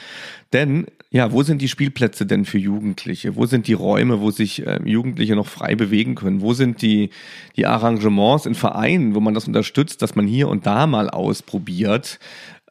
Denn, 0.53 0.87
ja, 1.11 1.33
wo 1.33 1.43
sind 1.43 1.63
die 1.63 1.69
Spielplätze 1.69 2.27
denn 2.27 2.45
für 2.45 2.59
Jugendliche? 2.59 3.37
Wo 3.37 3.47
sind 3.47 3.69
die 3.69 3.73
Räume, 3.73 4.21
wo 4.21 4.31
sich 4.31 4.67
äh, 4.67 4.81
Jugendliche 4.85 5.37
noch 5.37 5.47
frei 5.47 5.77
bewegen 5.77 6.17
können? 6.17 6.41
Wo 6.41 6.55
sind 6.55 6.83
die, 6.83 7.11
die 7.57 7.67
Arrangements 7.67 8.47
in 8.47 8.55
Vereinen, 8.55 9.15
wo 9.15 9.21
man 9.21 9.35
das 9.35 9.47
unterstützt, 9.47 10.03
dass 10.03 10.17
man 10.17 10.27
hier 10.27 10.49
und 10.49 10.67
da 10.67 10.87
mal 10.87 11.09
ausprobiert? 11.09 12.19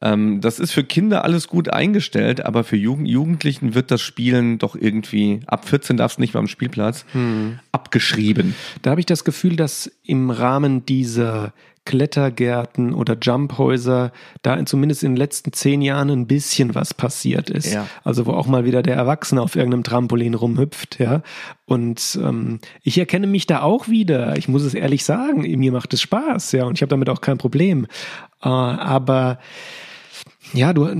Ähm, 0.01 0.41
das 0.41 0.59
ist 0.59 0.71
für 0.71 0.83
Kinder 0.83 1.23
alles 1.23 1.47
gut 1.47 1.69
eingestellt, 1.69 2.45
aber 2.45 2.63
für 2.63 2.77
Jugend 2.77 3.07
Jugendlichen 3.07 3.75
wird 3.75 3.91
das 3.91 4.01
Spielen 4.01 4.57
doch 4.57 4.75
irgendwie, 4.75 5.41
ab 5.47 5.67
14 5.67 5.97
darfst 5.97 6.17
du 6.17 6.21
nicht 6.21 6.33
mehr 6.33 6.39
am 6.39 6.47
Spielplatz, 6.47 7.05
hm. 7.11 7.59
abgeschrieben. 7.71 8.55
Da 8.81 8.91
habe 8.91 9.01
ich 9.01 9.05
das 9.05 9.23
Gefühl, 9.23 9.55
dass 9.55 9.91
im 10.03 10.29
Rahmen 10.29 10.85
dieser 10.85 11.53
Klettergärten 11.89 12.93
oder 12.93 13.17
Jumphäuser 13.19 14.11
da 14.43 14.53
in, 14.53 14.67
zumindest 14.67 15.03
in 15.03 15.13
den 15.13 15.17
letzten 15.17 15.53
zehn 15.53 15.81
Jahren 15.81 16.11
ein 16.11 16.27
bisschen 16.27 16.75
was 16.75 16.93
passiert 16.93 17.49
ist. 17.49 17.73
Ja. 17.73 17.87
Also 18.03 18.27
wo 18.27 18.33
auch 18.33 18.45
mal 18.45 18.63
wieder 18.63 18.83
der 18.83 18.95
Erwachsene 18.95 19.41
auf 19.41 19.55
irgendeinem 19.55 19.83
Trampolin 19.83 20.35
rumhüpft, 20.35 20.99
ja. 20.99 21.23
Und 21.65 22.19
ähm, 22.21 22.59
ich 22.83 22.99
erkenne 22.99 23.25
mich 23.25 23.47
da 23.47 23.63
auch 23.63 23.87
wieder. 23.87 24.37
Ich 24.37 24.47
muss 24.47 24.61
es 24.61 24.75
ehrlich 24.75 25.03
sagen, 25.03 25.41
mir 25.41 25.71
macht 25.71 25.91
es 25.95 26.01
Spaß, 26.03 26.51
ja, 26.51 26.65
und 26.65 26.77
ich 26.77 26.83
habe 26.83 26.91
damit 26.91 27.09
auch 27.09 27.21
kein 27.21 27.39
Problem. 27.39 27.87
Äh, 28.43 28.49
aber 28.49 29.39
ja, 30.53 30.71
du, 30.71 30.93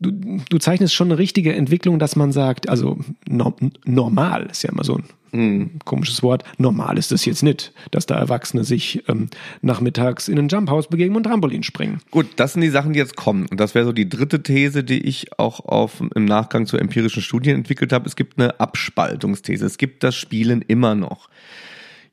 du, 0.00 0.40
du 0.48 0.58
zeichnest 0.58 0.92
schon 0.92 1.06
eine 1.06 1.18
richtige 1.18 1.54
Entwicklung, 1.54 2.00
dass 2.00 2.16
man 2.16 2.32
sagt, 2.32 2.68
also 2.68 2.98
no, 3.28 3.54
normal 3.84 4.46
ist 4.50 4.64
ja 4.64 4.72
immer 4.72 4.82
so 4.82 4.96
ein 4.96 5.04
hm, 5.32 5.78
komisches 5.84 6.22
Wort. 6.22 6.44
Normal 6.58 6.98
ist 6.98 7.12
es 7.12 7.24
jetzt 7.24 7.42
nicht, 7.42 7.72
dass 7.90 8.06
da 8.06 8.16
Erwachsene 8.16 8.64
sich 8.64 9.02
ähm, 9.08 9.28
nachmittags 9.62 10.28
in 10.28 10.38
ein 10.38 10.48
Jumphouse 10.48 10.88
begeben 10.88 11.16
und 11.16 11.24
Trampolin 11.24 11.62
springen. 11.62 12.00
Gut, 12.10 12.26
das 12.36 12.52
sind 12.52 12.62
die 12.62 12.70
Sachen, 12.70 12.92
die 12.92 12.98
jetzt 12.98 13.16
kommen. 13.16 13.46
Und 13.50 13.60
das 13.60 13.74
wäre 13.74 13.84
so 13.84 13.92
die 13.92 14.08
dritte 14.08 14.42
These, 14.42 14.84
die 14.84 15.00
ich 15.00 15.38
auch 15.38 15.60
auf, 15.60 16.02
im 16.14 16.24
Nachgang 16.24 16.66
zu 16.66 16.76
empirischen 16.76 17.22
Studien 17.22 17.56
entwickelt 17.56 17.92
habe. 17.92 18.06
Es 18.06 18.16
gibt 18.16 18.38
eine 18.38 18.60
Abspaltungsthese. 18.60 19.66
Es 19.66 19.78
gibt 19.78 20.02
das 20.02 20.14
Spielen 20.14 20.62
immer 20.62 20.94
noch. 20.94 21.28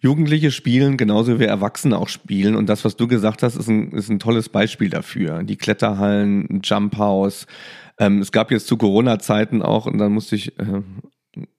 Jugendliche 0.04 0.52
spielen 0.52 0.97
genauso 0.97 1.39
wie 1.39 1.45
Erwachsene 1.45 1.97
auch 1.97 2.10
spielen. 2.10 2.56
Und 2.56 2.67
das, 2.67 2.84
was 2.84 2.97
du 2.97 3.08
gesagt 3.08 3.41
hast, 3.41 3.56
ist 3.56 3.69
ein, 3.69 3.93
ist 3.93 4.10
ein 4.10 4.19
tolles 4.19 4.49
Beispiel 4.49 4.89
dafür. 4.89 5.43
Die 5.43 5.56
Kletterhallen, 5.56 6.60
Jump 6.62 6.97
House. 6.97 7.47
Ähm, 7.97 8.19
es 8.19 8.34
gab 8.34 8.52
jetzt 8.52 8.67
zu 8.67 8.76
Corona-Zeiten 8.76 9.62
auch, 9.62 9.86
und 9.86 9.97
dann 9.99 10.12
musste 10.12 10.36
ich, 10.36 10.60
äh, 10.60 10.82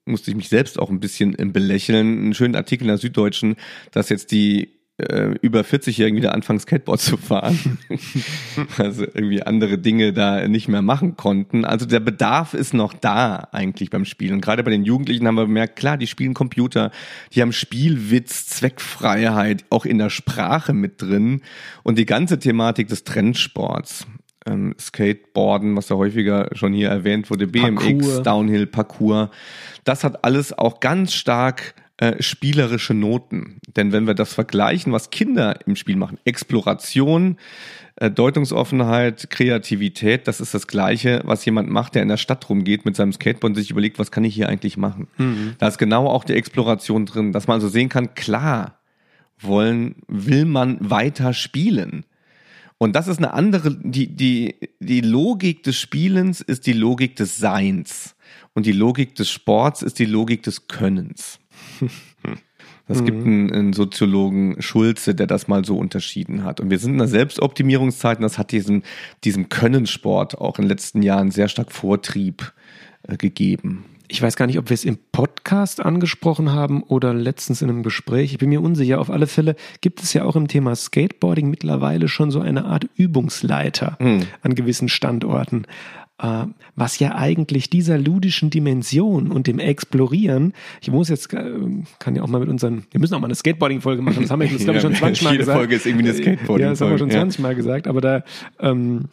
musste 0.05 0.31
ich 0.31 0.37
mich 0.37 0.49
selbst 0.49 0.79
auch 0.79 0.89
ein 0.89 0.99
bisschen 0.99 1.35
belächeln, 1.51 2.19
einen 2.19 2.33
schönen 2.33 2.55
Artikel 2.55 2.83
in 2.83 2.89
der 2.89 2.97
Süddeutschen, 2.97 3.55
dass 3.91 4.09
jetzt 4.09 4.31
die 4.31 4.75
äh, 4.97 5.35
über 5.41 5.61
40-Jährigen 5.61 6.17
wieder 6.17 6.33
anfangen, 6.33 6.59
Skateboard 6.59 7.01
zu 7.01 7.17
fahren. 7.17 7.79
also 8.77 9.03
irgendwie 9.03 9.43
andere 9.43 9.77
Dinge 9.77 10.13
da 10.13 10.47
nicht 10.47 10.67
mehr 10.67 10.81
machen 10.81 11.17
konnten. 11.17 11.65
Also 11.65 11.85
der 11.85 11.99
Bedarf 11.99 12.53
ist 12.53 12.73
noch 12.73 12.93
da 12.93 13.49
eigentlich 13.51 13.89
beim 13.89 14.05
Spielen. 14.05 14.39
Gerade 14.39 14.63
bei 14.63 14.71
den 14.71 14.85
Jugendlichen 14.85 15.27
haben 15.27 15.35
wir 15.35 15.45
bemerkt, 15.45 15.75
klar, 15.75 15.97
die 15.97 16.07
spielen 16.07 16.33
Computer, 16.33 16.91
die 17.33 17.41
haben 17.41 17.51
Spielwitz, 17.51 18.47
Zweckfreiheit 18.47 19.65
auch 19.69 19.85
in 19.85 19.97
der 19.97 20.09
Sprache 20.09 20.73
mit 20.73 21.01
drin 21.01 21.41
und 21.83 21.97
die 21.97 22.05
ganze 22.05 22.39
Thematik 22.39 22.87
des 22.87 23.03
Trendsports. 23.03 24.07
Ähm, 24.45 24.75
Skateboarden, 24.79 25.75
was 25.75 25.89
ja 25.89 25.95
häufiger 25.95 26.49
schon 26.53 26.73
hier 26.73 26.89
erwähnt 26.89 27.29
wurde, 27.29 27.47
BMX, 27.47 27.83
Parkour. 27.83 28.23
Downhill, 28.23 28.67
Parkour. 28.67 29.31
Das 29.83 30.03
hat 30.03 30.23
alles 30.23 30.57
auch 30.57 30.79
ganz 30.79 31.13
stark 31.13 31.73
äh, 31.97 32.21
spielerische 32.21 32.93
Noten. 32.93 33.59
Denn 33.75 33.91
wenn 33.91 34.05
wir 34.05 34.15
das 34.15 34.33
vergleichen, 34.33 34.91
was 34.91 35.11
Kinder 35.11 35.59
im 35.65 35.75
Spiel 35.75 35.95
machen, 35.95 36.17
Exploration, 36.25 37.37
äh, 37.95 38.11
Deutungsoffenheit, 38.11 39.29
Kreativität, 39.29 40.27
das 40.27 40.41
ist 40.41 40.53
das 40.53 40.67
Gleiche, 40.67 41.21
was 41.23 41.45
jemand 41.45 41.69
macht, 41.69 41.95
der 41.95 42.01
in 42.01 42.09
der 42.09 42.17
Stadt 42.17 42.49
rumgeht 42.49 42.83
mit 42.83 42.97
seinem 42.97 43.13
Skateboard 43.13 43.51
und 43.51 43.55
sich 43.55 43.71
überlegt, 43.71 43.97
was 43.97 44.11
kann 44.11 44.25
ich 44.25 44.35
hier 44.35 44.49
eigentlich 44.49 44.75
machen. 44.75 45.07
Mhm. 45.17 45.55
Da 45.57 45.69
ist 45.69 45.77
genau 45.77 46.07
auch 46.07 46.25
die 46.25 46.33
Exploration 46.33 47.05
drin, 47.05 47.31
dass 47.31 47.47
man 47.47 47.55
also 47.55 47.69
sehen 47.69 47.87
kann, 47.87 48.13
klar, 48.13 48.79
wollen, 49.39 49.95
will 50.07 50.43
man 50.43 50.77
weiter 50.81 51.33
spielen. 51.33 52.05
Und 52.77 52.95
das 52.95 53.07
ist 53.07 53.19
eine 53.19 53.33
andere, 53.33 53.75
die, 53.75 54.15
die, 54.15 54.55
die 54.79 55.01
Logik 55.01 55.63
des 55.63 55.79
Spielens 55.79 56.41
ist 56.41 56.67
die 56.67 56.73
Logik 56.73 57.15
des 57.15 57.37
Seins. 57.37 58.15
Und 58.53 58.65
die 58.65 58.73
Logik 58.73 59.15
des 59.15 59.29
Sports 59.29 59.81
ist 59.81 59.99
die 59.99 60.05
Logik 60.05 60.43
des 60.43 60.67
Könnens. 60.67 61.39
Es 62.87 63.01
mhm. 63.01 63.05
gibt 63.05 63.25
einen, 63.25 63.51
einen, 63.51 63.73
Soziologen 63.73 64.61
Schulze, 64.61 65.15
der 65.15 65.25
das 65.25 65.47
mal 65.47 65.65
so 65.65 65.77
unterschieden 65.77 66.43
hat. 66.43 66.59
Und 66.59 66.69
wir 66.69 66.77
sind 66.77 66.93
in 66.93 67.01
einer 67.01 67.07
Selbstoptimierungszeit 67.07 68.19
und 68.19 68.23
das 68.23 68.37
hat 68.37 68.51
diesem, 68.51 68.83
diesem 69.23 69.49
Könnensport 69.49 70.37
auch 70.37 70.59
in 70.59 70.65
den 70.65 70.69
letzten 70.69 71.01
Jahren 71.01 71.31
sehr 71.31 71.47
stark 71.47 71.71
Vortrieb 71.71 72.53
äh, 73.07 73.17
gegeben. 73.17 73.85
Ich 74.07 74.21
weiß 74.21 74.35
gar 74.35 74.45
nicht, 74.47 74.59
ob 74.59 74.69
wir 74.69 74.73
es 74.73 74.85
im 74.85 74.97
Podcast 75.11 75.83
angesprochen 75.83 76.51
haben 76.51 76.83
oder 76.83 77.13
letztens 77.13 77.61
in 77.61 77.69
einem 77.69 77.83
Gespräch. 77.83 78.33
Ich 78.33 78.37
bin 78.37 78.49
mir 78.49 78.61
unsicher. 78.61 78.99
Auf 78.99 79.09
alle 79.09 79.27
Fälle 79.27 79.55
gibt 79.81 80.03
es 80.03 80.13
ja 80.13 80.23
auch 80.23 80.35
im 80.35 80.47
Thema 80.47 80.75
Skateboarding 80.75 81.49
mittlerweile 81.49 82.07
schon 82.07 82.31
so 82.31 82.39
eine 82.39 82.65
Art 82.65 82.87
Übungsleiter 82.95 83.97
mhm. 83.99 84.23
an 84.41 84.55
gewissen 84.55 84.89
Standorten. 84.89 85.65
äh, 86.21 86.45
was 86.75 86.99
ja 86.99 87.15
eigentlich 87.15 87.69
dieser 87.69 87.97
ludischen 87.97 88.49
Dimension 88.49 89.31
und 89.31 89.47
dem 89.47 89.59
Explorieren, 89.59 90.53
ich 90.81 90.91
muss 90.91 91.09
jetzt, 91.09 91.33
äh, 91.33 91.51
kann 91.99 92.15
ja 92.15 92.21
auch 92.21 92.27
mal 92.27 92.39
mit 92.39 92.49
unseren, 92.49 92.85
wir 92.91 92.99
müssen 92.99 93.15
auch 93.15 93.19
mal 93.19 93.27
eine 93.27 93.35
Skateboarding-Folge 93.35 94.01
machen, 94.01 94.21
das 94.21 94.31
haben 94.31 94.39
wir 94.39 94.47
jetzt, 94.47 94.63
glaube 94.63 94.77
ich, 94.77 94.81
schon 94.83 94.95
20 94.95 95.23
Mal 95.23 95.37
gesagt. 95.37 95.57
Folge 95.57 95.75
ist 95.75 95.85
irgendwie 95.85 96.09
eine 96.09 96.13
Skateboarding-Folge. 96.13 96.63
Ja, 96.63 96.69
das 96.69 96.81
haben 96.81 96.91
wir 96.91 96.97
schon 96.97 97.11
20 97.11 97.39
Mal 97.41 97.55
gesagt, 97.55 97.87
aber 97.87 98.01
da, 98.01 98.23
ähm, 98.59 99.05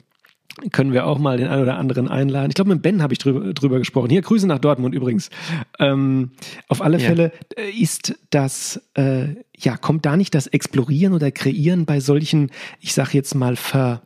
können 0.71 0.93
wir 0.93 1.07
auch 1.07 1.19
mal 1.19 1.39
den 1.39 1.49
einen 1.49 1.63
oder 1.63 1.79
anderen 1.79 2.09
einladen. 2.09 2.51
Ich 2.51 2.55
glaube, 2.55 2.71
mit 2.71 2.83
Ben 2.83 3.03
habe 3.03 3.13
ich 3.15 3.19
drüber, 3.19 3.53
drüber 3.55 3.79
gesprochen. 3.79 4.11
Hier, 4.11 4.23
Grüße 4.23 4.47
nach 4.47 4.59
Dortmund 4.59 4.95
übrigens. 4.95 5.31
Ähm, 5.79 6.33
auf 6.69 6.83
alle 6.83 6.99
ja. 6.99 7.09
Fälle 7.09 7.33
äh, 7.57 7.71
ist 7.71 8.15
das, 8.31 8.81
äh, 8.95 9.29
ja, 9.57 9.77
kommt 9.77 10.05
da 10.05 10.17
nicht 10.17 10.35
das 10.35 10.47
Explorieren 10.47 11.15
oder 11.15 11.31
Kreieren 11.31 11.87
bei 11.87 12.01
solchen, 12.01 12.51
ich 12.81 12.93
sage 12.93 13.11
jetzt 13.15 13.35
mal, 13.35 13.57
ver, 13.57 14.03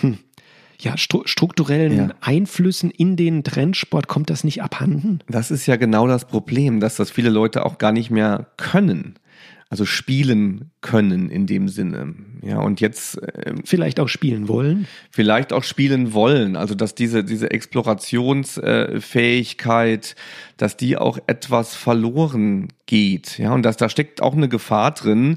hm, 0.00 0.18
ja, 0.80 0.96
strukturellen 0.96 2.08
ja. 2.08 2.14
Einflüssen 2.20 2.90
in 2.90 3.16
den 3.16 3.44
Trendsport, 3.44 4.06
kommt 4.06 4.30
das 4.30 4.44
nicht 4.44 4.62
abhanden? 4.62 5.20
Das 5.28 5.50
ist 5.50 5.66
ja 5.66 5.76
genau 5.76 6.06
das 6.06 6.24
Problem, 6.24 6.80
dass 6.80 6.96
das 6.96 7.10
viele 7.10 7.30
Leute 7.30 7.66
auch 7.66 7.78
gar 7.78 7.92
nicht 7.92 8.10
mehr 8.10 8.46
können 8.56 9.18
also 9.70 9.84
spielen 9.84 10.70
können 10.80 11.28
in 11.28 11.46
dem 11.46 11.68
Sinne. 11.68 12.14
Ja, 12.42 12.58
und 12.58 12.80
jetzt 12.80 13.22
äh, 13.22 13.52
vielleicht 13.64 14.00
auch 14.00 14.08
spielen 14.08 14.48
wollen. 14.48 14.88
Vielleicht 15.10 15.52
auch 15.52 15.62
spielen 15.62 16.14
wollen. 16.14 16.56
Also 16.56 16.74
dass 16.74 16.94
diese 16.94 17.22
diese 17.22 17.50
Explorationsfähigkeit, 17.50 20.16
dass 20.56 20.78
die 20.78 20.96
auch 20.96 21.18
etwas 21.26 21.74
verloren 21.74 22.68
geht. 22.86 23.36
Ja, 23.38 23.52
und 23.52 23.62
dass 23.62 23.76
da 23.76 23.90
steckt 23.90 24.22
auch 24.22 24.34
eine 24.34 24.48
Gefahr 24.48 24.92
drin 24.92 25.36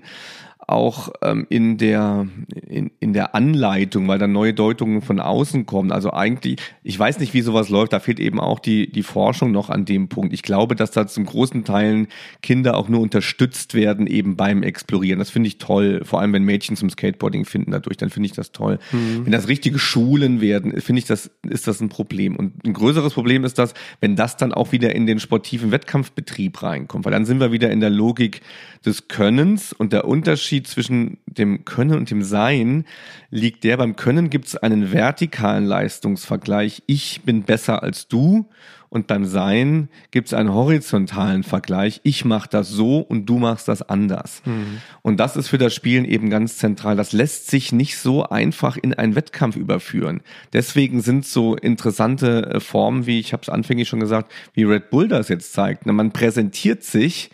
auch 0.71 1.09
ähm, 1.21 1.45
in, 1.49 1.77
der, 1.77 2.27
in, 2.67 2.91
in 2.99 3.13
der 3.13 3.35
Anleitung, 3.35 4.07
weil 4.07 4.19
da 4.19 4.27
neue 4.27 4.53
Deutungen 4.53 5.01
von 5.01 5.19
außen 5.19 5.65
kommen. 5.65 5.91
Also 5.91 6.13
eigentlich, 6.13 6.59
ich 6.83 6.97
weiß 6.97 7.19
nicht, 7.19 7.33
wie 7.33 7.41
sowas 7.41 7.69
läuft, 7.69 7.93
da 7.93 7.99
fehlt 7.99 8.19
eben 8.19 8.39
auch 8.39 8.59
die, 8.59 8.91
die 8.91 9.03
Forschung 9.03 9.51
noch 9.51 9.69
an 9.69 9.85
dem 9.85 10.07
Punkt. 10.07 10.33
Ich 10.33 10.43
glaube, 10.43 10.75
dass 10.75 10.91
da 10.91 11.07
zum 11.07 11.25
großen 11.25 11.65
Teilen 11.65 12.07
Kinder 12.41 12.77
auch 12.77 12.87
nur 12.87 13.01
unterstützt 13.01 13.73
werden 13.73 14.07
eben 14.07 14.37
beim 14.37 14.63
Explorieren. 14.63 15.19
Das 15.19 15.29
finde 15.29 15.47
ich 15.47 15.57
toll, 15.57 16.01
vor 16.05 16.21
allem 16.21 16.33
wenn 16.33 16.43
Mädchen 16.43 16.75
zum 16.75 16.89
Skateboarding 16.89 17.45
finden 17.45 17.71
dadurch, 17.71 17.97
dann 17.97 18.09
finde 18.09 18.27
ich 18.27 18.33
das 18.33 18.51
toll. 18.51 18.79
Mhm. 18.91 19.25
Wenn 19.25 19.31
das 19.31 19.47
richtige 19.47 19.79
Schulen 19.79 20.41
werden, 20.41 20.79
finde 20.79 20.99
ich, 20.99 21.05
das 21.05 21.31
ist 21.47 21.67
das 21.67 21.81
ein 21.81 21.89
Problem. 21.89 22.35
Und 22.35 22.65
ein 22.65 22.73
größeres 22.73 23.13
Problem 23.13 23.43
ist 23.43 23.57
das, 23.57 23.73
wenn 23.99 24.15
das 24.15 24.37
dann 24.37 24.53
auch 24.53 24.71
wieder 24.71 24.95
in 24.95 25.05
den 25.05 25.19
sportiven 25.19 25.71
Wettkampfbetrieb 25.71 26.63
reinkommt, 26.63 27.05
weil 27.05 27.11
dann 27.11 27.25
sind 27.25 27.39
wir 27.39 27.51
wieder 27.51 27.71
in 27.71 27.81
der 27.81 27.89
Logik 27.89 28.41
des 28.85 29.07
Könnens 29.07 29.73
und 29.73 29.93
der 29.93 30.05
Unterschied 30.05 30.60
Unterschied 30.61 30.67
zwischen 30.67 31.17
dem 31.25 31.65
Können 31.65 31.97
und 31.97 32.09
dem 32.09 32.23
Sein 32.23 32.85
liegt 33.29 33.63
der, 33.63 33.77
beim 33.77 33.95
Können 33.95 34.29
gibt 34.29 34.47
es 34.47 34.55
einen 34.55 34.91
vertikalen 34.91 35.65
Leistungsvergleich, 35.65 36.83
ich 36.87 37.21
bin 37.23 37.43
besser 37.43 37.83
als 37.83 38.07
du 38.07 38.45
und 38.89 39.07
beim 39.07 39.23
Sein 39.23 39.87
gibt 40.11 40.27
es 40.27 40.33
einen 40.33 40.53
horizontalen 40.53 41.43
Vergleich. 41.43 42.01
Ich 42.03 42.25
mache 42.25 42.49
das 42.49 42.67
so 42.67 42.99
und 42.99 43.25
du 43.25 43.37
machst 43.39 43.69
das 43.69 43.81
anders. 43.81 44.41
Mhm. 44.43 44.81
Und 45.01 45.17
das 45.17 45.37
ist 45.37 45.47
für 45.47 45.57
das 45.57 45.73
Spielen 45.73 46.03
eben 46.03 46.29
ganz 46.29 46.57
zentral. 46.57 46.97
Das 46.97 47.13
lässt 47.13 47.49
sich 47.49 47.71
nicht 47.71 47.97
so 47.97 48.25
einfach 48.25 48.75
in 48.75 48.93
einen 48.93 49.15
Wettkampf 49.15 49.55
überführen. 49.55 50.19
Deswegen 50.51 50.99
sind 51.01 51.25
so 51.25 51.55
interessante 51.55 52.55
äh, 52.55 52.59
Formen, 52.59 53.05
wie 53.05 53.21
ich 53.21 53.31
habe 53.31 53.43
es 53.43 53.49
anfänglich 53.49 53.87
schon 53.87 54.01
gesagt, 54.01 54.29
wie 54.53 54.65
Red 54.65 54.89
Bull 54.89 55.07
das 55.07 55.29
jetzt 55.29 55.53
zeigt. 55.53 55.85
Man 55.85 56.11
präsentiert 56.11 56.83
sich 56.83 57.31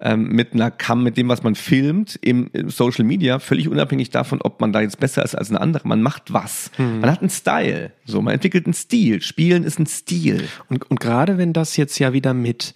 ähm, 0.00 0.28
mit 0.28 0.54
einer 0.54 0.70
Cam, 0.70 1.02
mit 1.02 1.16
dem, 1.16 1.28
was 1.28 1.42
man 1.42 1.54
filmt 1.54 2.18
im, 2.22 2.50
im, 2.52 2.70
Social 2.70 3.04
Media, 3.04 3.38
völlig 3.38 3.68
unabhängig 3.68 4.10
davon, 4.10 4.40
ob 4.40 4.60
man 4.60 4.72
da 4.72 4.80
jetzt 4.80 4.98
besser 4.98 5.24
ist 5.24 5.34
als 5.34 5.50
ein 5.50 5.56
anderer. 5.56 5.86
Man 5.86 6.02
macht 6.02 6.32
was. 6.32 6.70
Mhm. 6.78 7.00
Man 7.00 7.10
hat 7.10 7.20
einen 7.20 7.30
Style. 7.30 7.92
So, 8.04 8.22
man 8.22 8.34
entwickelt 8.34 8.66
einen 8.66 8.74
Stil. 8.74 9.20
Spielen 9.20 9.64
ist 9.64 9.78
ein 9.78 9.86
Stil. 9.86 10.48
Und, 10.68 10.90
und 10.90 11.00
gerade 11.00 11.38
wenn 11.38 11.52
das 11.52 11.76
jetzt 11.76 11.98
ja 11.98 12.12
wieder 12.12 12.34
mit 12.34 12.74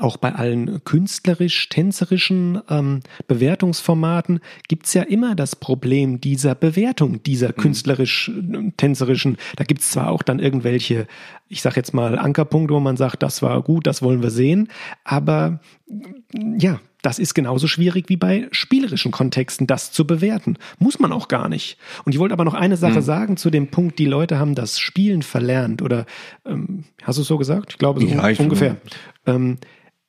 auch 0.00 0.16
bei 0.16 0.34
allen 0.34 0.82
künstlerisch-tänzerischen 0.84 2.60
ähm, 2.68 3.00
Bewertungsformaten 3.28 4.40
gibt 4.68 4.86
es 4.86 4.94
ja 4.94 5.02
immer 5.02 5.34
das 5.34 5.56
Problem 5.56 6.20
dieser 6.20 6.54
Bewertung, 6.54 7.22
dieser 7.22 7.48
mhm. 7.48 7.56
künstlerisch-tänzerischen. 7.56 9.36
Da 9.56 9.64
gibt 9.64 9.82
es 9.82 9.90
zwar 9.90 10.10
auch 10.10 10.22
dann 10.22 10.38
irgendwelche, 10.38 11.06
ich 11.48 11.62
sag 11.62 11.76
jetzt 11.76 11.94
mal, 11.94 12.18
Ankerpunkte, 12.18 12.74
wo 12.74 12.80
man 12.80 12.96
sagt, 12.96 13.22
das 13.22 13.42
war 13.42 13.62
gut, 13.62 13.86
das 13.86 14.02
wollen 14.02 14.22
wir 14.22 14.30
sehen, 14.30 14.68
aber 15.04 15.60
ja, 16.58 16.80
das 17.02 17.18
ist 17.18 17.34
genauso 17.34 17.66
schwierig 17.66 18.08
wie 18.08 18.16
bei 18.16 18.48
spielerischen 18.52 19.10
Kontexten, 19.10 19.66
das 19.66 19.90
zu 19.90 20.06
bewerten. 20.06 20.56
Muss 20.78 21.00
man 21.00 21.12
auch 21.12 21.26
gar 21.26 21.48
nicht. 21.48 21.76
Und 22.04 22.14
ich 22.14 22.20
wollte 22.20 22.32
aber 22.32 22.44
noch 22.44 22.54
eine 22.54 22.76
Sache 22.76 23.00
mhm. 23.00 23.02
sagen 23.02 23.36
zu 23.36 23.50
dem 23.50 23.68
Punkt, 23.68 23.98
die 23.98 24.06
Leute 24.06 24.38
haben 24.38 24.54
das 24.54 24.78
Spielen 24.78 25.22
verlernt 25.22 25.82
oder 25.82 26.06
ähm, 26.46 26.84
hast 27.02 27.18
du 27.18 27.22
es 27.22 27.28
so 27.28 27.38
gesagt? 27.38 27.72
Ich 27.72 27.78
glaube 27.78 28.00
so 28.00 28.06
ja, 28.06 28.28
ich 28.28 28.38
ungefähr. 28.38 28.76
Ähm, 29.26 29.58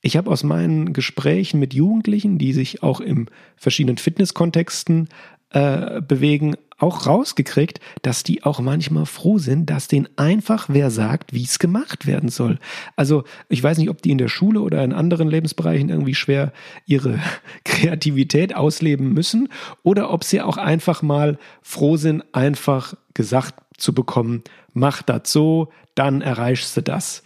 ich 0.01 0.17
habe 0.17 0.29
aus 0.29 0.43
meinen 0.43 0.91
Gesprächen 0.91 1.59
mit 1.59 1.73
Jugendlichen, 1.73 2.37
die 2.37 2.51
sich 2.51 2.83
auch 2.83 2.99
in 2.99 3.29
verschiedenen 3.55 3.97
Fitnesskontexten 3.97 5.07
äh, 5.51 6.01
bewegen, 6.01 6.55
auch 6.77 7.07
rausgekriegt, 7.07 7.79
dass 8.01 8.23
die 8.23 8.43
auch 8.43 8.59
manchmal 8.59 9.05
froh 9.05 9.37
sind, 9.37 9.69
dass 9.69 9.87
denen 9.87 10.09
einfach 10.17 10.67
wer 10.67 10.91
sagt, 10.91 11.31
wie 11.31 11.43
es 11.43 11.59
gemacht 11.59 12.05
werden 12.05 12.27
soll. 12.27 12.59
Also 12.97 13.23
ich 13.47 13.63
weiß 13.63 13.77
nicht, 13.77 13.89
ob 13.89 14.01
die 14.01 14.11
in 14.11 14.17
der 14.17 14.27
Schule 14.27 14.59
oder 14.59 14.83
in 14.83 14.91
anderen 14.91 15.29
Lebensbereichen 15.29 15.89
irgendwie 15.89 16.15
schwer 16.15 16.51
ihre 16.85 17.19
Kreativität 17.63 18.55
ausleben 18.55 19.13
müssen 19.13 19.47
oder 19.83 20.11
ob 20.11 20.25
sie 20.25 20.41
auch 20.41 20.57
einfach 20.57 21.01
mal 21.01 21.37
froh 21.61 21.95
sind, 21.95 22.23
einfach 22.33 22.95
gesagt 23.13 23.55
zu 23.77 23.93
bekommen, 23.93 24.43
mach 24.73 25.01
das 25.01 25.31
so, 25.31 25.69
dann 25.95 26.21
erreichst 26.21 26.75
du 26.75 26.81
das. 26.81 27.23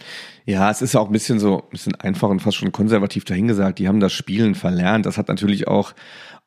Ja, 0.47 0.71
es 0.71 0.81
ist 0.81 0.93
ja 0.93 1.01
auch 1.01 1.07
ein 1.07 1.11
bisschen 1.11 1.39
so, 1.39 1.61
ein 1.61 1.69
bisschen 1.69 1.95
einfach 1.95 2.29
und 2.29 2.41
fast 2.41 2.57
schon 2.57 2.71
konservativ 2.71 3.25
dahingesagt. 3.25 3.79
Die 3.79 3.87
haben 3.87 3.99
das 3.99 4.13
Spielen 4.13 4.55
verlernt. 4.55 5.05
Das 5.05 5.17
hat 5.17 5.27
natürlich 5.27 5.67
auch 5.67 5.93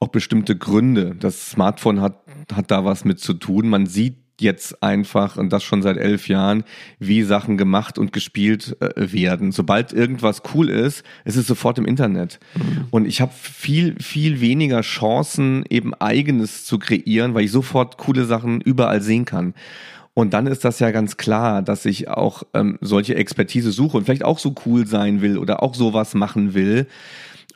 auch 0.00 0.08
bestimmte 0.08 0.56
Gründe. 0.56 1.14
Das 1.18 1.50
Smartphone 1.50 2.00
hat, 2.00 2.24
hat 2.52 2.70
da 2.70 2.84
was 2.84 3.04
mit 3.04 3.20
zu 3.20 3.34
tun. 3.34 3.68
Man 3.68 3.86
sieht 3.86 4.16
jetzt 4.40 4.82
einfach, 4.82 5.36
und 5.36 5.52
das 5.52 5.62
schon 5.62 5.82
seit 5.82 5.98
elf 5.98 6.26
Jahren, 6.28 6.64
wie 6.98 7.22
Sachen 7.22 7.58
gemacht 7.58 7.98
und 7.98 8.10
gespielt 8.14 8.74
äh, 8.80 9.12
werden. 9.12 9.52
Sobald 9.52 9.92
irgendwas 9.92 10.40
cool 10.54 10.70
ist, 10.70 11.04
ist 11.26 11.36
es 11.36 11.46
sofort 11.46 11.78
im 11.78 11.84
Internet. 11.84 12.40
Mhm. 12.54 12.86
Und 12.90 13.04
ich 13.04 13.20
habe 13.20 13.32
viel, 13.34 14.00
viel 14.00 14.40
weniger 14.40 14.80
Chancen, 14.80 15.64
eben 15.68 15.92
eigenes 15.92 16.64
zu 16.64 16.78
kreieren, 16.78 17.34
weil 17.34 17.44
ich 17.44 17.52
sofort 17.52 17.98
coole 17.98 18.24
Sachen 18.24 18.62
überall 18.62 19.02
sehen 19.02 19.26
kann. 19.26 19.52
Und 20.20 20.34
dann 20.34 20.46
ist 20.46 20.66
das 20.66 20.80
ja 20.80 20.90
ganz 20.90 21.16
klar, 21.16 21.62
dass 21.62 21.86
ich 21.86 22.08
auch 22.08 22.42
ähm, 22.52 22.76
solche 22.82 23.14
Expertise 23.14 23.72
suche 23.72 23.96
und 23.96 24.04
vielleicht 24.04 24.22
auch 24.22 24.38
so 24.38 24.54
cool 24.66 24.86
sein 24.86 25.22
will 25.22 25.38
oder 25.38 25.62
auch 25.62 25.74
sowas 25.74 26.12
machen 26.12 26.52
will. 26.52 26.88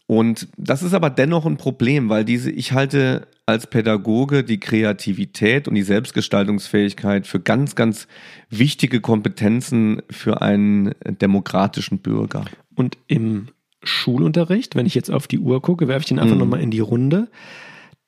Und 0.07 0.49
das 0.57 0.83
ist 0.83 0.95
aber 0.95 1.11
dennoch 1.11 1.45
ein 1.45 1.59
Problem, 1.59 2.09
weil 2.09 2.25
diese, 2.25 2.51
ich 2.51 2.73
halte 2.73 3.29
als 3.45 3.67
Pädagoge 3.67 4.45
die 4.45 4.61
Kreativität 4.61 5.69
und 5.69 5.75
die 5.75 5.83
Selbstgestaltungsfähigkeit 5.83 7.27
für 7.27 7.39
ganz, 7.39 7.75
ganz 7.75 8.09
wichtige 8.49 9.03
Kompetenzen 9.03 10.01
für 10.09 10.41
einen 10.41 10.95
demokratischen 11.21 11.99
Bürger. 11.99 12.47
Und 12.75 12.97
im 13.09 13.49
Schulunterricht, 13.83 14.75
wenn 14.75 14.87
ich 14.87 14.95
jetzt 14.95 15.11
auf 15.11 15.27
die 15.27 15.39
Uhr 15.39 15.61
gucke, 15.61 15.87
werfe 15.87 16.01
ich 16.01 16.09
den 16.09 16.19
einfach 16.19 16.35
mhm. 16.35 16.41
nochmal 16.41 16.63
in 16.63 16.71
die 16.71 16.81
Runde. 16.81 17.29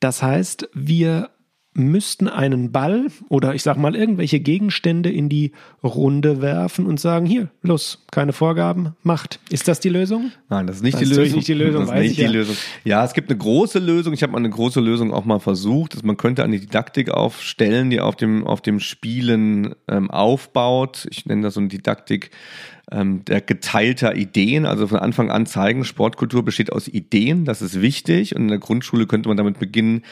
Das 0.00 0.22
heißt, 0.22 0.70
wir 0.72 1.28
müssten 1.76 2.28
einen 2.28 2.72
Ball 2.72 3.06
oder 3.28 3.54
ich 3.54 3.62
sag 3.62 3.76
mal 3.76 3.94
irgendwelche 3.94 4.40
Gegenstände 4.40 5.10
in 5.10 5.28
die 5.28 5.52
Runde 5.84 6.40
werfen 6.40 6.86
und 6.86 6.98
sagen, 6.98 7.26
hier, 7.26 7.48
los, 7.62 8.04
keine 8.10 8.32
Vorgaben, 8.32 8.94
macht. 9.02 9.40
Ist 9.50 9.68
das 9.68 9.78
die 9.80 9.90
Lösung? 9.90 10.32
Nein, 10.48 10.66
das 10.66 10.76
ist 10.76 10.82
nicht 10.82 10.94
das 10.94 11.00
die 11.00 11.10
ist 11.10 11.16
Lösung. 11.16 11.36
Nicht 11.36 11.48
die 11.48 11.54
Lösung, 11.54 11.86
das 11.86 11.94
ist 11.94 12.00
nicht 12.00 12.18
die 12.18 12.22
ja. 12.22 12.30
Lösung. 12.30 12.56
Ja, 12.84 13.04
es 13.04 13.12
gibt 13.12 13.30
eine 13.30 13.38
große 13.38 13.78
Lösung. 13.78 14.14
Ich 14.14 14.22
habe 14.22 14.32
mal 14.32 14.38
eine 14.38 14.50
große 14.50 14.80
Lösung 14.80 15.12
auch 15.12 15.24
mal 15.24 15.38
versucht. 15.38 15.94
Dass 15.94 16.02
man 16.02 16.16
könnte 16.16 16.44
eine 16.44 16.58
Didaktik 16.58 17.10
aufstellen, 17.10 17.90
die 17.90 18.00
auf 18.00 18.16
dem, 18.16 18.46
auf 18.46 18.62
dem 18.62 18.80
Spielen 18.80 19.74
ähm, 19.88 20.10
aufbaut. 20.10 21.06
Ich 21.10 21.26
nenne 21.26 21.42
das 21.42 21.54
so 21.54 21.60
eine 21.60 21.68
Didaktik 21.68 22.30
ähm, 22.92 23.24
der 23.24 23.40
geteilter 23.40 24.14
Ideen, 24.14 24.64
also 24.64 24.86
von 24.86 24.98
Anfang 24.98 25.30
an 25.30 25.46
zeigen, 25.46 25.84
Sportkultur 25.84 26.44
besteht 26.44 26.72
aus 26.72 26.86
Ideen, 26.86 27.44
das 27.44 27.60
ist 27.60 27.80
wichtig. 27.80 28.36
Und 28.36 28.42
in 28.42 28.48
der 28.48 28.58
Grundschule 28.58 29.06
könnte 29.06 29.28
man 29.28 29.36
damit 29.36 29.58
beginnen, 29.58 30.02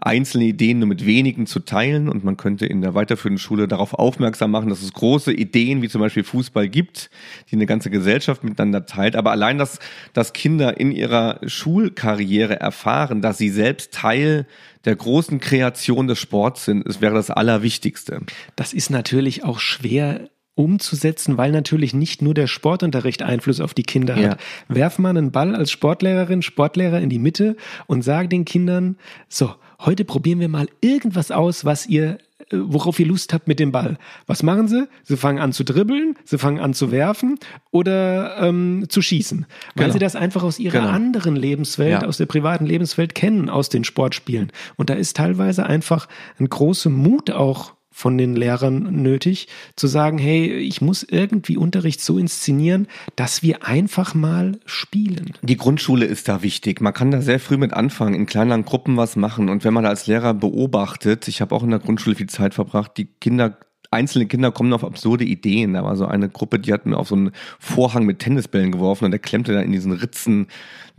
einzelne 0.00 0.44
Ideen 0.44 0.80
nur 0.80 0.88
mit 0.88 1.06
wenigen 1.06 1.46
zu 1.46 1.60
teilen. 1.60 2.08
Und 2.08 2.24
man 2.24 2.36
könnte 2.36 2.66
in 2.66 2.80
der 2.80 2.94
weiterführenden 2.94 3.38
Schule 3.38 3.68
darauf 3.68 3.94
aufmerksam 3.94 4.50
machen, 4.50 4.68
dass 4.68 4.82
es 4.82 4.92
große 4.92 5.32
Ideen 5.32 5.80
wie 5.82 5.88
zum 5.88 6.00
Beispiel 6.00 6.24
Fußball 6.24 6.68
gibt, 6.68 7.08
die 7.50 7.56
eine 7.56 7.66
ganze 7.66 7.90
Gesellschaft 7.90 8.42
miteinander 8.42 8.86
teilt, 8.86 9.16
aber 9.16 9.30
allein, 9.30 9.58
dass, 9.58 9.78
dass 10.12 10.32
Kinder 10.32 10.78
in 10.80 10.90
ihrer 10.90 11.38
Schulkarriere 11.46 12.58
erfahren, 12.58 13.22
dass 13.22 13.38
sie 13.38 13.50
selbst 13.50 13.92
Teil 13.92 14.46
der 14.84 14.96
großen 14.96 15.40
Kreation 15.40 16.08
des 16.08 16.18
Sports 16.18 16.64
sind, 16.64 16.86
es 16.86 17.00
wäre 17.00 17.14
das 17.14 17.30
Allerwichtigste. 17.30 18.20
Das 18.56 18.72
ist 18.72 18.90
natürlich 18.90 19.44
auch 19.44 19.58
schwer 19.58 20.28
umzusetzen, 20.54 21.36
weil 21.36 21.50
natürlich 21.52 21.94
nicht 21.94 22.22
nur 22.22 22.34
der 22.34 22.46
Sportunterricht 22.46 23.22
Einfluss 23.22 23.60
auf 23.60 23.74
die 23.74 23.82
Kinder 23.82 24.16
ja. 24.16 24.30
hat. 24.30 24.40
Werf 24.68 24.98
mal 24.98 25.10
einen 25.10 25.32
Ball 25.32 25.54
als 25.54 25.70
Sportlehrerin, 25.70 26.42
Sportlehrer 26.42 27.00
in 27.00 27.08
die 27.10 27.18
Mitte 27.18 27.56
und 27.86 28.02
sag 28.02 28.30
den 28.30 28.44
Kindern, 28.44 28.96
so, 29.28 29.54
heute 29.80 30.04
probieren 30.04 30.40
wir 30.40 30.48
mal 30.48 30.68
irgendwas 30.80 31.30
aus, 31.30 31.64
was 31.64 31.86
ihr 31.86 32.18
äh, 32.50 32.56
worauf 32.58 33.00
ihr 33.00 33.06
Lust 33.06 33.32
habt 33.32 33.48
mit 33.48 33.58
dem 33.58 33.72
Ball. 33.72 33.96
Was 34.26 34.42
machen 34.42 34.68
sie? 34.68 34.86
Sie 35.02 35.16
fangen 35.16 35.38
an 35.40 35.52
zu 35.52 35.64
dribbeln, 35.64 36.14
sie 36.24 36.38
fangen 36.38 36.60
an 36.60 36.74
zu 36.74 36.92
werfen 36.92 37.38
oder 37.70 38.36
ähm, 38.40 38.84
zu 38.88 39.02
schießen. 39.02 39.46
Weil 39.74 39.84
Genau. 39.84 39.92
sie 39.94 39.98
das 39.98 40.14
einfach 40.14 40.42
aus 40.42 40.58
ihrer 40.58 40.80
Genau. 40.80 40.90
anderen 40.92 41.36
Lebenswelt, 41.36 42.02
Ja. 42.02 42.08
aus 42.08 42.18
der 42.18 42.26
privaten 42.26 42.66
Lebenswelt 42.66 43.14
kennen, 43.14 43.48
aus 43.48 43.70
den 43.70 43.82
Sportspielen. 43.84 44.52
Und 44.76 44.90
da 44.90 44.94
ist 44.94 45.16
teilweise 45.16 45.64
einfach 45.66 46.06
ein 46.38 46.48
großer 46.48 46.90
Mut 46.90 47.30
auch 47.30 47.72
von 47.94 48.18
den 48.18 48.34
Lehrern 48.34 49.02
nötig, 49.02 49.46
zu 49.76 49.86
sagen, 49.86 50.18
hey, 50.18 50.52
ich 50.52 50.80
muss 50.80 51.04
irgendwie 51.04 51.56
Unterricht 51.56 52.00
so 52.00 52.18
inszenieren, 52.18 52.88
dass 53.14 53.44
wir 53.44 53.64
einfach 53.64 54.14
mal 54.14 54.58
spielen. 54.66 55.34
Die 55.42 55.56
Grundschule 55.56 56.04
ist 56.04 56.26
da 56.26 56.42
wichtig. 56.42 56.80
Man 56.80 56.92
kann 56.92 57.12
da 57.12 57.22
sehr 57.22 57.38
früh 57.38 57.56
mit 57.56 57.72
anfangen, 57.72 58.14
in 58.14 58.26
kleineren 58.26 58.64
Gruppen 58.64 58.96
was 58.96 59.14
machen. 59.14 59.48
Und 59.48 59.62
wenn 59.62 59.72
man 59.72 59.86
als 59.86 60.08
Lehrer 60.08 60.34
beobachtet, 60.34 61.28
ich 61.28 61.40
habe 61.40 61.54
auch 61.54 61.62
in 61.62 61.70
der 61.70 61.78
Grundschule 61.78 62.16
viel 62.16 62.28
Zeit 62.28 62.52
verbracht, 62.52 62.92
die 62.96 63.06
Kinder, 63.06 63.58
einzelne 63.94 64.26
Kinder 64.26 64.52
kommen 64.52 64.72
auf 64.72 64.84
absurde 64.84 65.24
Ideen. 65.24 65.74
Da 65.74 65.84
war 65.84 65.96
so 65.96 66.06
eine 66.06 66.28
Gruppe, 66.28 66.58
die 66.58 66.72
hat 66.72 66.86
mir 66.86 66.96
auf 66.96 67.08
so 67.08 67.14
einen 67.14 67.32
Vorhang 67.58 68.04
mit 68.04 68.18
Tennisbällen 68.18 68.72
geworfen 68.72 69.06
und 69.06 69.10
der 69.10 69.20
klemmte 69.20 69.52
dann 69.52 69.64
in 69.64 69.72
diesen 69.72 69.92
Ritzen, 69.92 70.48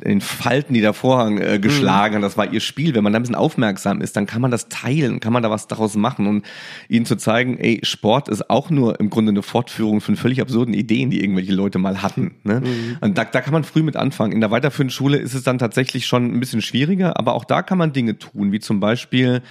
in 0.01 0.09
den 0.09 0.21
Falten, 0.21 0.73
die 0.73 0.81
der 0.81 0.93
Vorhang 0.93 1.37
äh, 1.37 1.57
geschlagen 1.59 2.15
hat. 2.15 2.23
Das 2.23 2.37
war 2.37 2.51
ihr 2.51 2.59
Spiel. 2.59 2.95
Wenn 2.95 3.03
man 3.03 3.13
da 3.13 3.19
ein 3.19 3.23
bisschen 3.23 3.35
aufmerksam 3.35 4.01
ist, 4.01 4.17
dann 4.17 4.25
kann 4.25 4.41
man 4.41 4.51
das 4.51 4.67
teilen, 4.67 5.19
kann 5.19 5.31
man 5.31 5.41
da 5.41 5.49
was 5.49 5.67
daraus 5.67 5.95
machen 5.95 6.27
und 6.27 6.45
ihnen 6.89 7.05
zu 7.05 7.15
zeigen, 7.15 7.57
ey, 7.57 7.79
Sport 7.83 8.27
ist 8.27 8.49
auch 8.49 8.69
nur 8.69 8.99
im 8.99 9.09
Grunde 9.09 9.29
eine 9.29 9.41
Fortführung 9.41 10.01
von 10.01 10.15
völlig 10.17 10.41
absurden 10.41 10.73
Ideen, 10.73 11.11
die 11.11 11.21
irgendwelche 11.21 11.53
Leute 11.53 11.79
mal 11.79 12.01
hatten. 12.01 12.35
Ne? 12.43 12.61
Und 13.01 13.17
da, 13.17 13.23
da 13.23 13.41
kann 13.41 13.53
man 13.53 13.63
früh 13.63 13.83
mit 13.83 13.95
anfangen. 13.95 14.33
In 14.33 14.41
der 14.41 14.51
weiterführenden 14.51 14.91
Schule 14.91 15.17
ist 15.17 15.33
es 15.33 15.43
dann 15.43 15.59
tatsächlich 15.59 16.05
schon 16.05 16.25
ein 16.25 16.39
bisschen 16.39 16.61
schwieriger, 16.61 17.17
aber 17.17 17.33
auch 17.33 17.45
da 17.45 17.61
kann 17.61 17.77
man 17.77 17.93
Dinge 17.93 18.17
tun, 18.17 18.51
wie 18.51 18.59
zum 18.59 18.79
Beispiel 18.79 19.41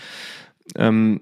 ähm, 0.77 1.21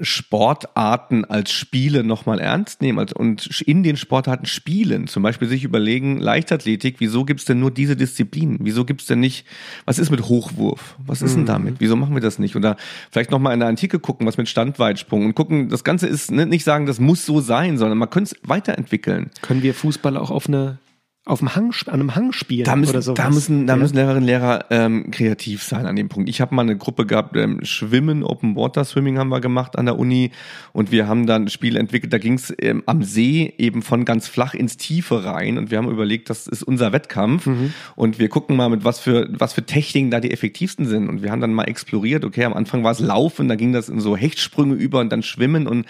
Sportarten 0.00 1.24
als 1.24 1.52
Spiele 1.52 2.04
nochmal 2.04 2.40
ernst 2.40 2.82
nehmen 2.82 3.06
und 3.14 3.60
in 3.62 3.82
den 3.82 3.96
Sportarten 3.96 4.46
spielen. 4.46 5.06
Zum 5.06 5.22
Beispiel 5.22 5.48
sich 5.48 5.64
überlegen, 5.64 6.18
Leichtathletik, 6.18 6.96
wieso 6.98 7.24
gibt's 7.24 7.44
denn 7.44 7.60
nur 7.60 7.70
diese 7.70 7.96
Disziplin? 7.96 8.58
Wieso 8.62 8.84
gibt's 8.84 9.06
denn 9.06 9.20
nicht, 9.20 9.46
was 9.84 9.98
ist 9.98 10.10
mit 10.10 10.22
Hochwurf? 10.28 10.96
Was 11.06 11.22
ist 11.22 11.36
denn 11.36 11.46
damit? 11.46 11.76
Wieso 11.78 11.96
machen 11.96 12.14
wir 12.14 12.20
das 12.20 12.38
nicht? 12.38 12.56
Oder 12.56 12.76
vielleicht 13.10 13.30
nochmal 13.30 13.54
in 13.54 13.60
der 13.60 13.68
Antike 13.68 13.98
gucken, 13.98 14.26
was 14.26 14.36
mit 14.36 14.48
Standweitsprung 14.48 15.24
und 15.24 15.34
gucken, 15.34 15.68
das 15.68 15.84
Ganze 15.84 16.06
ist 16.06 16.30
ne, 16.30 16.46
nicht 16.46 16.64
sagen, 16.64 16.86
das 16.86 17.00
muss 17.00 17.26
so 17.26 17.40
sein, 17.40 17.78
sondern 17.78 17.98
man 17.98 18.10
könnte 18.10 18.34
es 18.34 18.48
weiterentwickeln. 18.48 19.30
Können 19.42 19.62
wir 19.62 19.74
Fußball 19.74 20.16
auch 20.16 20.30
auf 20.30 20.48
eine 20.48 20.78
auf 21.24 21.38
dem 21.38 21.54
Hang, 21.54 21.72
an 21.86 21.92
einem 21.94 22.16
Hang 22.16 22.32
spielen 22.32 22.64
Da 22.64 22.74
müssen, 22.74 22.90
oder 22.90 23.02
sowas? 23.02 23.16
da 23.16 23.30
müssen, 23.30 23.66
da 23.68 23.74
Ja. 23.74 23.78
müssen 23.78 23.94
Lehrerinnen 23.94 24.22
und 24.22 24.26
Lehrer 24.26 24.64
ähm, 24.70 25.12
kreativ 25.12 25.62
sein 25.62 25.86
an 25.86 25.94
dem 25.94 26.08
Punkt. 26.08 26.28
Ich 26.28 26.40
habe 26.40 26.52
mal 26.52 26.62
eine 26.62 26.76
Gruppe 26.76 27.06
gehabt, 27.06 27.36
ähm, 27.36 27.60
Schwimmen, 27.62 28.24
Open 28.24 28.56
Water 28.56 28.84
Swimming 28.84 29.18
haben 29.18 29.28
wir 29.28 29.40
gemacht 29.40 29.78
an 29.78 29.86
der 29.86 30.00
Uni 30.00 30.32
und 30.72 30.90
wir 30.90 31.06
haben 31.06 31.28
dann 31.28 31.44
ein 31.44 31.48
Spiel 31.48 31.76
entwickelt, 31.76 32.12
da 32.12 32.18
ging 32.18 32.34
es 32.34 32.52
ähm, 32.60 32.82
am 32.86 33.04
See 33.04 33.54
eben 33.56 33.82
von 33.82 34.04
ganz 34.04 34.26
flach 34.26 34.54
ins 34.54 34.76
Tiefe 34.78 35.24
rein 35.24 35.58
und 35.58 35.70
wir 35.70 35.78
haben 35.78 35.88
überlegt, 35.88 36.28
das 36.28 36.48
ist 36.48 36.64
unser 36.64 36.92
Wettkampf 36.92 37.46
Mhm. 37.46 37.72
und 37.94 38.18
wir 38.18 38.28
gucken 38.28 38.56
mal, 38.56 38.68
mit 38.68 38.82
was 38.84 38.98
für, 38.98 39.28
was 39.30 39.52
für 39.52 39.64
Techniken 39.64 40.10
da 40.10 40.18
die 40.18 40.32
effektivsten 40.32 40.86
sind 40.86 41.08
und 41.08 41.22
wir 41.22 41.30
haben 41.30 41.40
dann 41.40 41.54
mal 41.54 41.64
exploriert, 41.64 42.24
okay, 42.24 42.44
am 42.44 42.52
Anfang 42.52 42.82
war 42.82 42.90
es 42.90 42.98
Laufen, 42.98 43.46
da 43.46 43.54
ging 43.54 43.72
das 43.72 43.88
in 43.88 44.00
so 44.00 44.16
Hechtsprünge 44.16 44.74
über 44.74 44.98
und 44.98 45.12
dann 45.12 45.22
Schwimmen 45.22 45.68
und 45.68 45.86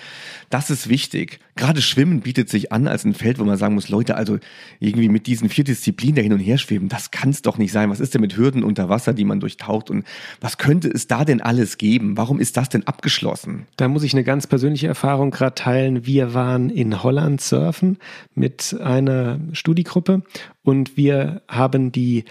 das 0.51 0.68
ist 0.68 0.91
wichtig. 0.91 1.39
Gerade 1.57 1.80
Schwimmen 1.80 2.20
bietet 2.20 2.51
sich 2.51 2.70
an 2.72 2.87
als 2.87 3.05
ein 3.05 3.14
Feld, 3.14 3.39
wo 3.39 3.45
man 3.45 3.57
sagen 3.57 3.74
muss, 3.74 3.89
Leute, 3.89 4.14
also 4.16 4.39
irgendwie 4.80 5.09
mit 5.09 5.22
diesen 5.27 5.49
vier 5.49 5.64
Disziplinen 5.64 6.16
da 6.16 6.23
hin 6.23 6.33
und 6.33 6.41
her 6.41 6.59
schweben, 6.59 6.89
das 6.89 7.11
kann 7.11 7.31
es 7.31 7.43
doch 7.43 7.59
nicht 7.59 7.73
sein. 7.73 7.91
Was 7.91 8.01
ist 8.01 8.14
denn 8.14 8.20
mit 8.20 8.37
Hürden 8.37 8.62
unter 8.64 8.89
Wasser, 8.89 9.12
die 9.12 9.25
man 9.25 9.41
durchtaucht 9.41 9.91
und 9.91 10.05
was 10.41 10.59
könnte 10.59 10.89
es 10.89 11.07
da 11.07 11.25
denn 11.25 11.41
alles 11.41 11.79
geben? 11.79 12.16
Warum 12.16 12.41
ist 12.41 12.57
das 12.57 12.68
denn 12.68 12.87
abgeschlossen? 12.87 13.66
Da 13.77 13.89
muss 13.89 14.03
ich 14.03 14.12
eine 14.12 14.25
ganz 14.25 14.47
persönliche 14.47 14.89
Erfahrung 14.89 15.31
gerade 15.31 15.55
teilen. 15.55 16.07
Wir 16.07 16.35
waren 16.35 16.70
in 16.70 17.03
Holland 17.03 17.41
surfen 17.41 17.99
mit 18.35 18.77
einer 18.81 19.41
Studiegruppe 19.53 20.23
und 20.62 20.97
wir 20.97 21.43
haben 21.49 21.93
die 21.93 22.25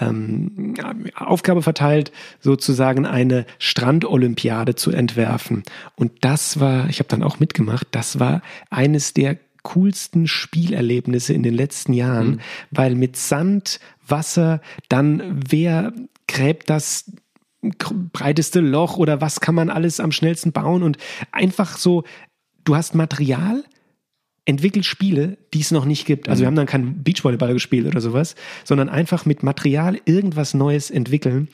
ähm, 0.00 0.74
Aufgabe 1.16 1.62
verteilt, 1.62 2.12
sozusagen 2.40 3.06
eine 3.06 3.46
Strandolympiade 3.58 4.74
zu 4.74 4.90
entwerfen. 4.90 5.62
Und 5.96 6.12
das 6.20 6.60
war, 6.60 6.88
ich 6.88 6.98
habe 6.98 7.08
dann 7.08 7.22
auch 7.22 7.40
mitgemacht, 7.40 7.88
das 7.90 8.20
war 8.20 8.42
eines 8.70 9.14
der 9.14 9.36
coolsten 9.62 10.26
Spielerlebnisse 10.26 11.32
in 11.32 11.42
den 11.42 11.54
letzten 11.54 11.92
Jahren, 11.92 12.40
weil 12.70 12.94
mit 12.94 13.16
Sand, 13.16 13.80
Wasser, 14.06 14.60
dann 14.88 15.40
wer 15.48 15.92
gräbt 16.26 16.70
das 16.70 17.10
breiteste 18.12 18.60
Loch 18.60 18.96
oder 18.96 19.20
was 19.20 19.40
kann 19.40 19.54
man 19.54 19.70
alles 19.70 20.00
am 20.00 20.12
schnellsten 20.12 20.52
bauen 20.52 20.82
und 20.82 20.96
einfach 21.32 21.76
so, 21.76 22.04
du 22.64 22.76
hast 22.76 22.94
Material, 22.94 23.64
entwickelt 24.44 24.86
Spiele, 24.86 25.36
die 25.52 25.60
es 25.60 25.70
noch 25.70 25.84
nicht 25.84 26.06
gibt. 26.06 26.28
Also 26.28 26.40
wir 26.40 26.46
haben 26.46 26.56
dann 26.56 26.66
keinen 26.66 27.02
Beachvolleyball 27.02 27.52
gespielt 27.52 27.86
oder 27.86 28.00
sowas, 28.00 28.34
sondern 28.64 28.88
einfach 28.88 29.26
mit 29.26 29.42
Material 29.42 30.00
irgendwas 30.06 30.54
Neues 30.54 30.90
entwickeln. 30.90 31.48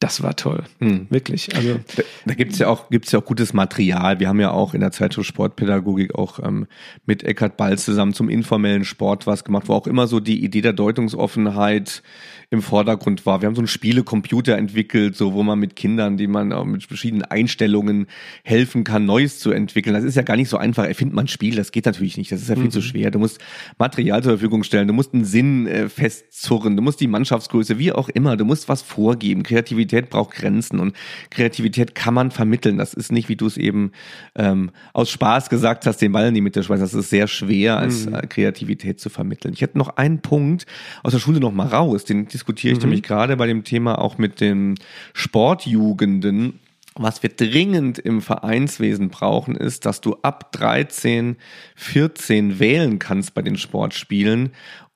Das 0.00 0.22
war 0.22 0.34
toll. 0.34 0.64
Wirklich. 1.10 1.54
Also 1.54 1.78
Da, 1.94 2.02
da 2.24 2.34
gibt's 2.34 2.58
ja 2.58 2.68
auch 2.68 2.88
gibt's 2.88 3.12
ja 3.12 3.18
auch 3.18 3.24
gutes 3.26 3.52
Material. 3.52 4.18
Wir 4.18 4.28
haben 4.28 4.40
ja 4.40 4.50
auch 4.50 4.72
in 4.72 4.80
der 4.80 4.92
Zeitschrift 4.92 5.28
Sportpädagogik 5.28 6.14
auch 6.14 6.38
ähm, 6.42 6.66
mit 7.04 7.22
Eckhard 7.22 7.58
Ball 7.58 7.78
zusammen 7.78 8.14
zum 8.14 8.30
informellen 8.30 8.84
Sport 8.84 9.26
was 9.26 9.44
gemacht, 9.44 9.68
wo 9.68 9.74
auch 9.74 9.86
immer 9.86 10.06
so 10.06 10.18
die 10.18 10.42
Idee 10.42 10.62
der 10.62 10.72
Deutungsoffenheit 10.72 12.02
im 12.48 12.62
Vordergrund 12.62 13.26
war. 13.26 13.42
Wir 13.42 13.46
haben 13.46 13.54
so 13.54 13.60
einen 13.60 13.68
Spielecomputer 13.68 14.56
entwickelt, 14.56 15.16
so 15.16 15.34
wo 15.34 15.42
man 15.42 15.58
mit 15.58 15.76
Kindern, 15.76 16.16
die 16.16 16.26
man 16.26 16.54
auch 16.54 16.64
mit 16.64 16.82
verschiedenen 16.82 17.22
Einstellungen 17.22 18.06
helfen 18.42 18.84
kann, 18.84 19.04
Neues 19.04 19.38
zu 19.38 19.52
entwickeln. 19.52 19.92
Das 19.92 20.02
ist 20.02 20.16
ja 20.16 20.22
gar 20.22 20.36
nicht 20.36 20.48
so 20.48 20.56
einfach. 20.56 20.86
Erfindet 20.86 21.14
man 21.14 21.26
ein 21.26 21.28
Spiel, 21.28 21.56
das 21.56 21.72
geht 21.72 21.84
natürlich 21.84 22.16
nicht. 22.16 22.32
Das 22.32 22.40
ist 22.40 22.48
ja 22.48 22.56
viel 22.56 22.70
zu 22.70 22.80
schwer. 22.80 23.10
Du 23.10 23.18
musst 23.18 23.38
Material 23.78 24.22
zur 24.22 24.32
Verfügung 24.32 24.62
stellen, 24.62 24.88
du 24.88 24.94
musst 24.94 25.12
einen 25.12 25.26
Sinn 25.26 25.66
äh, 25.66 25.90
festzurren, 25.90 26.74
du 26.74 26.82
musst 26.82 27.00
die 27.00 27.06
Mannschaftsgröße, 27.06 27.78
wie 27.78 27.92
auch 27.92 28.08
immer, 28.08 28.38
du 28.38 28.46
musst 28.46 28.70
was 28.70 28.80
vorgeben. 28.80 29.42
Kreativität 29.42 29.89
braucht 30.10 30.32
Grenzen 30.32 30.78
und 30.78 30.96
Kreativität 31.30 31.94
kann 31.94 32.14
man 32.14 32.30
vermitteln. 32.30 32.78
Das 32.78 32.94
ist 32.94 33.12
nicht, 33.12 33.28
wie 33.28 33.36
du 33.36 33.46
es 33.46 33.56
eben 33.56 33.92
ähm, 34.34 34.70
aus 34.92 35.10
Spaß 35.10 35.50
gesagt 35.50 35.86
hast, 35.86 35.98
den 35.98 36.12
Ball 36.12 36.28
in 36.28 36.34
die 36.34 36.40
Mitte 36.40 36.62
schmeißen. 36.62 36.84
Das 36.84 36.94
ist 36.94 37.10
sehr 37.10 37.28
schwer, 37.28 37.78
als 37.78 38.06
äh, 38.06 38.26
Kreativität 38.26 39.00
zu 39.00 39.10
vermitteln. 39.10 39.52
Ich 39.54 39.60
hätte 39.60 39.78
noch 39.78 39.96
einen 39.96 40.20
Punkt 40.20 40.66
aus 41.02 41.12
der 41.12 41.18
Schule 41.18 41.40
noch 41.40 41.52
mal 41.52 41.66
raus, 41.66 42.04
den 42.04 42.28
diskutiere 42.28 42.74
ich 42.74 42.80
nämlich 42.80 43.02
gerade 43.02 43.36
bei 43.36 43.46
dem 43.46 43.64
Thema 43.64 43.98
auch 43.98 44.18
mit 44.18 44.40
den 44.40 44.76
Sportjugenden. 45.12 46.60
Was 46.96 47.22
wir 47.22 47.30
dringend 47.30 47.98
im 47.98 48.20
Vereinswesen 48.20 49.10
brauchen, 49.10 49.54
ist, 49.54 49.86
dass 49.86 50.00
du 50.00 50.16
ab 50.22 50.50
13, 50.52 51.36
14 51.76 52.58
wählen 52.58 52.98
kannst 52.98 53.32
bei 53.32 53.42
den 53.42 53.56
Sportspielen, 53.56 54.50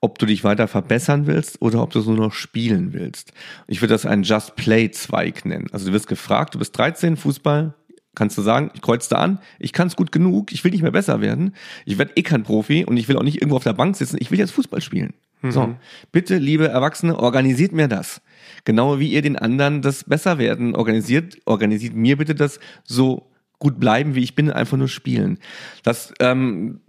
ob 0.04 0.18
du 0.18 0.26
dich 0.26 0.44
weiter 0.44 0.68
verbessern 0.68 1.26
willst 1.26 1.62
oder 1.62 1.82
ob 1.82 1.90
du 1.90 2.00
es 2.00 2.06
nur 2.06 2.18
noch 2.18 2.34
spielen 2.34 2.92
willst. 2.92 3.32
Ich 3.66 3.80
würde 3.80 3.94
das 3.94 4.04
einen 4.04 4.22
Just 4.22 4.54
Play-Zweig 4.54 5.46
nennen. 5.46 5.68
Also 5.72 5.86
du 5.86 5.92
wirst 5.94 6.08
gefragt, 6.08 6.54
du 6.54 6.58
bist 6.58 6.76
13, 6.76 7.16
Fußball, 7.16 7.72
kannst 8.14 8.36
du 8.36 8.42
sagen, 8.42 8.70
ich 8.74 8.82
kreuze 8.82 9.08
da 9.08 9.16
an, 9.16 9.38
ich 9.58 9.72
kann 9.72 9.86
es 9.86 9.96
gut 9.96 10.12
genug, 10.12 10.52
ich 10.52 10.62
will 10.62 10.72
nicht 10.72 10.82
mehr 10.82 10.90
besser 10.90 11.22
werden, 11.22 11.54
ich 11.86 11.96
werde 11.96 12.12
eh 12.16 12.22
kein 12.22 12.42
Profi 12.42 12.84
und 12.84 12.98
ich 12.98 13.08
will 13.08 13.16
auch 13.16 13.22
nicht 13.22 13.36
irgendwo 13.36 13.56
auf 13.56 13.64
der 13.64 13.72
Bank 13.72 13.96
sitzen, 13.96 14.18
ich 14.20 14.30
will 14.30 14.38
jetzt 14.38 14.52
Fußball 14.52 14.82
spielen. 14.82 15.14
So, 15.50 15.74
bitte, 16.12 16.36
liebe 16.36 16.68
Erwachsene, 16.68 17.18
organisiert 17.18 17.72
mir 17.72 17.88
das. 17.88 18.20
Genau 18.64 18.98
wie 18.98 19.08
ihr 19.08 19.22
den 19.22 19.36
anderen 19.36 19.80
das 19.80 20.04
besser 20.04 20.36
werden 20.36 20.76
organisiert, 20.76 21.38
organisiert 21.46 21.94
mir 21.94 22.18
bitte 22.18 22.34
das 22.34 22.60
so 22.84 23.30
gut 23.58 23.80
bleiben, 23.80 24.14
wie 24.14 24.22
ich 24.22 24.34
bin, 24.34 24.50
einfach 24.50 24.76
nur 24.76 24.88
spielen. 24.88 25.38
Das, 25.82 26.12
ähm, 26.20 26.80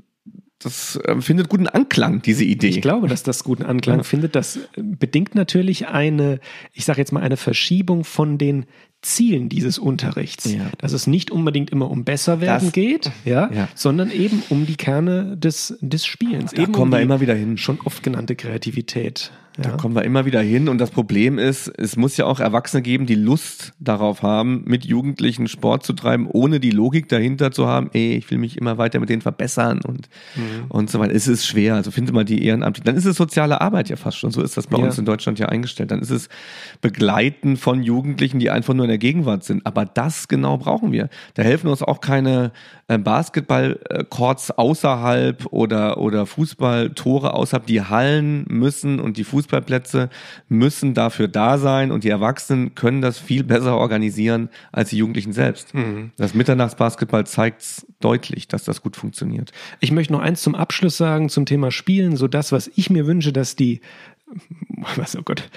das 0.60 1.00
ähm, 1.06 1.22
findet 1.22 1.50
guten 1.50 1.68
Anklang, 1.68 2.22
diese 2.22 2.46
Idee. 2.46 2.70
Ich 2.70 2.82
glaube, 2.82 3.08
dass 3.08 3.24
das 3.24 3.44
guten 3.44 3.64
Anklang 3.64 4.04
findet. 4.04 4.36
Das 4.36 4.60
bedingt 4.76 5.36
natürlich 5.36 5.88
eine, 5.88 6.40
ich 6.72 6.86
sage 6.86 7.00
jetzt 7.00 7.12
mal, 7.12 7.22
eine 7.22 7.38
Verschiebung 7.38 8.04
von 8.04 8.38
den 8.38 8.66
Zielen 9.06 9.50
dieses 9.50 9.78
Unterrichts. 9.78 10.52
Ja. 10.52 10.66
Dass 10.80 10.92
es 10.94 11.06
nicht 11.08 11.30
unbedingt 11.32 11.70
immer 11.70 11.90
um 11.92 12.04
besser 12.04 12.42
werden 12.42 12.66
Das- 12.66 12.74
geht, 12.74 13.12
ja, 13.24 13.50
Ja. 13.54 13.68
sondern 13.76 14.10
eben 14.12 14.42
um 14.50 14.66
die 14.66 14.76
Kerne 14.76 15.38
des, 15.38 15.78
des 15.82 16.06
Spielens. 16.06 16.52
Da 16.52 16.64
eben 16.64 16.72
kommen 16.72 16.92
um 16.92 16.98
wir 16.98 17.02
immer 17.02 17.22
wieder 17.22 17.36
hin. 17.36 17.58
Schon 17.58 17.80
oft 17.86 18.02
genannte 18.04 18.36
Kreativität. 18.36 19.32
Da 19.58 19.70
Ja. 19.70 19.78
kommen 19.78 19.96
wir 19.96 20.04
immer 20.04 20.26
wieder 20.26 20.42
hin. 20.42 20.68
Und 20.68 20.80
das 20.80 20.92
Problem 20.92 21.38
ist, 21.40 21.70
es 21.78 21.96
muss 21.96 22.18
ja 22.18 22.26
auch 22.26 22.42
Erwachsene 22.42 22.82
geben, 22.82 23.06
die 23.06 23.16
Lust 23.16 23.72
darauf 23.80 24.22
haben, 24.22 24.64
mit 24.66 24.84
Jugendlichen 24.84 25.48
Sport 25.48 25.86
zu 25.86 25.94
treiben, 25.94 26.28
ohne 26.30 26.60
die 26.60 26.72
Logik 26.72 27.08
dahinter 27.08 27.52
zu 27.52 27.66
haben, 27.66 27.90
ey, 27.94 28.16
ich 28.18 28.30
will 28.30 28.38
mich 28.38 28.58
immer 28.58 28.78
weiter 28.78 29.00
mit 29.00 29.08
denen 29.08 29.22
verbessern 29.22 29.80
und, 29.82 30.10
Mhm. 30.36 30.66
und 30.68 30.90
so 30.90 31.00
weiter. 31.00 31.14
Es 31.16 31.30
ist 31.30 31.46
schwer. 31.48 31.76
Also 31.76 31.90
finde 31.92 32.12
mal 32.12 32.26
die 32.26 32.44
Ehrenamtlichen. 32.44 32.86
Dann 32.86 32.98
ist 32.98 33.06
es 33.06 33.16
soziale 33.16 33.62
Arbeit 33.62 33.88
ja 33.88 33.96
fast 33.96 34.18
schon. 34.18 34.32
So 34.32 34.42
ist 34.42 34.58
das 34.58 34.68
bei 34.68 34.78
Ja. 34.78 34.84
uns 34.84 34.98
in 34.98 35.06
Deutschland 35.06 35.40
ja 35.40 35.48
eingestellt. 35.48 35.90
Dann 35.92 36.02
ist 36.02 36.10
es 36.12 36.28
Begleiten 36.82 37.56
von 37.56 37.82
Jugendlichen, 37.82 38.40
die 38.40 38.50
einfach 38.50 38.74
nur 38.74 38.88
der 38.88 38.95
Gegenwart 38.98 39.44
sind. 39.44 39.66
Aber 39.66 39.86
das 39.86 40.28
genau 40.28 40.58
brauchen 40.58 40.92
wir. 40.92 41.10
Da 41.34 41.44
helfen 41.44 41.68
uns 41.68 41.82
auch 41.82 42.02
keine 42.02 42.52
äh, 42.88 42.98
Basketball-Courts 42.98 44.52
außerhalb 44.52 45.46
oder, 45.52 45.98
oder 45.98 46.26
Fußballtore 46.26 47.34
außerhalb. 47.34 47.66
Die 47.66 47.82
Hallen 47.82 48.46
müssen 48.48 49.00
und 49.00 49.18
die 49.18 49.24
Fußballplätze 49.24 50.10
müssen 50.50 50.94
dafür 50.94 51.28
da 51.28 51.58
sein 51.58 51.92
und 51.92 52.04
die 52.04 52.10
Erwachsenen 52.10 52.76
können 52.76 53.02
das 53.02 53.18
viel 53.18 53.44
besser 53.44 53.78
organisieren 53.78 54.50
als 54.72 54.90
die 54.90 54.98
Jugendlichen 54.98 55.34
selbst. 55.34 55.74
Mhm. 55.74 56.12
Das 56.18 56.34
Mitternachtsbasketball 56.34 57.26
zeigt 57.26 57.86
deutlich, 58.00 58.48
dass 58.48 58.64
das 58.64 58.82
gut 58.82 58.96
funktioniert. 58.96 59.52
Ich 59.80 59.92
möchte 59.92 60.14
noch 60.14 60.22
eins 60.22 60.42
zum 60.42 60.56
Abschluss 60.56 60.98
sagen 60.98 61.30
zum 61.30 61.46
Thema 61.46 61.72
Spielen. 61.72 62.16
So 62.18 62.28
das, 62.28 62.52
was 62.52 62.70
ich 62.76 62.90
mir 62.90 63.08
wünsche, 63.08 63.34
dass 63.34 63.56
die 63.56 63.82
was, 64.96 65.16
oh 65.16 65.22
Gott, 65.24 65.50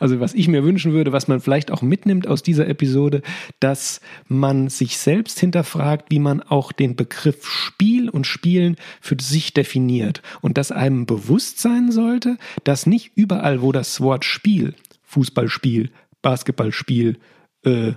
also 0.00 0.20
was 0.20 0.34
ich 0.34 0.48
mir 0.48 0.64
wünschen 0.64 0.92
würde, 0.92 1.12
was 1.12 1.28
man 1.28 1.40
vielleicht 1.40 1.70
auch 1.70 1.82
mitnimmt 1.82 2.26
aus 2.26 2.42
dieser 2.42 2.68
Episode, 2.68 3.22
dass 3.60 4.00
man 4.28 4.68
sich 4.68 4.98
selbst 4.98 5.38
hinterfragt, 5.38 6.10
wie 6.10 6.18
man 6.18 6.42
auch 6.42 6.72
den 6.72 6.96
Begriff 6.96 7.46
Spiel 7.46 8.08
und 8.08 8.26
Spielen 8.26 8.76
für 9.00 9.16
sich 9.20 9.54
definiert 9.54 10.22
und 10.40 10.58
dass 10.58 10.72
einem 10.72 11.06
bewusst 11.06 11.60
sein 11.60 11.92
sollte, 11.92 12.38
dass 12.64 12.86
nicht 12.86 13.12
überall, 13.14 13.62
wo 13.62 13.72
das 13.72 14.00
Wort 14.00 14.24
Spiel, 14.24 14.74
Fußballspiel, 15.04 15.90
Basketballspiel, 16.22 17.18
äh, 17.64 17.92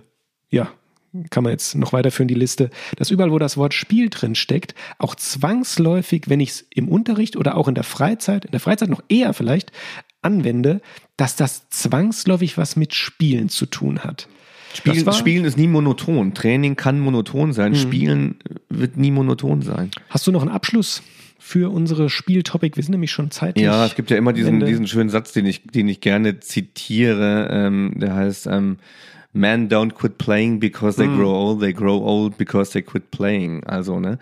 ja, 0.49 0.72
kann 1.32 1.43
man 1.43 1.51
jetzt 1.51 1.76
noch 1.76 1.93
weiterführen, 1.93 2.28
die 2.28 2.36
Liste, 2.36 2.70
dass 2.95 3.09
überall, 3.09 3.32
wo 3.32 3.39
das 3.39 3.57
Wort 3.57 3.74
Spiel 3.74 4.09
drin 4.09 4.36
steckt, 4.36 4.76
auch 4.99 5.15
zwangsläufig, 5.15 6.26
wenn 6.28 6.39
ich 6.39 6.49
es 6.49 6.67
im 6.70 6.88
Unterricht 6.88 7.36
oder 7.36 7.57
auch 7.57 7.67
in 7.67 7.76
der 7.76 7.84
Freizeit, 7.84 8.45
in 8.45 8.51
der 8.51 8.59
Freizeit 8.59 8.89
noch 8.89 9.03
eher 9.09 9.34
vielleicht 9.34 9.72
anwende, 10.22 10.82
dass 11.17 11.36
das 11.36 11.70
zwangsläufig 11.70 12.57
was 12.57 12.76
mit 12.76 12.93
Spielen 12.93 13.49
zu 13.49 13.65
tun 13.65 13.99
hat. 13.99 14.28
Spielen, 14.74 15.13
Spielen 15.13 15.45
ist 15.45 15.57
nie 15.57 15.67
monoton. 15.67 16.34
Training 16.34 16.76
kann 16.76 16.99
monoton 16.99 17.53
sein. 17.53 17.72
Mhm. 17.72 17.76
Spielen 17.76 18.36
wird 18.70 18.97
nie 18.97 19.11
monoton 19.11 19.61
sein. 19.61 19.89
Hast 20.09 20.28
du 20.28 20.32
noch 20.32 20.41
einen 20.41 20.51
Abschluss 20.51 21.01
für 21.39 21.72
unsere 21.72 22.09
Spieltopic? 22.09 22.76
Wir 22.76 22.84
sind 22.84 22.91
nämlich 22.91 23.11
schon 23.11 23.32
zeitlich. 23.32 23.65
Ja, 23.65 23.86
es 23.86 23.95
gibt 23.95 24.11
ja 24.11 24.17
immer 24.17 24.32
diesen, 24.32 24.59
diesen 24.63 24.88
schönen 24.88 25.09
Satz, 25.09 25.32
den 25.32 25.47
ich, 25.47 25.63
den 25.63 25.88
ich 25.88 26.01
gerne 26.01 26.39
zitiere. 26.39 27.49
Ähm, 27.51 27.93
der 27.95 28.13
heißt, 28.13 28.47
ähm, 28.47 28.78
Men 29.32 29.70
don't 29.70 29.93
quit 29.93 30.17
playing 30.17 30.59
because 30.59 30.97
they 30.97 31.07
mm. 31.07 31.17
grow 31.17 31.32
old, 31.32 31.59
they 31.61 31.72
grow 31.72 32.01
old 32.03 32.38
because 32.38 32.72
they 32.72 32.82
quit 32.82 33.11
playing. 33.11 33.63
Also, 33.65 33.99
ne? 33.99 34.17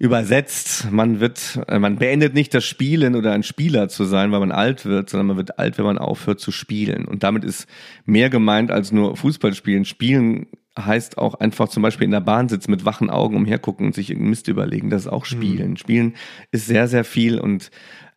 Übersetzt, 0.00 0.90
man 0.90 1.20
wird, 1.20 1.60
äh, 1.68 1.78
man 1.78 1.96
beendet 1.96 2.32
nicht 2.32 2.54
das 2.54 2.64
Spielen 2.64 3.14
oder 3.14 3.32
ein 3.32 3.42
Spieler 3.42 3.90
zu 3.90 4.04
sein, 4.04 4.32
weil 4.32 4.40
man 4.40 4.50
alt 4.50 4.86
wird, 4.86 5.10
sondern 5.10 5.26
man 5.26 5.36
wird 5.36 5.58
alt, 5.58 5.76
wenn 5.76 5.84
man 5.84 5.98
aufhört 5.98 6.40
zu 6.40 6.52
spielen. 6.52 7.04
Und 7.04 7.22
damit 7.22 7.44
ist 7.44 7.68
mehr 8.06 8.30
gemeint 8.30 8.70
als 8.70 8.92
nur 8.92 9.14
Fußball 9.14 9.52
spielen. 9.52 9.84
Spielen 9.84 10.46
heißt 10.78 11.18
auch 11.18 11.34
einfach 11.34 11.68
zum 11.68 11.82
Beispiel 11.82 12.06
in 12.06 12.12
der 12.12 12.20
Bahn 12.20 12.48
sitzen 12.48 12.70
mit 12.70 12.86
wachen 12.86 13.10
Augen 13.10 13.36
umhergucken 13.36 13.84
und 13.84 13.94
sich 13.94 14.08
irgendeinen 14.08 14.30
Mist 14.30 14.48
überlegen. 14.48 14.88
Das 14.88 15.02
ist 15.02 15.08
auch 15.08 15.26
Spielen. 15.26 15.72
Mhm. 15.72 15.76
Spielen 15.76 16.14
ist 16.50 16.66
sehr, 16.66 16.88
sehr 16.88 17.04
viel 17.04 17.38
und 17.38 17.70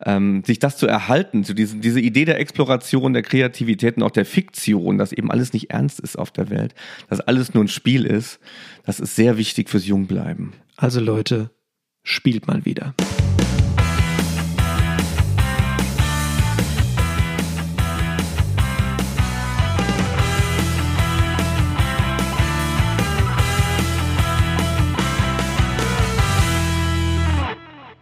ähm, 0.06 0.42
sich 0.44 0.60
das 0.60 0.78
zu 0.78 0.86
erhalten, 0.86 1.44
so 1.44 1.52
diese, 1.52 1.76
diese 1.76 2.00
Idee 2.00 2.24
der 2.24 2.40
Exploration, 2.40 3.12
der 3.12 3.22
Kreativität 3.22 3.98
und 3.98 4.04
auch 4.04 4.10
der 4.10 4.24
Fiktion, 4.24 4.96
dass 4.96 5.12
eben 5.12 5.30
alles 5.30 5.52
nicht 5.52 5.70
ernst 5.70 6.00
ist 6.00 6.18
auf 6.18 6.30
der 6.30 6.48
Welt, 6.48 6.74
dass 7.10 7.20
alles 7.20 7.52
nur 7.52 7.64
ein 7.64 7.68
Spiel 7.68 8.06
ist, 8.06 8.40
das 8.84 9.00
ist 9.00 9.16
sehr 9.16 9.36
wichtig 9.36 9.68
fürs 9.68 9.86
Jungbleiben. 9.86 10.54
Also 10.76 11.00
Leute, 11.00 11.50
spielt 12.04 12.46
mal 12.46 12.64
wieder. 12.64 12.94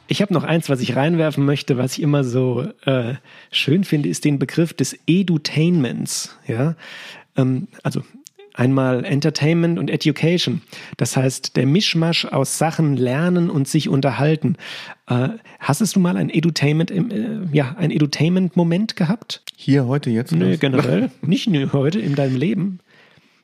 Ich 0.09 0.20
habe 0.20 0.34
noch 0.34 0.44
eins, 0.44 0.68
was 0.68 0.82
ich 0.82 0.94
reinwerfen 0.94 1.46
möchte, 1.46 1.78
was 1.78 1.94
ich 1.94 2.03
immer 2.03 2.22
so 2.22 2.68
äh, 2.84 3.14
schön 3.50 3.82
finde, 3.82 4.11
ist 4.11 4.26
den 4.26 4.38
Begriff 4.38 4.74
des 4.74 4.98
Edutainments. 5.07 6.36
Ja, 6.46 6.74
ähm, 7.34 7.68
also 7.82 8.03
einmal 8.55 9.05
Entertainment 9.05 9.78
und 9.78 9.90
Education. 9.90 10.62
Das 10.96 11.16
heißt, 11.16 11.57
der 11.57 11.66
Mischmasch 11.66 12.24
aus 12.26 12.59
Sachen 12.59 12.96
lernen 12.96 13.50
und 13.50 13.68
sich 13.68 13.88
unterhalten. 13.88 14.57
Äh, 15.09 15.30
hast 15.59 15.96
du 15.96 16.00
mal 16.00 16.16
ein 16.16 16.30
Edutainment, 16.30 16.90
äh, 16.90 17.03
ja, 17.53 17.74
ein 17.78 17.90
Edutainment-Moment 17.90 18.96
gehabt? 18.96 19.42
Hier, 19.57 19.86
heute, 19.86 20.11
jetzt? 20.11 20.32
Nö, 20.32 20.57
generell. 20.57 21.11
nicht 21.22 21.48
nur 21.48 21.72
heute, 21.72 22.00
in 22.00 22.14
deinem 22.14 22.36
Leben. 22.36 22.80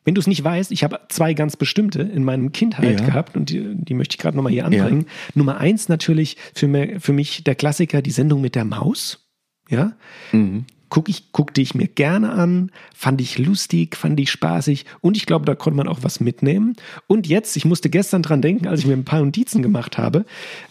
Wenn 0.04 0.14
du 0.14 0.20
es 0.20 0.26
nicht 0.26 0.42
weißt, 0.42 0.72
ich 0.72 0.84
habe 0.84 1.00
zwei 1.08 1.34
ganz 1.34 1.56
bestimmte 1.56 2.00
in 2.00 2.24
meinem 2.24 2.52
Kindheit 2.52 3.00
ja. 3.00 3.06
gehabt 3.06 3.36
und 3.36 3.50
die, 3.50 3.74
die 3.74 3.92
möchte 3.92 4.14
ich 4.14 4.18
gerade 4.18 4.36
nochmal 4.36 4.52
hier 4.52 4.64
anbringen. 4.64 5.04
Ja. 5.06 5.32
Nummer 5.34 5.58
eins 5.58 5.90
natürlich 5.90 6.38
für, 6.54 6.66
mir, 6.66 6.98
für 6.98 7.12
mich 7.12 7.44
der 7.44 7.54
Klassiker, 7.54 8.00
die 8.00 8.10
Sendung 8.10 8.40
mit 8.40 8.54
der 8.54 8.64
Maus. 8.64 9.28
Ja. 9.68 9.92
Mhm. 10.32 10.64
Guck 10.90 11.08
ich, 11.08 11.32
guckte 11.32 11.60
ich 11.60 11.74
mir 11.74 11.86
gerne 11.86 12.32
an, 12.32 12.70
fand 12.94 13.20
ich 13.20 13.38
lustig, 13.38 13.96
fand 13.96 14.18
ich 14.20 14.30
spaßig 14.30 14.86
und 15.00 15.16
ich 15.16 15.26
glaube, 15.26 15.44
da 15.44 15.54
konnte 15.54 15.76
man 15.76 15.88
auch 15.88 15.98
was 16.02 16.20
mitnehmen. 16.20 16.76
Und 17.06 17.26
jetzt, 17.26 17.56
ich 17.56 17.64
musste 17.64 17.90
gestern 17.90 18.22
dran 18.22 18.42
denken, 18.42 18.66
als 18.66 18.80
ich 18.80 18.86
mir 18.86 18.94
ein 18.94 19.04
paar 19.04 19.20
Notizen 19.20 19.62
gemacht 19.62 19.98
habe, 19.98 20.24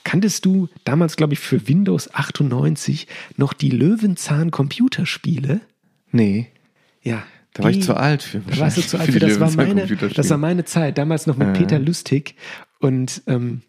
kanntest 0.04 0.46
du 0.46 0.70
damals, 0.86 1.16
glaube 1.16 1.34
ich, 1.34 1.40
für 1.40 1.68
Windows 1.68 2.14
98 2.14 3.08
noch 3.36 3.54
die 3.54 3.70
Löwenzahn 3.70 4.52
Computerspiele? 4.52 5.62
Nee. 6.12 6.48
Ja, 7.04 7.24
da 7.54 7.64
war 7.64 7.72
ich 7.72 7.84
zu 7.84 7.96
alt 7.96 8.24
für. 8.24 8.40
Da 8.40 8.58
warst 8.60 8.78
du 8.78 8.82
zu 8.82 8.98
alt 9.00 9.12
für. 9.12 9.20
Das 9.20 9.40
war, 9.40 9.52
meine, 9.52 9.86
das 9.86 10.30
war 10.30 10.38
meine 10.38 10.66
Zeit. 10.66 10.98
Damals 10.98 11.28
noch 11.28 11.38
mit 11.38 11.50
äh. 11.50 11.54
Peter 11.54 11.80
Lustig. 11.80 12.36
Und 12.80 13.24
ähm, 13.28 13.62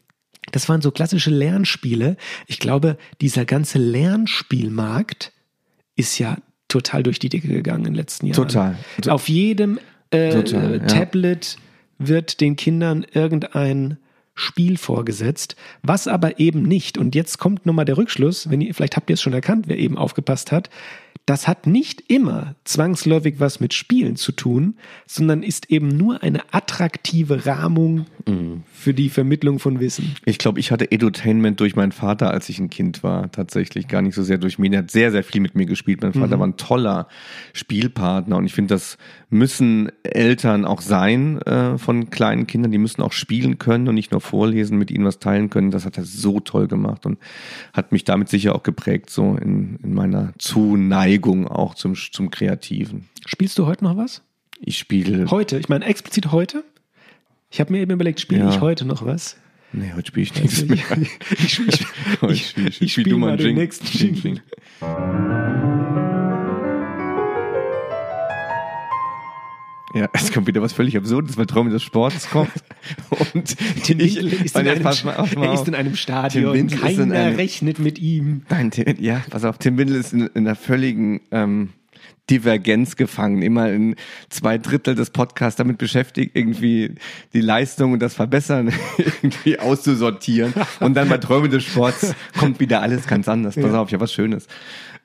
das 0.53 0.69
waren 0.69 0.83
so 0.83 0.91
klassische 0.91 1.31
Lernspiele. 1.31 2.17
Ich 2.47 2.59
glaube, 2.59 2.99
dieser 3.21 3.45
ganze 3.45 3.79
Lernspielmarkt 3.79 5.33
ist 5.99 6.19
ja 6.19 6.39
total 6.69 7.03
durch 7.03 7.19
die 7.19 7.29
Decke 7.29 7.49
gegangen 7.49 7.81
in 7.81 7.93
den 7.93 7.95
letzten 7.95 8.27
Jahren. 8.27 8.37
Total. 8.37 8.77
Auf 9.09 9.29
jedem 9.29 9.79
äh, 10.11 10.31
total, 10.31 10.81
Tablet 10.87 11.57
ja. 11.99 12.09
wird 12.09 12.41
den 12.41 12.57
Kindern 12.57 13.05
irgendein 13.13 13.99
Spiel 14.35 14.77
vorgesetzt, 14.79 15.57
was 15.83 16.07
aber 16.07 16.39
eben 16.39 16.63
nicht, 16.63 16.97
und 16.97 17.17
jetzt 17.17 17.39
kommt 17.39 17.67
nochmal 17.67 17.85
der 17.85 17.97
Rückschluss, 17.97 18.49
wenn 18.51 18.61
ihr, 18.61 18.73
vielleicht 18.73 18.97
habt 18.97 19.11
ihr 19.11 19.15
es 19.15 19.21
schon 19.21 19.33
erkannt, 19.33 19.67
wer 19.67 19.79
eben 19.79 19.99
aufgepasst 19.99 20.53
hat, 20.53 20.71
das 21.27 21.47
hat 21.47 21.67
nicht 21.67 22.05
immer 22.09 22.55
zwangsläufig 22.65 23.35
was 23.39 23.61
mit 23.61 23.75
Spielen 23.75 24.17
zu 24.17 24.33
tun, 24.33 24.77
sondern 25.07 25.43
ist 25.43 25.71
eben 25.71 25.89
nur 25.89 26.23
eine 26.23 26.41
attraktive 26.53 27.45
Rahmung 27.45 28.07
mhm. 28.27 28.63
für 28.73 28.95
die 28.95 29.11
Vermittlung 29.11 29.59
von 29.59 29.79
Wissen. 29.81 30.15
Ich 30.25 30.39
glaube, 30.39 30.61
ich 30.61 30.71
hatte 30.71 30.91
Edutainment 30.91 31.61
durch 31.61 31.77
meinen 31.77 31.93
Vater, 31.93 32.31
als 32.31 32.49
ich 32.49 32.59
ein 32.59 32.71
Kind 32.71 33.03
war, 33.03 33.31
tatsächlich 33.31 33.89
gar 33.89 34.01
nicht 34.01 34.15
so 34.15 34.23
sehr 34.23 34.39
durch 34.39 34.59
mich. 34.59 34.73
Er 34.73 34.79
hat 34.79 34.91
sehr, 34.91 35.11
sehr 35.11 35.23
viel 35.23 35.41
mit 35.41 35.55
mir 35.55 35.67
gespielt. 35.67 36.03
Mein 36.03 36.15
Vater 36.15 36.37
mhm. 36.37 36.41
war 36.41 36.47
ein 36.47 36.57
toller 36.57 37.09
Spielpartner 37.53 38.37
und 38.37 38.47
ich 38.47 38.55
finde, 38.55 38.75
das 38.75 38.97
müssen 39.29 39.91
Eltern 40.05 40.65
auch 40.65 40.81
sein 40.81 41.43
äh, 41.43 41.77
von 41.79 42.09
kleinen 42.11 42.47
Kindern. 42.47 42.73
Die 42.73 42.79
müssen 42.79 43.03
auch 43.03 43.13
spielen 43.13 43.59
können 43.59 43.89
und 43.89 43.95
nicht 43.95 44.13
nur 44.13 44.21
vorlesen, 44.21 44.79
mit 44.79 44.91
ihnen 44.91 45.05
was 45.05 45.19
teilen 45.19 45.51
können. 45.51 45.71
Das 45.71 45.85
hat 45.85 45.99
er 45.99 46.05
so 46.05 46.41
toll 46.41 46.69
gemacht 46.69 47.05
und 47.05 47.19
hat 47.73 47.93
mich 47.93 48.05
damit 48.05 48.29
sicher 48.31 48.55
auch 48.55 48.63
geprägt, 48.63 49.11
so 49.11 49.37
in, 49.37 49.79
in 49.83 49.93
meiner 49.93 50.33
Zuneigung 50.39 51.08
Neigung 51.09 51.49
auch 51.49 51.75
zum, 51.75 51.95
zum 51.95 52.31
Kreativen. 52.31 53.09
Spielst 53.27 53.59
du 53.59 53.67
heute 53.67 53.85
noch 53.85 53.97
was? 53.97 54.23
Ich 54.61 54.79
spiele. 54.79 55.31
Heute? 55.31 55.59
Ich 55.59 55.69
meine 55.69 55.85
explizit 55.87 56.33
heute? 56.33 56.65
Ich 57.51 57.61
habe 57.61 57.73
mir 57.73 57.81
eben 57.81 57.93
überlegt, 57.93 58.21
spiele 58.21 58.43
ja. 58.43 58.51
ich 58.51 58.61
heute 58.61 58.85
noch 58.85 59.07
was? 59.07 59.37
Nee, 59.73 59.93
heute 59.95 60.09
spiele 60.09 60.25
ich 60.25 60.35
nichts 60.35 60.65
mehr. 60.67 60.79
ich, 61.31 61.61
ich, 61.61 61.61
ich, 62.23 62.57
ich, 62.57 62.57
ich, 62.59 62.83
ich 62.83 62.93
spiele 62.93 63.17
mal 63.17 63.37
den 63.39 63.55
nächsten 63.55 63.87
Jingle. 63.87 64.43
Ja, 69.95 70.09
es 70.13 70.33
kommt 70.33 70.47
wieder 70.47 70.63
was 70.63 70.73
völlig 70.73 70.97
Absurdes, 70.97 71.37
weil 71.37 71.47
Traum 71.47 71.71
des 71.71 71.83
Sports 71.83 72.31
kommt. 72.31 72.51
Und 73.35 73.57
Tim 73.85 74.01
ich, 74.01 74.17
ist, 74.19 74.57
in 74.57 74.69
einem, 74.69 74.83
mal, 74.83 74.95
mal 75.05 75.27
er 75.45 75.55
ist 75.55 75.69
in 75.69 75.75
einem 75.75 75.97
Stadion, 75.97 76.67
keiner 76.69 77.15
einem, 77.15 77.37
rechnet 77.37 77.79
mit 77.79 77.99
ihm. 77.99 78.43
Nein, 78.49 78.71
Tim, 78.71 78.97
ja, 78.99 79.23
pass 79.31 79.45
auf, 79.45 79.59
Tim 79.59 79.79
Windel 79.79 79.97
ist 79.97 80.13
in, 80.13 80.27
in 80.29 80.47
einer 80.47 80.57
völligen 80.57 81.21
ähm, 81.31 81.71
Divergenz 82.31 82.97
gefangen. 82.97 83.43
Immer 83.43 83.71
in 83.73 83.97
zwei 84.29 84.59
Drittel 84.59 84.95
des 84.95 85.11
Podcasts 85.11 85.57
damit 85.57 85.79
beschäftigt, 85.79 86.37
irgendwie 86.37 86.95
die 87.33 87.41
Leistung 87.41 87.93
und 87.93 88.01
das 88.01 88.15
Verbessern 88.15 88.73
irgendwie 88.99 89.59
auszusortieren. 89.59 90.53
Und 90.81 90.95
dann 90.95 91.09
bei 91.09 91.19
Träume 91.19 91.49
des 91.49 91.65
Sports 91.65 92.15
kommt 92.39 92.61
wieder 92.61 92.83
alles 92.83 93.07
ganz 93.07 93.29
anders. 93.29 93.55
Pass 93.55 93.65
ja. 93.65 93.81
auf, 93.81 93.89
ich 93.89 93.95
habe 93.95 94.03
was 94.03 94.13
Schönes. 94.13 94.47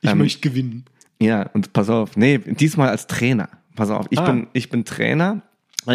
Ich 0.01 0.09
ähm, 0.09 0.17
möchte 0.17 0.41
gewinnen. 0.41 0.85
Ja, 1.21 1.49
und 1.53 1.71
pass 1.71 1.89
auf, 1.89 2.17
nee, 2.17 2.37
diesmal 2.37 2.89
als 2.89 3.07
Trainer. 3.07 3.47
Pass 3.75 3.89
auf, 3.89 4.07
ich 4.09 4.19
ah. 4.19 4.25
bin 4.25 4.47
ich 4.53 4.69
bin 4.69 4.85
Trainer. 4.85 5.41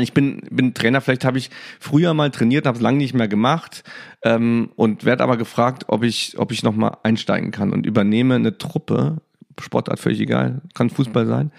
Ich 0.02 0.12
bin, 0.12 0.42
bin 0.50 0.74
Trainer, 0.74 1.00
vielleicht 1.00 1.24
habe 1.24 1.38
ich 1.38 1.50
früher 1.80 2.12
mal 2.12 2.30
trainiert, 2.30 2.66
habe 2.66 2.76
es 2.76 2.82
lange 2.82 2.98
nicht 2.98 3.14
mehr 3.14 3.26
gemacht 3.26 3.84
ähm, 4.22 4.68
und 4.76 5.06
werde 5.06 5.22
aber 5.22 5.38
gefragt, 5.38 5.86
ob 5.88 6.02
ich, 6.04 6.38
ob 6.38 6.52
ich 6.52 6.62
nochmal 6.62 6.98
einsteigen 7.04 7.52
kann 7.52 7.72
und 7.72 7.86
übernehme 7.86 8.34
eine 8.34 8.58
Truppe, 8.58 9.22
Sportart 9.58 9.98
völlig 9.98 10.20
egal, 10.20 10.60
kann 10.74 10.90
Fußball 10.90 11.26
sein, 11.26 11.52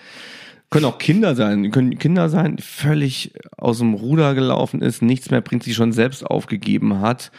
Können 0.72 0.86
auch 0.86 0.99
Kinder 0.99 1.34
sein, 1.34 1.72
können 1.72 1.97
Kinder 1.97 2.30
sein, 2.30 2.57
die 2.57 2.61
völlig 2.61 3.34
aus 3.57 3.80
dem 3.80 3.95
Ruder 3.95 4.36
gelaufen 4.36 4.84
ist, 4.84 5.01
nichts 5.01 5.32
mehr 5.32 5.41
bringt, 5.41 5.63
sie 5.63 5.74
schon 5.74 5.91
selbst 5.91 6.24
aufgegeben 6.24 7.01
hat. 7.01 7.32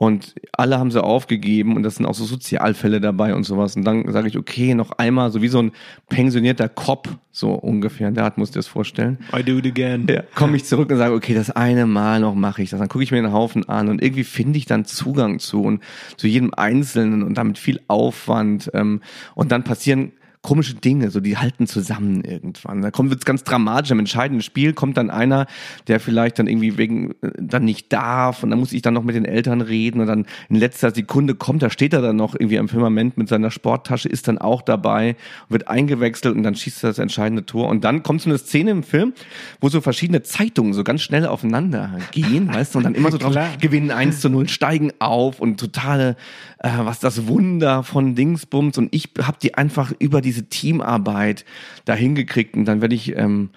Und 0.00 0.34
alle 0.52 0.78
haben 0.78 0.90
sie 0.90 1.04
aufgegeben 1.04 1.76
und 1.76 1.82
das 1.82 1.96
sind 1.96 2.06
auch 2.06 2.14
so 2.14 2.24
Sozialfälle 2.24 3.02
dabei 3.02 3.34
und 3.34 3.44
sowas. 3.44 3.76
Und 3.76 3.84
dann 3.84 4.10
sage 4.10 4.28
ich, 4.28 4.38
okay, 4.38 4.74
noch 4.74 4.92
einmal, 4.92 5.30
so 5.30 5.42
wie 5.42 5.48
so 5.48 5.60
ein 5.60 5.72
pensionierter 6.08 6.70
Cop, 6.70 7.18
so 7.32 7.52
ungefähr. 7.52 8.08
In 8.08 8.14
der 8.14 8.24
Art 8.24 8.38
musst 8.38 8.54
du 8.54 8.56
dir 8.56 8.60
das 8.60 8.66
vorstellen. 8.66 9.18
I 9.38 9.42
do 9.42 9.58
it 9.58 9.66
again. 9.66 10.06
Ja, 10.08 10.22
komme 10.34 10.56
ich 10.56 10.64
zurück 10.64 10.88
und 10.88 10.96
sage, 10.96 11.12
okay, 11.12 11.34
das 11.34 11.50
eine 11.50 11.84
Mal 11.84 12.20
noch 12.20 12.34
mache 12.34 12.62
ich 12.62 12.70
das. 12.70 12.80
Dann 12.80 12.88
gucke 12.88 13.04
ich 13.04 13.10
mir 13.10 13.20
den 13.20 13.34
Haufen 13.34 13.68
an 13.68 13.90
und 13.90 14.02
irgendwie 14.02 14.24
finde 14.24 14.56
ich 14.56 14.64
dann 14.64 14.86
Zugang 14.86 15.38
zu 15.38 15.60
und 15.64 15.82
zu 16.16 16.26
jedem 16.26 16.54
Einzelnen 16.54 17.22
und 17.22 17.36
damit 17.36 17.58
viel 17.58 17.78
Aufwand. 17.86 18.70
Ähm, 18.72 19.02
und 19.34 19.52
dann 19.52 19.64
passieren 19.64 20.12
komische 20.42 20.74
Dinge, 20.74 21.10
so 21.10 21.20
die 21.20 21.36
halten 21.36 21.66
zusammen 21.66 22.24
irgendwann. 22.24 22.80
Da 22.80 22.90
kommt 22.90 23.10
wird's 23.10 23.26
ganz 23.26 23.44
dramatisch. 23.44 23.90
Im 23.90 23.98
entscheidenden 23.98 24.42
Spiel 24.42 24.72
kommt 24.72 24.96
dann 24.96 25.10
einer, 25.10 25.46
der 25.86 26.00
vielleicht 26.00 26.38
dann 26.38 26.46
irgendwie 26.46 26.78
wegen 26.78 27.10
äh, 27.20 27.30
dann 27.38 27.64
nicht 27.64 27.92
darf 27.92 28.42
und 28.42 28.50
dann 28.50 28.58
muss 28.58 28.72
ich 28.72 28.80
dann 28.80 28.94
noch 28.94 29.02
mit 29.02 29.14
den 29.14 29.26
Eltern 29.26 29.60
reden 29.60 30.00
und 30.00 30.06
dann 30.06 30.26
in 30.48 30.56
letzter 30.56 30.92
Sekunde 30.92 31.34
kommt, 31.34 31.62
da 31.62 31.68
steht 31.68 31.92
er 31.92 32.00
dann 32.00 32.16
noch 32.16 32.34
irgendwie 32.34 32.58
am 32.58 32.68
Firmament 32.68 33.18
mit 33.18 33.28
seiner 33.28 33.50
Sporttasche, 33.50 34.08
ist 34.08 34.28
dann 34.28 34.38
auch 34.38 34.62
dabei, 34.62 35.16
wird 35.50 35.68
eingewechselt 35.68 36.34
und 36.34 36.42
dann 36.42 36.54
schießt 36.54 36.84
er 36.84 36.90
das 36.90 36.98
entscheidende 36.98 37.44
Tor 37.44 37.68
und 37.68 37.84
dann 37.84 38.02
kommt 38.02 38.22
so 38.22 38.30
eine 38.30 38.38
Szene 38.38 38.70
im 38.70 38.82
Film, 38.82 39.12
wo 39.60 39.68
so 39.68 39.82
verschiedene 39.82 40.22
Zeitungen 40.22 40.72
so 40.72 40.84
ganz 40.84 41.02
schnell 41.02 41.26
aufeinander 41.26 41.98
gehen, 42.12 42.48
weißt 42.52 42.74
du, 42.74 42.78
und 42.78 42.84
dann 42.84 42.94
immer 42.94 43.10
so 43.10 43.18
drauf 43.18 43.36
gewinnen 43.60 43.90
1 43.90 44.20
zu 44.20 44.30
0, 44.30 44.48
steigen 44.48 44.90
auf 45.00 45.38
und 45.38 45.60
totale, 45.60 46.16
äh, 46.60 46.70
was 46.78 46.98
das 46.98 47.26
Wunder 47.26 47.82
von 47.82 48.14
Dingsbums 48.14 48.78
und 48.78 48.88
ich 48.94 49.10
habe 49.20 49.36
die 49.42 49.54
einfach 49.54 49.92
über 49.98 50.22
diese 50.30 50.48
Teamarbeit 50.48 51.44
da 51.84 51.94
hingekriegt 51.94 52.54
und 52.56 52.64
dann 52.64 52.80
werde 52.80 52.94
ich, 52.94 53.16
ähm, 53.16 53.50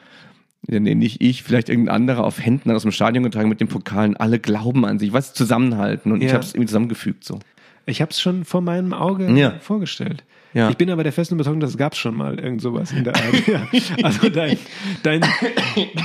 nee, 0.67 0.80
nicht 0.95 1.21
ich, 1.21 1.43
vielleicht 1.43 1.69
irgendein 1.69 1.95
anderer 1.95 2.24
auf 2.24 2.39
Händen 2.43 2.71
aus 2.71 2.82
dem 2.84 2.91
Stadion 2.91 3.24
getragen 3.24 3.49
mit 3.49 3.59
den 3.61 3.67
Pokalen. 3.67 4.17
Alle 4.17 4.39
glauben 4.39 4.86
an 4.86 4.99
sich, 4.99 5.13
was 5.13 5.34
zusammenhalten 5.34 6.11
und 6.11 6.21
ich 6.21 6.28
Ja. 6.30 6.34
habe 6.36 6.43
es 6.43 6.53
irgendwie 6.53 6.67
zusammengefügt 6.67 7.24
so. 7.24 7.39
Ich 7.86 8.01
habe 8.01 8.11
es 8.11 8.21
schon 8.21 8.45
vor 8.45 8.61
meinem 8.61 8.93
Auge 8.93 9.30
Ja. 9.38 9.55
vorgestellt. 9.59 10.24
Ja. 10.53 10.69
Ich 10.69 10.78
bin 10.78 10.89
aber 10.91 11.01
der 11.03 11.11
festen 11.11 11.34
Überzeugung, 11.34 11.59
das 11.59 11.78
gab 11.78 11.95
schon 11.95 12.15
mal 12.15 12.39
irgend 12.39 12.61
sowas 12.61 12.91
in 12.91 13.03
der 13.03 13.15
Art. 13.15 13.47
ja. 13.47 13.67
Also 14.03 14.30
dein, 14.30 14.57
dein, 15.01 15.21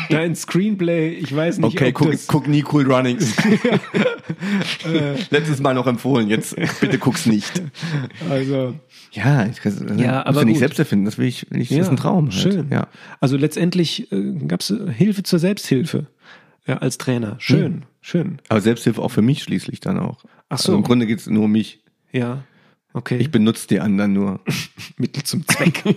dein 0.09 0.35
Screenplay, 0.35 1.11
ich 1.11 1.37
weiß 1.37 1.59
nicht, 1.59 1.67
Okay, 1.77 1.93
guck, 1.93 2.15
guck 2.29 2.49
nie 2.49 2.65
Cool 2.73 2.91
Runnings. 2.91 3.35
Letztes 5.31 5.61
Mal 5.61 5.75
noch 5.75 5.87
empfohlen, 5.87 6.29
jetzt 6.29 6.57
bitte 6.81 6.99
guck's 6.99 7.27
nicht. 7.27 7.63
also 8.31 8.75
Ja, 9.13 9.47
ich 9.47 9.61
kann, 9.61 9.99
Ja, 9.99 10.25
aber 10.27 10.41
ja 10.41 10.45
nicht 10.45 10.55
gut. 10.55 10.59
selbst 10.61 10.79
erfinden, 10.79 11.05
das 11.05 11.19
will 11.19 11.27
ich, 11.27 11.47
will 11.51 11.61
ich 11.61 11.69
das 11.71 11.79
ist 11.79 11.89
ein 11.89 11.97
Traum. 11.97 12.27
Halt. 12.31 12.35
Schön. 12.35 12.67
Ja. 12.71 12.89
Also 13.21 13.37
letztendlich 13.37 14.11
äh, 14.13 14.33
gab 14.47 14.61
es 14.61 14.73
Hilfe 14.97 15.23
zur 15.23 15.39
Selbsthilfe 15.39 16.07
ja, 16.67 16.79
als 16.79 16.99
Trainer. 16.99 17.37
Schön, 17.39 17.85
schön. 18.01 18.39
Aber 18.49 18.61
Selbsthilfe 18.61 19.01
auch 19.01 19.11
für 19.11 19.23
mich 19.23 19.43
schließlich 19.43 19.81
dann 19.81 19.99
auch. 19.99 20.25
Ach 20.51 20.59
so. 20.59 20.73
Also 20.73 20.77
Im 20.77 20.83
Grunde 20.83 21.07
geht's 21.07 21.27
nur 21.27 21.45
um 21.45 21.53
mich. 21.53 21.81
Ja, 22.13 22.43
okay. 22.93 23.17
Ich 23.19 23.31
benutze 23.31 23.67
die 23.69 23.81
anderen 23.81 24.13
nur. 24.13 24.41
Mittel 24.99 25.23
zum 25.23 25.47
Zweck. 25.47 25.83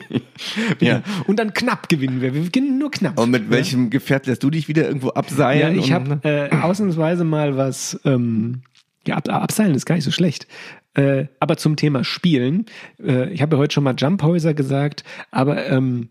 Ja. 0.80 1.04
Und 1.28 1.38
dann 1.38 1.54
knapp 1.54 1.88
gewinnen 1.90 2.20
wir. 2.22 2.34
Wir 2.34 2.42
gewinnen 2.50 2.78
nur 2.78 2.92
knapp. 2.92 3.20
Und 3.20 3.30
mit 3.32 3.50
welchem 3.52 3.90
Gefährt 3.90 4.26
lässt 4.26 4.42
du 4.44 4.50
dich 4.50 4.68
wieder 4.68 4.88
irgendwo 4.88 5.08
Ja, 5.10 5.14
abseilen? 5.16 5.78
ich 5.78 5.94
und- 5.94 6.10
habe 6.10 6.20
äh, 6.24 6.56
ausnahmsweise 6.56 7.24
mal 7.24 7.56
was. 7.58 8.00
Ähm, 8.06 8.62
ja, 9.08 9.16
ab, 9.16 9.30
abseilen 9.30 9.76
ist 9.76 9.86
gar 9.86 9.96
nicht 9.96 10.04
so 10.04 10.12
schlecht. 10.12 10.48
Äh, 10.94 11.28
aber 11.40 11.58
zum 11.58 11.76
Thema 11.78 12.04
Spielen. 12.04 12.66
Äh, 13.02 13.32
ich 13.32 13.42
habe 13.42 13.56
ja 13.56 13.62
heute 13.62 13.74
schon 13.74 13.84
mal 13.84 13.96
Jumphäuser 13.98 14.54
gesagt, 14.54 15.04
aber 15.32 15.68
ähm, 15.68 16.10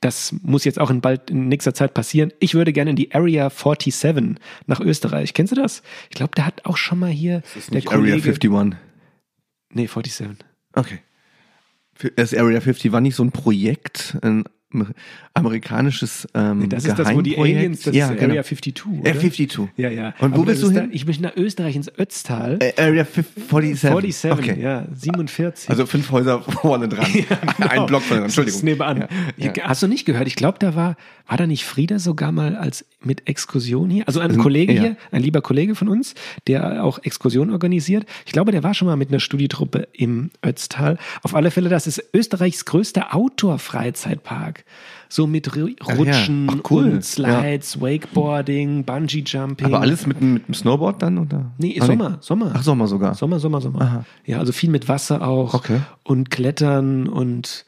das 0.00 0.34
muss 0.42 0.64
jetzt 0.64 0.80
auch 0.80 0.90
in 0.90 1.00
bald 1.00 1.30
in 1.30 1.48
nächster 1.48 1.74
Zeit 1.74 1.94
passieren. 1.94 2.32
Ich 2.40 2.54
würde 2.54 2.72
gerne 2.72 2.90
in 2.90 2.96
die 2.96 3.14
Area 3.14 3.50
47 3.50 4.36
nach 4.66 4.80
Österreich. 4.80 5.34
Kennst 5.34 5.52
du 5.52 5.56
das? 5.56 5.82
Ich 6.10 6.16
glaube, 6.16 6.32
da 6.34 6.46
hat 6.46 6.64
auch 6.66 6.76
schon 6.76 6.98
mal 6.98 7.10
hier 7.10 7.42
der 7.54 7.74
Nicht 7.74 7.86
Kollege. 7.86 8.12
Area 8.12 8.32
51. 8.32 8.78
Nee, 9.72 9.86
47. 9.86 10.44
Okay. 10.74 10.98
Ist 12.16 12.36
Area 12.36 12.58
51 12.58 12.92
war 12.92 13.00
nicht 13.00 13.16
so 13.16 13.24
ein 13.24 13.32
Projekt, 13.32 14.16
ein 14.22 14.44
amerikanisches 15.34 16.28
ähm, 16.34 16.68
Das 16.68 16.84
ist 16.84 16.98
das, 16.98 17.14
wo 17.14 17.22
die? 17.22 17.38
Aliens, 17.38 17.82
das 17.82 17.94
ja, 17.94 18.06
ist 18.10 18.18
genau. 18.18 18.30
Area 18.30 18.42
52. 18.42 18.84
Oder? 18.86 19.10
Area 19.10 19.20
52. 19.20 19.68
Ja, 19.76 19.90
ja. 19.90 20.14
Und 20.18 20.32
wo 20.36 20.42
Aber 20.42 20.52
das 20.52 20.60
du 20.60 20.66
hin? 20.70 20.74
Da, 20.74 20.84
ich 20.90 21.06
möchte 21.06 21.22
nach 21.22 21.36
Österreich 21.36 21.76
ins 21.76 21.90
Ötztal. 21.98 22.58
Äh, 22.60 22.72
Area 22.76 23.04
47. 23.04 23.50
47, 23.50 24.30
Okay. 24.32 24.60
ja, 24.60 24.86
47. 24.94 25.70
Also 25.70 25.86
fünf 25.86 26.10
Häuser 26.10 26.42
vorne 26.62 26.88
dran. 26.88 27.06
Ein 27.58 27.86
Block 27.86 28.02
vorne 28.02 28.20
dran. 28.20 28.24
Entschuldigung. 28.24 28.60
nebenan. 28.64 29.06
Ja, 29.36 29.52
Ich- 29.54 29.62
Hast 29.64 29.82
du 29.82 29.86
nicht 29.86 30.04
gehört? 30.04 30.26
Ich 30.26 30.36
glaube, 30.36 30.58
da 30.58 30.74
war, 30.74 30.96
war 31.26 31.36
da 31.36 31.46
nicht 31.46 31.64
Frieda 31.64 31.98
sogar 31.98 32.32
mal 32.32 32.56
als 32.56 32.84
mit 33.02 33.28
Exkursion 33.28 33.90
hier? 33.90 34.06
Also 34.06 34.20
ein 34.20 34.36
Kollege 34.38 34.72
ja. 34.74 34.80
hier, 34.82 34.96
ein 35.12 35.22
lieber 35.22 35.40
Kollege 35.40 35.74
von 35.74 35.88
uns, 35.88 36.14
der 36.46 36.84
auch 36.84 36.98
Exkursionen 37.02 37.52
organisiert. 37.52 38.04
Ich 38.26 38.32
glaube, 38.32 38.52
der 38.52 38.62
war 38.62 38.74
schon 38.74 38.86
mal 38.86 38.96
mit 38.96 39.08
einer 39.10 39.20
Studietruppe 39.20 39.88
im 39.92 40.30
Ötztal. 40.44 40.98
Auf 41.22 41.34
alle 41.34 41.50
Fälle, 41.50 41.68
das 41.68 41.86
ist 41.86 42.02
Österreichs 42.12 42.64
größter 42.64 43.14
Outdoor-Freizeitpark. 43.14 44.57
So 45.08 45.26
mit 45.26 45.46
ja. 45.56 45.94
Rutschen 45.94 46.48
Ach, 46.50 46.70
cool. 46.70 46.84
und 46.92 47.04
Slides, 47.04 47.80
Wakeboarding, 47.80 48.84
Bungee-Jumping. 48.84 49.66
Aber 49.66 49.80
alles 49.80 50.06
mit, 50.06 50.20
dem- 50.20 50.34
mit 50.34 50.48
dem 50.48 50.54
Snowboard 50.54 51.00
dann? 51.02 51.18
Oder? 51.18 51.52
Nee, 51.58 51.78
Ah, 51.80 51.86
Sommer, 51.86 52.18
Sommer. 52.20 52.52
Ach, 52.54 52.62
Sommer 52.62 52.86
sogar. 52.86 53.14
Sommer, 53.14 53.38
Sommer, 53.40 53.60
Sommer. 53.60 53.80
Aha. 53.80 54.04
Ja, 54.26 54.38
also 54.38 54.52
viel 54.52 54.68
mit 54.70 54.86
Wasser 54.88 55.26
auch. 55.26 55.54
Okay. 55.54 55.80
Und 56.04 56.30
Klettern 56.30 57.08
und 57.08 57.64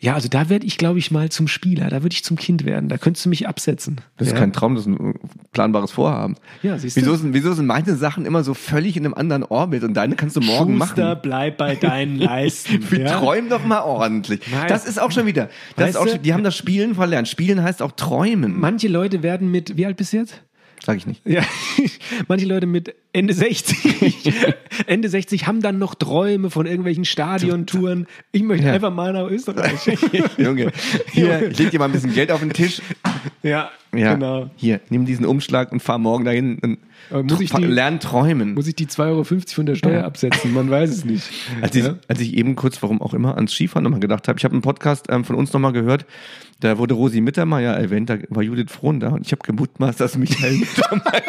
ja, 0.00 0.14
also 0.14 0.28
da 0.28 0.48
werde 0.48 0.66
ich, 0.66 0.78
glaube 0.78 0.98
ich, 0.98 1.10
mal 1.10 1.30
zum 1.30 1.48
Spieler. 1.48 1.88
Da 1.88 2.02
würde 2.02 2.14
ich 2.14 2.24
zum 2.24 2.36
Kind 2.36 2.64
werden. 2.64 2.88
Da 2.88 2.98
könntest 2.98 3.24
du 3.24 3.28
mich 3.28 3.48
absetzen. 3.48 4.00
Das 4.16 4.28
ist 4.28 4.34
ja. 4.34 4.40
kein 4.40 4.52
Traum, 4.52 4.74
das 4.74 4.86
ist 4.86 4.88
ein 4.88 5.14
planbares 5.52 5.92
Vorhaben. 5.92 6.36
Ja, 6.62 6.78
siehst 6.78 6.96
du. 6.96 7.00
Wieso 7.00 7.16
sind, 7.16 7.34
wieso 7.34 7.52
sind 7.52 7.66
meine 7.66 7.96
Sachen 7.96 8.26
immer 8.26 8.44
so 8.44 8.54
völlig 8.54 8.96
in 8.96 9.04
einem 9.04 9.14
anderen 9.14 9.44
Orbit 9.44 9.84
und 9.84 9.94
deine 9.94 10.16
kannst 10.16 10.36
du 10.36 10.40
morgen 10.40 10.78
Schuster, 10.78 11.08
machen? 11.08 11.20
bleib 11.22 11.56
bei 11.56 11.74
deinen 11.74 12.18
Leisten. 12.18 12.90
Wir 12.90 13.00
ja? 13.00 13.18
träumen 13.18 13.50
doch 13.50 13.64
mal 13.64 13.82
ordentlich. 13.82 14.40
Nein. 14.50 14.68
Das 14.68 14.84
ist 14.84 15.00
auch 15.00 15.10
schon 15.10 15.26
wieder. 15.26 15.48
Das 15.76 15.90
ist 15.90 15.96
auch 15.96 16.08
schon, 16.08 16.22
die 16.22 16.32
haben 16.32 16.44
das 16.44 16.56
Spielen 16.56 16.94
verlernt. 16.94 17.28
Spielen 17.28 17.62
heißt 17.62 17.82
auch 17.82 17.92
träumen. 17.92 18.58
Manche 18.58 18.88
Leute 18.88 19.22
werden 19.22 19.50
mit, 19.50 19.76
wie 19.76 19.86
alt 19.86 19.96
bist 19.96 20.12
du 20.12 20.18
jetzt? 20.18 20.42
Sag 20.84 20.98
ich 20.98 21.06
nicht. 21.06 21.22
Ja, 21.24 21.42
manche 22.28 22.44
Leute 22.46 22.66
mit 22.66 22.94
Ende 23.12 23.32
60, 23.32 24.32
Ende 24.86 25.08
60 25.08 25.46
haben 25.46 25.62
dann 25.62 25.78
noch 25.78 25.94
Träume 25.94 26.50
von 26.50 26.66
irgendwelchen 26.66 27.04
Stadiontouren. 27.04 28.06
Ich 28.32 28.42
möchte 28.42 28.66
Ja. 28.66 28.72
einfach 28.74 28.92
mal 28.92 29.12
nach 29.12 29.28
Österreich. 29.30 29.86
Junge, 30.36 30.72
hier, 31.12 31.50
ich 31.50 31.58
leg 31.58 31.70
dir 31.70 31.78
mal 31.78 31.86
ein 31.86 31.92
bisschen 31.92 32.12
Geld 32.12 32.30
auf 32.30 32.40
den 32.40 32.52
Tisch. 32.52 32.82
ja, 33.42 33.70
Ja, 33.98 34.14
genau. 34.14 34.50
hier, 34.56 34.80
nimm 34.90 35.04
diesen 35.06 35.26
Umschlag 35.26 35.72
und 35.72 35.80
fahr 35.80 35.98
morgen 35.98 36.24
dahin 36.24 36.58
und 36.60 36.78
muss 37.30 37.40
ich 37.40 37.50
die- 37.52 37.62
lern 37.64 38.00
träumen. 38.00 38.54
Muss 38.54 38.66
ich 38.66 38.74
die 38.76 38.86
2,50 38.86 38.98
Euro 39.10 39.24
von 39.24 39.66
der 39.66 39.74
Steuer 39.74 40.00
Ja. 40.00 40.04
absetzen? 40.06 40.52
Man 40.54 40.70
weiß 40.70 40.90
es 40.90 41.04
nicht. 41.04 41.28
Als 41.60 41.74
ich, 41.76 41.84
Ja? 41.84 41.96
als 42.08 42.20
ich 42.20 42.34
eben 42.34 42.54
kurz, 42.56 42.82
warum 42.82 43.00
auch 43.02 43.12
immer, 43.14 43.34
ans 43.36 43.52
Skifahren 43.52 43.84
nochmal 43.84 44.00
gedacht 44.00 44.26
habe, 44.28 44.38
ich 44.38 44.44
habe 44.44 44.52
einen 44.52 44.62
Podcast 44.62 45.06
ähm, 45.10 45.24
von 45.24 45.36
uns 45.36 45.52
nochmal 45.52 45.72
gehört, 45.72 46.06
da 46.60 46.78
wurde 46.78 46.94
Rosi 46.94 47.20
Mittermeier 47.20 47.74
erwähnt, 47.74 48.08
da 48.08 48.16
war 48.30 48.42
Judith 48.42 48.70
Frohn 48.70 49.00
da 49.00 49.08
und 49.08 49.26
ich 49.26 49.32
habe 49.32 49.42
gemutmaßt, 49.44 50.00
dass 50.00 50.16
Michael 50.16 50.52
Mittermeier, 50.58 51.22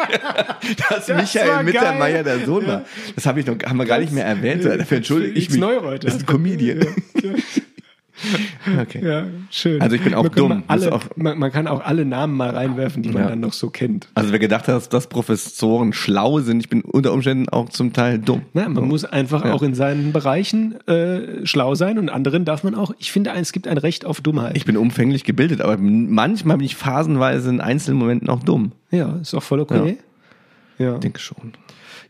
dass 0.88 1.08
war 1.08 1.16
Michael. 1.16 1.64
Mittermeier 1.64 2.22
der 2.24 2.46
Sohn 2.46 2.66
war. 2.66 2.84
Das 3.14 3.26
habe 3.26 3.40
ich 3.40 3.46
noch, 3.46 3.56
haben 3.66 3.76
wir 3.76 3.84
gar 3.86 3.98
nicht 3.98 4.12
mehr 4.12 4.24
erwähnt. 4.24 4.64
Dafür 4.64 4.96
entschuldige 4.98 5.38
ich 5.38 5.50
mich. 5.50 5.58
Neureuth, 5.60 6.04
Das 6.04 6.14
ist 6.14 6.20
ein 6.22 6.26
Comedian. 6.26 6.86
Okay. 8.80 9.00
Ja, 9.06 9.24
schön. 9.50 9.80
Also 9.80 9.94
ich 9.96 10.02
bin 10.02 10.14
auch 10.14 10.24
man 10.24 10.32
dumm. 10.32 10.62
Alle, 10.66 10.92
auch- 10.92 11.04
man, 11.16 11.38
man 11.38 11.52
kann 11.52 11.66
auch 11.66 11.84
alle 11.84 12.04
Namen 12.04 12.36
mal 12.36 12.50
reinwerfen, 12.50 13.02
die 13.02 13.10
man 13.10 13.22
Ja. 13.22 13.28
dann 13.30 13.40
noch 13.40 13.52
so 13.52 13.70
kennt. 13.70 14.08
Also 14.14 14.32
wer 14.32 14.38
gedacht 14.38 14.68
hat, 14.68 14.92
dass 14.92 15.06
Professoren 15.08 15.92
schlau 15.92 16.40
sind, 16.40 16.60
ich 16.60 16.68
bin 16.68 16.82
unter 16.82 17.12
Umständen 17.12 17.48
auch 17.48 17.68
zum 17.68 17.92
Teil 17.92 18.18
dumm. 18.18 18.42
Na, 18.54 18.68
man 18.68 18.88
muss 18.88 19.04
einfach 19.04 19.44
Ja. 19.44 19.52
auch 19.52 19.62
in 19.62 19.74
seinen 19.74 20.12
Bereichen 20.12 20.74
äh, 20.88 21.46
schlau 21.46 21.74
sein 21.74 21.98
und 21.98 22.08
anderen 22.08 22.44
darf 22.44 22.64
man 22.64 22.74
auch. 22.74 22.92
Ich 22.98 23.12
finde, 23.12 23.30
es 23.36 23.52
gibt 23.52 23.68
ein 23.68 23.78
Recht 23.78 24.04
auf 24.04 24.20
Dummheit. 24.20 24.56
Ich 24.56 24.64
bin 24.64 24.76
umfänglich 24.76 25.24
gebildet, 25.24 25.60
aber 25.60 25.76
manchmal 25.78 26.56
bin 26.58 26.66
ich 26.66 26.76
phasenweise 26.76 27.50
in 27.50 27.60
einzelnen 27.60 27.98
Momenten 27.98 28.28
auch 28.28 28.42
dumm. 28.42 28.72
ja, 28.90 29.16
ist 29.20 29.34
auch 29.34 29.42
voll 29.42 29.60
okay. 29.60 29.98
Ja, 30.78 30.94
Ich 30.94 31.00
denke 31.00 31.18
schon. 31.20 31.52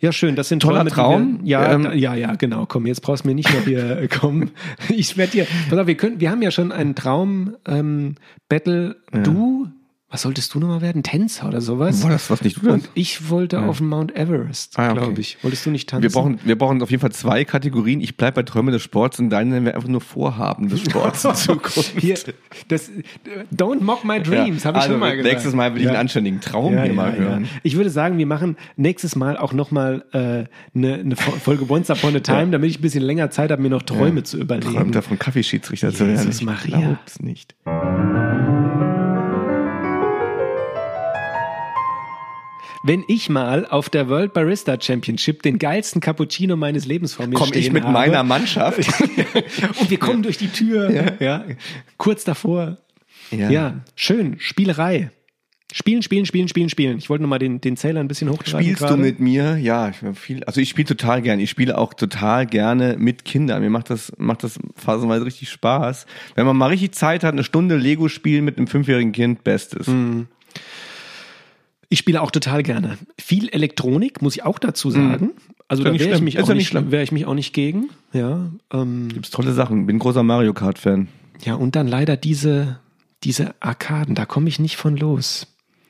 ja 0.00 0.12
schön. 0.12 0.36
Das 0.36 0.48
sind 0.48 0.60
Toller 0.60 0.80
Träume, 0.80 0.90
Traum. 0.90 1.38
Wir, 1.42 1.48
ja, 1.48 1.72
Ähm, 1.72 1.82
da, 1.84 1.92
ja, 1.94 2.14
ja, 2.14 2.34
genau. 2.34 2.66
Komm, 2.66 2.86
jetzt 2.86 3.00
brauchst 3.00 3.24
du 3.24 3.28
mir 3.28 3.34
nicht 3.34 3.52
noch 3.54 3.64
hier 3.64 3.98
äh, 3.98 4.08
kommen. 4.20 4.50
Ich 4.88 5.16
werde 5.16 5.32
dir. 5.32 5.46
Pass 5.70 5.78
auf, 5.78 5.86
wir 5.86 5.96
können. 5.96 6.20
Wir 6.20 6.30
haben 6.30 6.42
ja 6.42 6.50
schon 6.50 6.72
einen 6.72 6.94
Traum 6.94 7.56
ähm, 7.66 8.16
Battle. 8.48 8.96
Du. 9.24 9.68
Was 10.08 10.22
solltest 10.22 10.54
du 10.54 10.60
nochmal 10.60 10.82
werden? 10.82 11.02
Tänzer 11.02 11.48
oder 11.48 11.60
sowas? 11.60 12.04
War 12.04 12.10
das 12.10 12.30
was 12.30 12.40
nicht 12.42 12.62
du 12.62 12.70
Und 12.70 12.84
das? 12.84 12.90
ich 12.94 13.28
wollte 13.28 13.58
auf 13.62 13.78
den 13.78 13.88
Mount 13.88 14.14
Everest, 14.16 14.78
Ah, 14.78 14.92
okay. 14.92 15.00
glaube 15.00 15.20
ich. 15.20 15.36
Wolltest 15.42 15.66
du 15.66 15.70
nicht 15.70 15.88
tanzen? 15.88 16.04
Wir 16.04 16.10
brauchen, 16.10 16.38
wir 16.44 16.56
brauchen 16.56 16.80
auf 16.80 16.92
jeden 16.92 17.00
Fall 17.00 17.10
zwei 17.10 17.44
Kategorien. 17.44 18.00
Ich 18.00 18.16
bleibe 18.16 18.36
bei 18.36 18.42
Träume 18.44 18.70
des 18.70 18.82
Sports 18.82 19.18
und 19.18 19.30
deine 19.30 19.50
nennen 19.50 19.66
wir 19.66 19.74
einfach 19.74 19.88
nur 19.88 20.00
Vorhaben 20.00 20.68
des 20.68 20.82
Sports 20.82 21.24
in 21.24 21.34
Zukunft. 21.34 21.98
Hier, 21.98 22.16
das, 22.68 22.88
don't 23.52 23.80
mock 23.82 24.04
my 24.04 24.22
dreams, 24.22 24.64
habe 24.64 24.78
ich 24.78 24.82
also 24.84 24.92
schon 24.94 25.00
mal 25.00 25.16
gesagt. 25.16 25.32
Nächstes 25.32 25.54
Mal 25.54 25.74
will 25.74 25.82
ich 25.82 25.88
einen 25.88 25.96
anständigen 25.96 26.40
Traum 26.40 26.72
Ja, 26.74 26.82
hier 26.82 26.90
ja, 26.92 26.96
mal 26.96 27.10
ja. 27.12 27.18
hören. 27.18 27.48
Ich 27.64 27.76
würde 27.76 27.90
sagen, 27.90 28.16
wir 28.16 28.26
machen 28.26 28.56
nächstes 28.76 29.16
Mal 29.16 29.36
auch 29.36 29.52
nochmal 29.52 30.04
eine 30.12 30.42
äh, 30.42 30.46
ne 30.72 31.02
ne 31.04 31.16
Fo- 31.16 31.32
Folge 31.32 31.68
Once 31.68 31.90
Upon 31.90 32.14
a 32.14 32.20
Time, 32.20 32.52
damit 32.52 32.70
ich 32.70 32.78
ein 32.78 32.82
bisschen 32.82 33.02
länger 33.02 33.30
Zeit 33.32 33.50
habe, 33.50 33.60
mir 33.60 33.70
noch 33.70 33.82
Träume 33.82 34.22
zu 34.22 34.38
überlegen. 34.38 34.72
Träumt 34.72 34.94
davon, 34.94 35.18
Kaffeeschiedsrichter 35.18 35.92
zu 35.92 36.06
werden. 36.06 36.16
Jesus 36.18 36.36
Ich 36.40 36.46
Maria. 36.46 36.78
glaub's 36.78 37.18
nicht. 37.20 37.56
Wenn 42.86 43.04
ich 43.08 43.28
mal 43.28 43.66
auf 43.66 43.90
der 43.90 44.08
World 44.08 44.32
Barista 44.32 44.80
Championship 44.80 45.42
den 45.42 45.58
geilsten 45.58 46.00
Cappuccino 46.00 46.56
meines 46.56 46.86
Lebens 46.86 47.14
vor 47.14 47.26
mir 47.26 47.34
Komm 47.34 47.48
stehen 47.48 47.62
ich 47.62 47.72
mit 47.72 47.82
habe, 47.82 47.92
meiner 47.92 48.22
Mannschaft. 48.22 48.78
und 49.80 49.90
wir 49.90 49.98
kommen 49.98 50.22
durch 50.22 50.38
die 50.38 50.48
Tür, 50.48 51.16
ja. 51.20 51.44
kurz 51.96 52.24
davor. 52.24 52.78
Ja. 53.30 53.80
schön, 53.96 54.36
Spielerei. 54.38 55.10
Spielen, 55.72 56.00
spielen, 56.00 56.24
spielen, 56.26 56.46
spielen, 56.46 56.68
spielen. 56.70 56.98
Ich 56.98 57.10
wollte 57.10 57.22
nur 57.22 57.28
mal 57.28 57.40
den, 57.40 57.60
den 57.60 57.76
Zähler 57.76 57.98
ein 57.98 58.06
bisschen 58.06 58.30
hochtreiben. 58.30 58.62
Spielst 58.62 58.82
gerade. 58.82 58.94
du 58.94 59.00
mit 59.00 59.18
mir? 59.18 59.56
Ja, 59.56 59.88
ich 59.88 59.96
viel, 60.16 60.44
also 60.44 60.60
ich 60.60 60.68
spiele 60.68 60.86
total 60.86 61.22
gern. 61.22 61.40
Ich 61.40 61.50
spiele 61.50 61.76
auch 61.76 61.92
total 61.92 62.46
gerne 62.46 62.94
mit 62.98 63.24
Kindern. 63.24 63.62
Mir 63.62 63.68
macht 63.68 63.90
das, 63.90 64.12
macht 64.16 64.44
das 64.44 64.60
phasenweise 64.76 65.26
richtig 65.26 65.50
Spaß. 65.50 66.06
Wenn 66.36 66.46
man 66.46 66.56
mal 66.56 66.68
richtig 66.68 66.92
Zeit 66.92 67.24
hat, 67.24 67.32
eine 67.32 67.42
Stunde 67.42 67.76
Lego 67.76 68.08
spielen 68.08 68.44
mit 68.44 68.58
einem 68.58 68.68
fünfjährigen 68.68 69.10
Kind, 69.10 69.42
bestes. 69.42 69.88
Mhm. 69.88 70.28
Ich 71.88 71.98
spiele 71.98 72.20
auch 72.22 72.30
total 72.30 72.62
gerne. 72.62 72.98
Viel 73.18 73.48
Elektronik, 73.48 74.22
muss 74.22 74.36
ich 74.36 74.44
auch 74.44 74.58
dazu 74.58 74.90
sagen. 74.90 75.30
Also 75.68 75.82
Ist 75.82 75.86
ja 75.86 75.92
da 75.92 76.04
wäre 76.04 76.16
ich, 76.16 76.22
mich 76.22 76.38
auch 76.40 76.48
nicht, 76.54 76.74
wäre 76.90 77.02
ich 77.02 77.12
mich 77.12 77.26
auch 77.26 77.34
nicht 77.34 77.52
gegen. 77.52 77.90
Ja, 78.12 78.50
ähm, 78.72 79.08
Gibt's 79.08 79.30
tolle 79.30 79.52
Sachen. 79.52 79.86
Bin 79.86 79.98
großer 79.98 80.22
Mario 80.22 80.52
Kart 80.54 80.78
Fan. 80.78 81.08
ja, 81.44 81.54
und 81.54 81.76
dann 81.76 81.88
leider 81.88 82.16
diese, 82.16 82.78
diese 83.24 83.54
Arkaden, 83.60 84.14
da 84.14 84.26
komme 84.26 84.48
ich 84.48 84.58
nicht 84.58 84.76
von 84.76 84.96
los. 84.96 85.46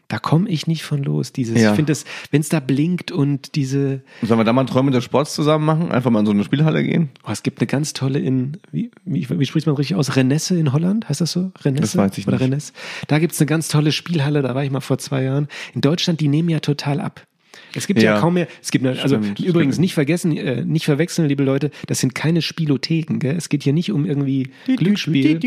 Da 0.08 0.18
komme 0.20 0.48
ich 0.48 0.66
nicht 0.68 0.84
von 0.84 1.02
los. 1.02 1.32
Dieses, 1.32 1.60
Ja. 1.60 1.70
ich 1.70 1.76
finde 1.76 1.90
es, 1.92 2.04
wenn 2.30 2.40
es 2.40 2.48
da 2.48 2.60
blinkt 2.60 3.10
und 3.10 3.56
diese, 3.56 4.02
Sollen 4.22 4.38
wir 4.38 4.44
da 4.44 4.52
mal 4.52 4.64
Träume 4.64 4.92
des 4.92 5.02
Sports 5.04 5.34
zusammen 5.34 5.64
machen? 5.64 5.90
Einfach 5.90 6.10
mal 6.10 6.20
in 6.20 6.26
so 6.26 6.32
eine 6.32 6.44
Spielhalle 6.44 6.84
gehen? 6.84 7.08
oh, 7.26 7.30
es 7.32 7.42
gibt 7.42 7.58
eine 7.60 7.66
ganz 7.66 7.92
tolle 7.92 8.20
in, 8.20 8.58
wie, 8.70 8.90
wie, 9.04 9.28
wie 9.28 9.46
spricht 9.46 9.66
man 9.66 9.74
richtig 9.76 9.96
aus? 9.96 10.14
Renesse 10.14 10.56
in 10.58 10.72
Holland, 10.72 11.08
heißt 11.08 11.20
das 11.20 11.32
so? 11.32 11.50
Renesse? 11.64 11.82
Das 11.82 11.96
weiß 11.96 12.18
ich 12.18 12.28
Oder 12.28 12.36
nicht. 12.36 12.46
Renesse? 12.46 12.72
Da 13.08 13.18
gibt's 13.18 13.40
eine 13.40 13.46
ganz 13.46 13.66
tolle 13.68 13.90
Spielhalle, 13.90 14.42
da 14.42 14.54
war 14.54 14.62
ich 14.62 14.70
mal 14.70 14.80
vor 14.80 14.98
zwei 14.98 15.24
Jahren. 15.24 15.48
In 15.74 15.80
Deutschland, 15.80 16.20
die 16.20 16.28
nehmen 16.28 16.48
ja 16.50 16.60
total 16.60 17.00
ab. 17.00 17.26
Es 17.74 17.86
gibt 17.86 18.02
ja, 18.02 18.14
Ja. 18.14 18.20
kaum 18.20 18.34
mehr, 18.34 18.46
es 18.62 18.70
gibt, 18.70 18.86
also 18.86 19.16
Stimmt, 19.16 19.40
übrigens 19.40 19.74
stimmt. 19.74 19.82
nicht 19.82 19.94
vergessen, 19.94 20.36
äh, 20.36 20.64
nicht 20.64 20.84
verwechseln, 20.84 21.28
liebe 21.28 21.42
Leute, 21.44 21.70
das 21.86 22.00
sind 22.00 22.14
keine 22.14 22.42
Spielotheken, 22.42 23.18
gell? 23.18 23.36
Es 23.36 23.48
geht 23.48 23.62
hier 23.64 23.72
nicht 23.72 23.92
um 23.92 24.04
irgendwie 24.06 24.50
Glücksspiel. 24.66 25.38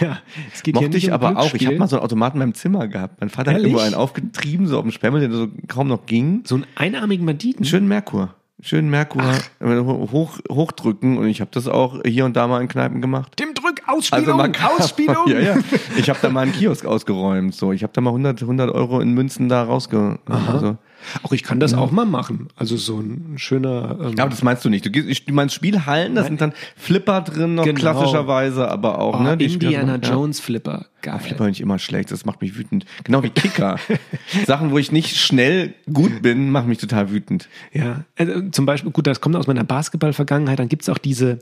Ja, 0.00 0.20
es 0.52 0.62
geht 0.62 0.74
hier 0.76 0.82
Mochte 0.82 0.88
nicht 0.96 1.04
ich 1.04 1.08
um 1.08 1.14
aber 1.14 1.38
auch. 1.38 1.54
Ich 1.54 1.66
habe 1.66 1.76
mal 1.78 1.88
so 1.88 1.96
einen 1.96 2.04
Automaten 2.04 2.36
in 2.36 2.40
meinem 2.40 2.54
Zimmer 2.54 2.88
gehabt. 2.88 3.20
Mein 3.20 3.30
Vater 3.30 3.52
Ehrlich? 3.52 3.64
hat 3.64 3.70
irgendwo 3.70 3.84
einen 3.84 3.94
aufgetrieben, 3.94 4.66
so 4.66 4.76
auf 4.78 4.82
dem 4.82 4.92
Spemmel, 4.92 5.20
der 5.20 5.30
so 5.32 5.48
kaum 5.68 5.88
noch 5.88 6.06
ging. 6.06 6.42
so 6.44 6.56
einen 6.56 6.66
einarmigen 6.74 7.26
Banditen. 7.26 7.64
Schönen 7.64 7.88
Merkur. 7.88 8.34
Schönen 8.64 8.90
Merkur 8.90 9.24
hoch, 9.60 10.38
hochdrücken 10.48 11.18
und 11.18 11.26
ich 11.26 11.40
habe 11.40 11.50
das 11.52 11.66
auch 11.66 12.00
hier 12.06 12.24
und 12.24 12.36
da 12.36 12.46
mal 12.46 12.60
in 12.62 12.68
Kneipen 12.68 13.00
gemacht. 13.00 13.32
Tim 13.36 13.54
Drück, 13.54 13.71
Ausspielung, 13.92 14.36
man 14.36 14.52
kann- 14.52 14.70
Ausspielung. 14.78 15.28
ja, 15.28 15.40
ja. 15.40 15.56
Ich 15.96 16.08
habe 16.10 16.18
da 16.22 16.28
mal 16.30 16.40
einen 16.42 16.52
Kiosk 16.52 16.84
ausgeräumt. 16.86 17.54
So, 17.54 17.72
ich 17.72 17.82
habe 17.82 17.92
da 17.92 18.00
mal 18.00 18.10
100, 18.10 18.42
100 18.42 18.70
Euro 18.70 19.00
in 19.00 19.12
Münzen 19.12 19.48
da 19.48 19.62
rausge. 19.64 20.18
Also. 20.26 20.76
Auch 21.24 21.32
ich 21.32 21.42
kann 21.42 21.58
das 21.58 21.74
auch 21.74 21.90
mal 21.90 22.04
machen. 22.06 22.46
Also 22.54 22.76
so 22.76 23.00
ein 23.00 23.34
schöner. 23.36 23.98
Ähm, 24.00 24.14
Ja, 24.16 24.22
aber 24.22 24.30
das 24.30 24.44
meinst 24.44 24.64
du 24.64 24.68
nicht. 24.68 24.86
Du, 24.86 25.34
meinst 25.34 25.52
Spielhallen, 25.52 26.14
da 26.14 26.22
sind 26.22 26.40
dann 26.40 26.52
Flipper 26.76 27.22
drin, 27.22 27.56
noch 27.56 27.64
Genau. 27.64 27.80
klassischerweise, 27.80 28.68
aber 28.70 29.00
auch, 29.00 29.18
oh, 29.18 29.22
ne? 29.22 29.36
die 29.36 29.46
Indiana 29.52 29.94
Spiele- 29.96 30.06
ja. 30.08 30.14
Jones 30.14 30.38
Flipper. 30.38 30.86
Geil. 31.00 31.18
Flipper 31.18 31.44
bin 31.44 31.52
ich 31.52 31.60
immer 31.60 31.80
schlecht, 31.80 32.12
das 32.12 32.24
macht 32.24 32.40
mich 32.40 32.56
wütend. 32.56 32.86
Genau 33.02 33.24
wie 33.24 33.30
Kicker. 33.30 33.80
Sachen, 34.46 34.70
wo 34.70 34.78
ich 34.78 34.92
nicht 34.92 35.16
schnell 35.16 35.74
gut 35.92 36.22
bin, 36.22 36.50
machen 36.50 36.68
mich 36.68 36.78
total 36.78 37.10
wütend. 37.10 37.48
Ja, 37.72 38.04
also 38.16 38.40
zum 38.50 38.64
Beispiel, 38.66 38.92
gut, 38.92 39.08
das 39.08 39.20
kommt 39.20 39.34
aus 39.34 39.48
meiner 39.48 39.64
Basketball-Vergangenheit. 39.64 40.60
Dann 40.60 40.68
gibt's 40.68 40.88
auch 40.88 40.98
diese, 40.98 41.40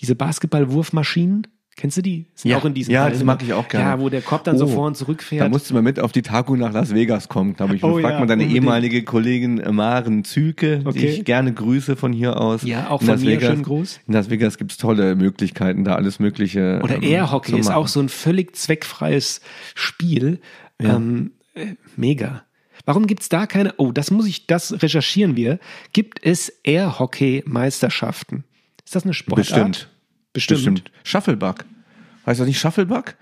diese 0.00 0.16
Basketball-Wurfmaschinen. 0.16 1.46
Kennst 1.78 1.98
du 1.98 2.02
die? 2.02 2.24
Sind 2.34 2.50
Ja. 2.52 2.56
auch 2.56 2.64
in 2.64 2.72
diesen 2.72 2.90
Ja, 2.90 3.02
Hallen 3.02 3.12
das 3.12 3.22
mag 3.22 3.42
ich 3.42 3.52
auch 3.52 3.68
gerne. 3.68 3.84
Ja, 3.84 4.00
wo 4.00 4.08
der 4.08 4.22
Korb 4.22 4.44
dann 4.44 4.56
so 4.56 4.64
Oh, 4.64 4.68
vor 4.68 4.86
und 4.86 4.94
Da 4.96 4.98
zurückfährt. 5.00 5.50
musst 5.50 5.68
du 5.68 5.74
mal 5.74 5.82
mit 5.82 6.00
auf 6.00 6.10
die 6.10 6.22
Taku 6.22 6.56
nach 6.56 6.72
Las 6.72 6.94
Vegas 6.94 7.28
kommen, 7.28 7.54
glaube 7.54 7.76
ich. 7.76 7.84
Oh 7.84 8.00
frag 8.00 8.12
ja, 8.14 8.18
mal 8.20 8.26
deine 8.26 8.44
unbedingt. 8.44 8.52
ehemalige 8.54 9.02
Kollegin 9.04 9.60
äh, 9.60 9.70
Maren 9.72 10.24
Zülke, 10.24 10.78
die 10.78 10.86
Okay. 10.86 11.06
ich 11.08 11.24
gerne 11.26 11.52
grüße 11.52 11.96
von 11.96 12.14
hier 12.14 12.40
aus. 12.40 12.62
Ja, 12.62 12.88
auch 12.88 13.02
In 13.02 13.06
von 13.08 13.14
Las 13.16 13.20
mir 13.24 13.30
Vegas. 13.32 13.50
schönen 13.50 13.62
Gruß. 13.62 14.00
In 14.08 14.14
Las 14.14 14.30
Vegas 14.30 14.56
gibt's 14.56 14.78
tolle 14.78 15.16
Möglichkeiten, 15.16 15.84
da 15.84 15.96
alles 15.96 16.18
Mögliche. 16.18 16.80
Oder 16.82 16.96
ähm, 16.96 17.02
Airhockey 17.02 17.58
ist 17.58 17.70
auch 17.70 17.88
so 17.88 18.00
ein 18.00 18.08
völlig 18.08 18.56
zweckfreies 18.56 19.42
Spiel. 19.74 20.40
Ähm, 20.80 21.32
äh, 21.54 21.74
mega. 21.96 22.42
Warum 22.86 23.06
gibt's 23.06 23.28
da 23.28 23.46
keine? 23.46 23.74
Oh, 23.76 23.92
das 23.92 24.10
muss 24.10 24.26
ich, 24.26 24.46
das 24.46 24.82
recherchieren 24.82 25.36
wir. 25.36 25.58
Gibt 25.92 26.24
es 26.24 26.50
Airhockey-Meisterschaften? 26.64 28.44
Ist 28.84 28.94
das 28.94 29.04
eine 29.04 29.14
Sportart? 29.14 29.46
Bestimmt. 29.48 29.90
Bestimmt. 30.36 30.58
Bestimmt. 30.58 30.90
Shufflebuck. 31.04 31.64
Heißt 32.26 32.40
das 32.40 32.46
nicht 32.46 32.58
Shufflebuck? 32.58 33.14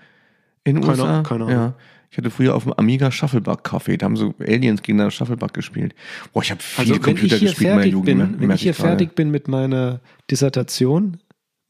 In 0.63 0.75
den 0.75 0.83
Keine 0.83 1.01
USA? 1.01 1.21
Keine 1.23 1.45
Ahnung. 1.45 1.49
Ja. 1.49 1.73
Ich 2.11 2.17
hatte 2.17 2.29
früher 2.29 2.55
auf 2.55 2.63
dem 2.63 2.73
Amiga 2.73 3.11
Shufflebuck 3.11 3.63
Kaffee. 3.63 3.97
Da 3.97 4.05
haben 4.05 4.15
so 4.15 4.33
Aliens 4.39 4.81
gegen 4.81 5.11
Shufflebuck 5.11 5.53
gespielt. 5.53 5.93
Boah, 6.33 6.43
ich 6.43 6.51
habe 6.51 6.61
viel 6.61 6.93
Also 6.93 7.01
Computer 7.01 7.35
ich 7.35 7.41
gespielt 7.41 7.69
in 7.69 7.75
meiner 7.75 7.87
Jugend. 7.87 8.05
bin, 8.05 8.41
wenn 8.41 8.51
ich 8.51 8.61
hier 8.61 8.73
gerade. 8.73 8.89
fertig 8.89 9.15
bin 9.15 9.31
mit 9.31 9.47
meiner 9.47 9.99
Dissertation 10.29 11.17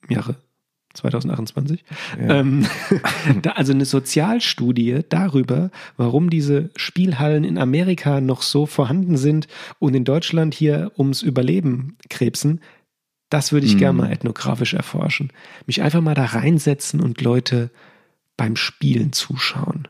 im 0.07 0.15
Jahre 0.15 0.35
2028, 0.95 1.83
ähm, 2.19 2.65
da, 3.41 3.51
also 3.51 3.73
eine 3.73 3.85
Sozialstudie 3.85 5.01
darüber, 5.09 5.71
warum 5.97 6.29
diese 6.29 6.69
Spielhallen 6.75 7.43
in 7.43 7.57
Amerika 7.57 8.21
noch 8.21 8.41
so 8.41 8.65
vorhanden 8.65 9.17
sind 9.17 9.47
und 9.79 9.93
in 9.93 10.05
Deutschland 10.05 10.53
hier 10.53 10.91
ums 10.97 11.21
Überleben 11.21 11.97
krebsen, 12.09 12.61
das 13.36 13.51
würde 13.51 13.65
ich 13.67 13.75
Mhm. 13.75 13.79
gerne 13.79 13.97
mal 13.97 14.11
ethnografisch 14.11 14.73
erforschen. 14.73 15.29
Mich 15.67 15.81
einfach 15.81 15.99
mal 16.01 16.15
da 16.15 16.23
reinsetzen 16.25 17.01
und 17.01 17.19
Leute 17.21 17.69
beim 18.38 18.55
Spielen 18.55 19.11
zuschauen. 19.11 19.88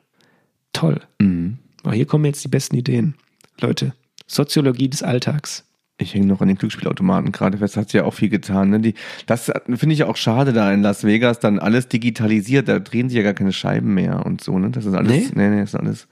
Toll. 0.73 0.99
Mhm. 1.19 1.57
Aber 1.83 1.93
hier 1.93 2.05
kommen 2.07 2.25
jetzt 2.25 2.43
die 2.43 2.47
besten 2.49 2.75
Ideen. 2.75 3.13
Leute, 3.61 3.93
Soziologie 4.27 4.89
des 4.89 5.03
Alltags. 5.03 5.63
Ich 5.97 6.13
hänge 6.13 6.25
noch 6.25 6.41
an 6.41 6.47
den 6.49 6.57
Glücksspielautomaten 6.57 7.31
gerade 7.31 7.57
fest, 7.59 7.77
hat 7.77 7.89
sie 7.89 7.97
ja 7.97 8.03
auch 8.03 8.13
viel 8.15 8.27
getan. 8.29 8.69
Ne? 8.71 8.79
Die, 8.81 8.95
das 9.27 9.49
finde 9.65 9.93
ich 9.93 9.99
ja 9.99 10.07
auch 10.07 10.17
schade 10.17 10.51
da 10.51 10.73
in 10.73 10.81
Las 10.81 11.03
Vegas, 11.05 11.39
dann 11.39 11.57
alles 11.59 11.87
digitalisiert, 11.87 12.67
da 12.67 12.79
drehen 12.79 13.07
sich 13.07 13.15
ja 13.17 13.23
gar 13.23 13.33
keine 13.33 13.53
Scheiben 13.53 13.93
mehr 13.93 14.25
und 14.25 14.41
so, 14.43 14.59
ne? 14.59 14.71
Das 14.71 14.85
ist 14.85 14.93
alles, 14.93 15.09
Nee? 15.11 15.29
nee, 15.35 15.49
nee, 15.49 15.59
das 15.61 15.69
ist 15.69 15.79
alles 15.79 16.07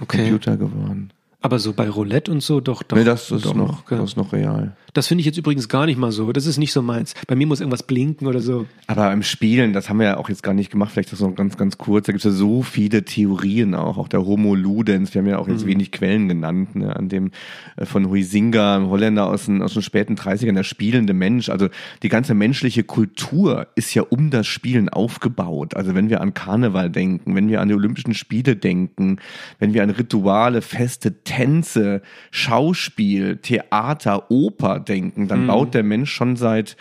Okay. 0.00 0.16
Computer 0.22 0.56
geworden. 0.56 1.12
Aber 1.40 1.60
so 1.60 1.72
bei 1.72 1.88
Roulette 1.88 2.32
und 2.32 2.42
so, 2.42 2.60
doch, 2.60 2.82
doch. 2.82 2.96
nee, 2.96 3.04
das 3.04 3.30
ist 3.30 3.44
doch 3.44 3.54
noch, 3.54 3.84
das 3.88 4.10
ist 4.10 4.16
noch 4.16 4.32
real. 4.32 4.76
Das 4.98 5.06
finde 5.06 5.20
ich 5.20 5.26
jetzt 5.26 5.38
übrigens 5.38 5.68
gar 5.68 5.86
nicht 5.86 5.96
mal 5.96 6.10
so. 6.10 6.32
Das 6.32 6.44
ist 6.44 6.58
nicht 6.58 6.72
so 6.72 6.82
meins. 6.82 7.14
Bei 7.28 7.36
mir 7.36 7.46
muss 7.46 7.60
irgendwas 7.60 7.84
blinken 7.84 8.26
oder 8.26 8.40
so. 8.40 8.66
Aber 8.88 9.12
im 9.12 9.22
Spielen, 9.22 9.72
das 9.72 9.88
haben 9.88 10.00
wir 10.00 10.06
ja 10.06 10.16
auch 10.16 10.28
jetzt 10.28 10.42
gar 10.42 10.54
nicht 10.54 10.72
gemacht, 10.72 10.90
vielleicht 10.90 11.12
das 11.12 11.20
noch 11.20 11.36
ganz, 11.36 11.56
ganz 11.56 11.78
kurz, 11.78 12.06
da 12.06 12.12
gibt 12.12 12.24
es 12.24 12.32
ja 12.32 12.36
so 12.36 12.62
viele 12.62 13.04
Theorien 13.04 13.76
auch, 13.76 13.96
auch 13.96 14.08
der 14.08 14.26
Homo 14.26 14.56
Ludens, 14.56 15.14
wir 15.14 15.20
haben 15.20 15.28
ja 15.28 15.38
auch 15.38 15.46
jetzt 15.46 15.66
wenig 15.66 15.92
Quellen 15.92 16.26
genannt, 16.26 16.74
ne, 16.74 16.96
an 16.96 17.08
dem 17.08 17.30
äh, 17.76 17.84
von 17.84 18.08
Huizinga, 18.08 18.74
einem 18.74 18.88
Holländer 18.88 19.28
aus 19.28 19.44
den, 19.44 19.62
aus 19.62 19.74
den 19.74 19.82
späten 19.82 20.16
30ern, 20.16 20.54
der 20.54 20.64
spielende 20.64 21.12
Mensch, 21.12 21.48
also 21.48 21.68
die 22.02 22.08
ganze 22.08 22.34
menschliche 22.34 22.82
Kultur 22.82 23.68
ist 23.76 23.94
ja 23.94 24.02
um 24.02 24.30
das 24.30 24.48
Spielen 24.48 24.88
aufgebaut. 24.88 25.76
Also 25.76 25.94
wenn 25.94 26.08
wir 26.08 26.20
an 26.20 26.34
Karneval 26.34 26.90
denken, 26.90 27.36
wenn 27.36 27.48
wir 27.48 27.60
an 27.60 27.68
die 27.68 27.74
Olympischen 27.74 28.14
Spiele 28.14 28.56
denken, 28.56 29.18
wenn 29.60 29.74
wir 29.74 29.84
an 29.84 29.90
Rituale, 29.90 30.60
Feste, 30.60 31.22
Tänze, 31.22 32.02
Schauspiel, 32.32 33.36
Theater, 33.36 34.30
Oper 34.30 34.80
denken, 34.88 35.28
dann 35.28 35.46
baut 35.46 35.74
der 35.74 35.82
Mensch 35.82 36.12
schon 36.12 36.36
seit 36.36 36.76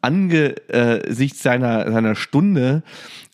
angesichts 0.00 1.42
seiner, 1.42 1.90
seiner 1.90 2.14
Stunde 2.14 2.82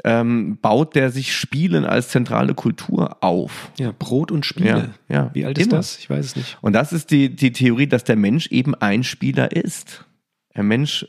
ähm, 0.04 0.58
baut 0.60 0.94
der 0.94 1.10
sich 1.10 1.34
Spielen 1.34 1.84
als 1.84 2.08
zentrale 2.08 2.54
Kultur 2.54 3.22
auf. 3.22 3.70
Ja, 3.78 3.92
Brot 3.96 4.32
und 4.32 4.44
Spiele. 4.44 4.94
Ja, 5.08 5.14
ja. 5.16 5.30
Wie 5.32 5.44
alt 5.44 5.58
ist 5.58 5.68
Immer. 5.68 5.76
das? 5.76 5.98
Ich 5.98 6.10
weiß 6.10 6.24
es 6.26 6.36
nicht. 6.36 6.58
Und 6.60 6.72
das 6.72 6.92
ist 6.92 7.10
die, 7.10 7.34
die 7.34 7.52
Theorie, 7.52 7.86
dass 7.86 8.04
der 8.04 8.16
Mensch 8.16 8.48
eben 8.48 8.74
ein 8.74 9.04
Spieler 9.04 9.52
ist. 9.52 10.04
Der 10.56 10.64
Mensch 10.64 11.06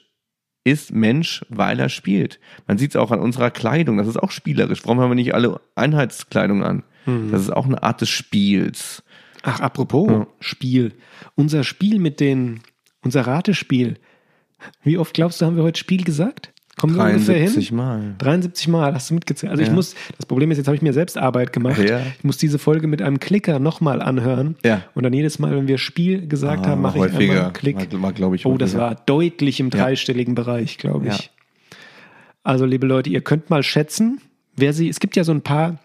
ist 0.63 0.93
Mensch, 0.93 1.43
weil 1.49 1.79
er 1.79 1.89
spielt. 1.89 2.39
Man 2.67 2.77
sieht 2.77 2.91
es 2.91 2.95
auch 2.95 3.11
an 3.11 3.19
unserer 3.19 3.51
Kleidung, 3.51 3.97
das 3.97 4.07
ist 4.07 4.17
auch 4.21 4.31
spielerisch. 4.31 4.81
Warum 4.85 5.01
haben 5.01 5.09
wir 5.11 5.15
nicht 5.15 5.33
alle 5.33 5.59
Einheitskleidung 5.75 6.63
an? 6.63 6.83
Das 7.31 7.41
ist 7.41 7.49
auch 7.51 7.65
eine 7.65 7.83
Art 7.83 7.99
des 7.99 8.07
Spiels. 8.07 9.03
Ach, 9.41 9.59
apropos 9.59 10.09
Ja. 10.09 10.27
Spiel. 10.39 10.93
Unser 11.35 11.65
Spiel 11.65 11.99
mit 11.99 12.21
den, 12.21 12.61
unser 13.03 13.21
Ratespiel. 13.21 13.95
Wie 14.83 14.97
oft 14.97 15.13
glaubst 15.13 15.41
du, 15.41 15.45
haben 15.45 15.55
wir 15.57 15.63
heute 15.63 15.79
Spiel 15.79 16.03
gesagt? 16.03 16.49
Kommen 16.75 16.95
wir 16.95 17.03
ungefähr 17.03 17.35
hin? 17.35 17.43
73 17.45 17.71
Mal. 17.71 18.15
73 18.17 18.67
Mal, 18.67 18.95
hast 18.95 19.09
du 19.11 19.13
mitgezählt. 19.13 19.51
Also 19.51 19.61
ich 19.61 19.67
Ja. 19.69 19.75
muss, 19.75 19.93
das 20.17 20.25
Problem 20.25 20.49
ist, 20.49 20.57
jetzt 20.57 20.65
habe 20.67 20.75
ich 20.75 20.81
mir 20.81 20.91
selbst 20.93 21.17
Arbeit 21.19 21.53
gemacht. 21.53 21.77
Ja. 21.77 21.99
Ich 22.17 22.23
muss 22.23 22.37
diese 22.37 22.57
Folge 22.57 22.87
mit 22.87 22.99
einem 23.01 23.19
Klicker 23.19 23.59
nochmal 23.59 24.01
anhören. 24.01 24.55
Ja. 24.65 24.81
Und 24.95 25.03
dann 25.03 25.13
jedes 25.13 25.37
Mal, 25.37 25.55
wenn 25.55 25.67
wir 25.67 25.77
Spiel 25.77 26.27
gesagt 26.27 26.65
Ah, 26.65 26.69
haben, 26.69 26.81
mache 26.81 26.97
ich 26.97 27.03
einmal 27.13 27.39
einen 27.43 27.53
Klick. 27.53 27.75
War- 27.93 28.19
war, 28.19 28.33
ich, 28.33 28.45
oh, 28.47 28.57
das 28.57 28.75
war 28.75 28.95
deutlich 29.05 29.59
im 29.59 29.69
dreistelligen 29.69 30.33
Bereich, 30.33 30.79
glaube 30.79 31.09
ich. 31.09 31.29
Also, 32.43 32.65
liebe 32.65 32.87
Leute, 32.87 33.09
ihr 33.09 33.21
könnt 33.21 33.49
mal 33.51 33.61
schätzen, 33.63 34.19
wer 34.55 34.73
sie, 34.73 34.89
es 34.89 34.99
gibt 34.99 35.15
ja 35.15 35.23
so 35.23 35.31
ein 35.31 35.41
paar 35.41 35.77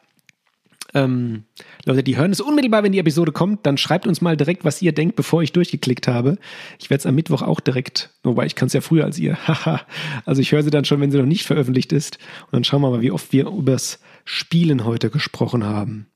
ähm, 0.95 1.45
Leute, 1.85 2.03
die 2.03 2.17
hören 2.17 2.31
es 2.33 2.41
unmittelbar, 2.41 2.83
wenn 2.83 2.93
die 2.93 2.99
Episode 2.99 3.33
kommt, 3.33 3.67
dann 3.67 3.77
schreibt 3.77 4.07
uns 4.07 4.21
mal 4.21 4.37
direkt, 4.37 4.65
was 4.65 4.81
ihr 4.81 4.93
denkt, 4.93 5.17
bevor 5.17 5.43
ich 5.43 5.53
durchgeklickt 5.53 6.09
habe. 6.09 6.39
Ich 6.79 6.89
werde 6.91 7.01
es 7.01 7.07
am 7.07 7.15
Mittwoch 7.15 7.43
auch 7.43 7.61
direkt, 7.61 8.11
wobei 8.23 8.47
ich 8.47 8.55
kann 8.55 8.67
es 8.69 8.73
ja 8.73 8.81
früher 8.81 9.05
als 9.05 9.19
ihr. 9.19 9.37
Haha. 9.47 9.83
also 10.25 10.41
ich 10.41 10.53
höre 10.53 10.63
sie 10.63 10.71
dann 10.71 10.85
schon, 10.85 11.01
wenn 11.01 11.11
sie 11.11 11.19
noch 11.19 11.27
nicht 11.27 11.47
veröffentlicht 11.47 11.93
ist. 11.93 12.19
Und 12.47 12.53
dann 12.55 12.65
schauen 12.65 12.81
wir 12.83 12.91
mal, 12.91 13.01
wie 13.03 13.11
oft 13.11 13.33
wir 13.33 13.47
übers 13.49 14.01
Spielen 14.25 14.85
heute 14.85 15.11
gesprochen 15.11 15.65
haben. 15.65 16.07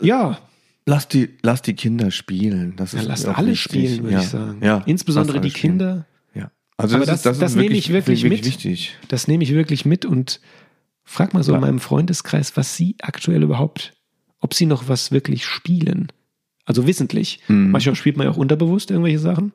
Ja, 0.00 0.38
Lass 0.88 1.08
die, 1.08 1.30
lass 1.42 1.62
die 1.62 1.74
Kinder 1.74 2.12
spielen. 2.12 2.74
Das 2.76 2.92
Ja, 2.92 3.00
ist 3.00 3.26
mir 3.26 3.32
auch 3.32 3.38
alle 3.38 3.48
wichtig. 3.50 3.60
spielen, 3.64 4.02
würde 4.04 4.12
ja. 4.14 4.20
ich 4.20 4.28
sagen. 4.28 4.58
Ja, 4.62 4.82
Insbesondere 4.86 5.40
die 5.40 5.50
spielen. 5.50 5.78
Kinder. 5.78 6.06
Ja. 6.32 6.52
Also 6.76 6.94
Aber 6.94 7.04
das, 7.06 7.08
das- 7.08 7.18
ist, 7.18 7.26
das, 7.26 7.38
das 7.40 7.50
ist 7.50 7.56
nehme 7.56 7.68
wirklich, 7.70 7.86
ich 7.88 7.92
wirklich 7.92 8.22
mit. 8.22 8.44
wichtig. 8.46 8.96
Das 9.08 9.26
nehme 9.26 9.42
ich 9.42 9.52
wirklich 9.52 9.84
mit 9.84 10.04
und 10.04 10.40
frag 11.06 11.32
mal 11.32 11.42
so 11.42 11.52
Ja. 11.52 11.56
in 11.58 11.62
meinem 11.62 11.80
Freundeskreis, 11.80 12.56
was 12.56 12.76
sie 12.76 12.96
aktuell 13.00 13.42
überhaupt, 13.42 13.94
ob 14.40 14.52
sie 14.52 14.66
noch 14.66 14.88
was 14.88 15.10
wirklich 15.12 15.46
spielen. 15.46 16.08
Also 16.66 16.86
wissentlich. 16.86 17.40
Mhm. 17.48 17.70
Manchmal 17.70 17.94
spielt 17.94 18.16
man 18.18 18.26
ja 18.26 18.32
auch 18.32 18.36
unterbewusst 18.36 18.90
irgendwelche 18.90 19.20
Sachen. 19.20 19.52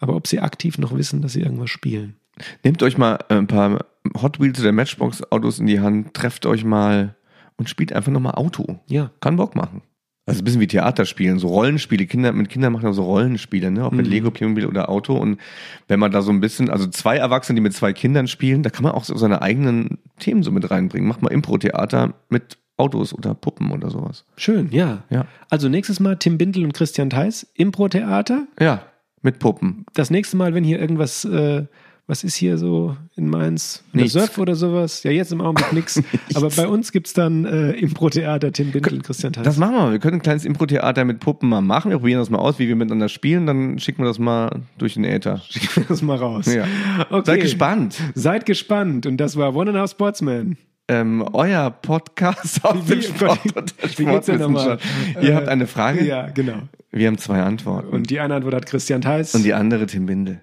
Aber 0.00 0.16
ob 0.16 0.26
sie 0.26 0.40
aktiv 0.40 0.78
noch 0.78 0.96
wissen, 0.96 1.22
dass 1.22 1.32
sie 1.34 1.42
irgendwas 1.42 1.70
spielen. 1.70 2.16
Nehmt 2.64 2.82
euch 2.82 2.98
mal 2.98 3.18
ein 3.28 3.46
paar 3.46 3.84
Hot 4.20 4.40
Wheels 4.40 4.60
oder 4.60 4.72
Matchbox 4.72 5.22
Autos 5.30 5.58
in 5.58 5.66
die 5.66 5.80
Hand, 5.80 6.14
trefft 6.14 6.46
euch 6.46 6.64
mal 6.64 7.14
und 7.56 7.68
spielt 7.68 7.92
einfach 7.92 8.12
nochmal 8.12 8.34
Auto. 8.34 8.78
Ja. 8.88 9.10
Kann 9.20 9.36
Bock 9.36 9.54
machen. 9.56 9.82
Also 10.28 10.40
ein 10.40 10.44
bisschen 10.44 10.60
wie 10.60 10.66
Theaterspielen, 10.66 11.38
so 11.38 11.46
Rollenspiele. 11.46 12.04
Kinder, 12.06 12.32
mit 12.32 12.48
Kindern 12.48 12.72
machen 12.72 12.84
ja 12.84 12.92
so 12.92 13.04
Rollenspiele, 13.04 13.70
ne? 13.70 13.84
Auch 13.84 13.92
mit 13.92 14.06
Mhm. 14.06 14.12
Lego, 14.12 14.30
Playmobil 14.32 14.66
oder 14.66 14.88
Auto. 14.88 15.14
Und 15.16 15.38
wenn 15.86 16.00
man 16.00 16.10
da 16.10 16.20
so 16.20 16.32
ein 16.32 16.40
bisschen, 16.40 16.68
also 16.68 16.88
zwei 16.88 17.16
Erwachsene, 17.16 17.56
die 17.56 17.60
mit 17.62 17.74
zwei 17.74 17.92
Kindern 17.92 18.26
spielen, 18.26 18.64
da 18.64 18.70
kann 18.70 18.82
man 18.82 18.90
auch 18.92 19.04
so 19.04 19.16
seine 19.16 19.40
eigenen 19.40 19.98
Themen 20.18 20.42
so 20.42 20.50
mit 20.50 20.68
reinbringen. 20.68 21.08
Macht 21.08 21.22
mal 21.22 21.30
Impro-Theater 21.32 22.14
mit 22.28 22.58
Autos 22.76 23.14
oder 23.14 23.34
Puppen 23.34 23.70
oder 23.70 23.88
sowas. 23.88 24.24
Schön, 24.36 24.68
ja. 24.72 25.04
Ja. 25.10 25.26
Also 25.48 25.68
nächstes 25.68 26.00
Mal 26.00 26.16
Tim 26.16 26.38
Bindel 26.38 26.64
und 26.64 26.74
Christian 26.74 27.08
Theis, 27.08 27.46
Impro-Theater. 27.54 28.48
Ja, 28.60 28.82
mit 29.22 29.38
Puppen. 29.38 29.86
Das 29.94 30.10
nächste 30.10 30.36
Mal, 30.36 30.54
wenn 30.54 30.64
hier 30.64 30.80
irgendwas, 30.80 31.24
äh, 31.24 31.66
was 32.08 32.22
ist 32.22 32.36
hier 32.36 32.56
so 32.56 32.96
in 33.16 33.28
Mainz? 33.28 33.82
Eine 33.92 34.02
Nichts. 34.02 34.12
Surf 34.18 34.38
oder 34.38 34.54
sowas? 34.54 35.02
Ja, 35.02 35.10
jetzt 35.10 35.32
im 35.32 35.40
Augenblick 35.40 35.72
nix. 35.72 36.00
Aber 36.34 36.48
bei 36.50 36.68
uns 36.68 36.92
gibt's 36.92 37.12
dann 37.12 37.44
äh, 37.44 37.72
Impro-Theater, 37.72 38.52
Tim 38.52 38.70
Bindel 38.70 38.94
und 38.94 39.02
Christian 39.04 39.32
Theis. 39.32 39.44
Das 39.44 39.56
machen 39.56 39.74
wir. 39.74 39.92
Wir 39.92 39.98
können 39.98 40.18
ein 40.18 40.22
kleines 40.22 40.44
Impro-Theater 40.44 41.04
mit 41.04 41.18
Puppen 41.20 41.48
mal 41.48 41.60
machen. 41.62 41.90
Wir 41.90 41.98
probieren 41.98 42.20
das 42.20 42.30
mal 42.30 42.38
aus, 42.38 42.58
wie 42.60 42.68
wir 42.68 42.76
miteinander 42.76 43.08
spielen. 43.08 43.46
Dann 43.46 43.78
schicken 43.80 44.02
wir 44.02 44.06
das 44.06 44.18
mal 44.20 44.62
durch 44.78 44.94
den 44.94 45.04
Äther. 45.04 45.38
Schicken 45.50 45.68
wir 45.76 45.84
das 45.88 46.02
mal 46.02 46.16
raus. 46.16 46.46
Ja. 46.46 46.64
Okay. 47.10 47.22
Seid 47.26 47.40
gespannt. 47.40 47.96
Seid 48.14 48.46
gespannt. 48.46 49.06
Und 49.06 49.16
das 49.16 49.36
war 49.36 49.54
One 49.56 49.70
and 49.70 49.76
a 49.78 49.80
Half 49.80 49.90
Sportsman. 49.92 50.56
Ähm, 50.88 51.24
euer 51.32 51.70
Podcast 51.70 52.64
aus 52.64 52.84
dem 52.86 52.98
Wie- 52.98 53.02
Sport 53.02 53.40
und 53.56 53.74
der 53.82 53.98
wie 53.98 54.04
geht's 54.04 54.26
denn 54.26 54.38
nochmal? 54.38 54.78
Ihr 55.20 55.30
Äh, 55.30 55.34
habt 55.34 55.48
eine 55.48 55.66
Frage? 55.66 56.04
Ja, 56.06 56.28
genau. 56.28 56.58
Wir 56.92 57.08
haben 57.08 57.18
zwei 57.18 57.42
Antworten. 57.42 57.88
Und 57.88 58.08
die 58.08 58.20
eine 58.20 58.36
Antwort 58.36 58.54
hat 58.54 58.66
Christian 58.66 59.00
Theis. 59.02 59.34
Und 59.34 59.42
die 59.44 59.52
andere 59.52 59.86
Tim 59.86 60.06
Bindel. 60.06 60.42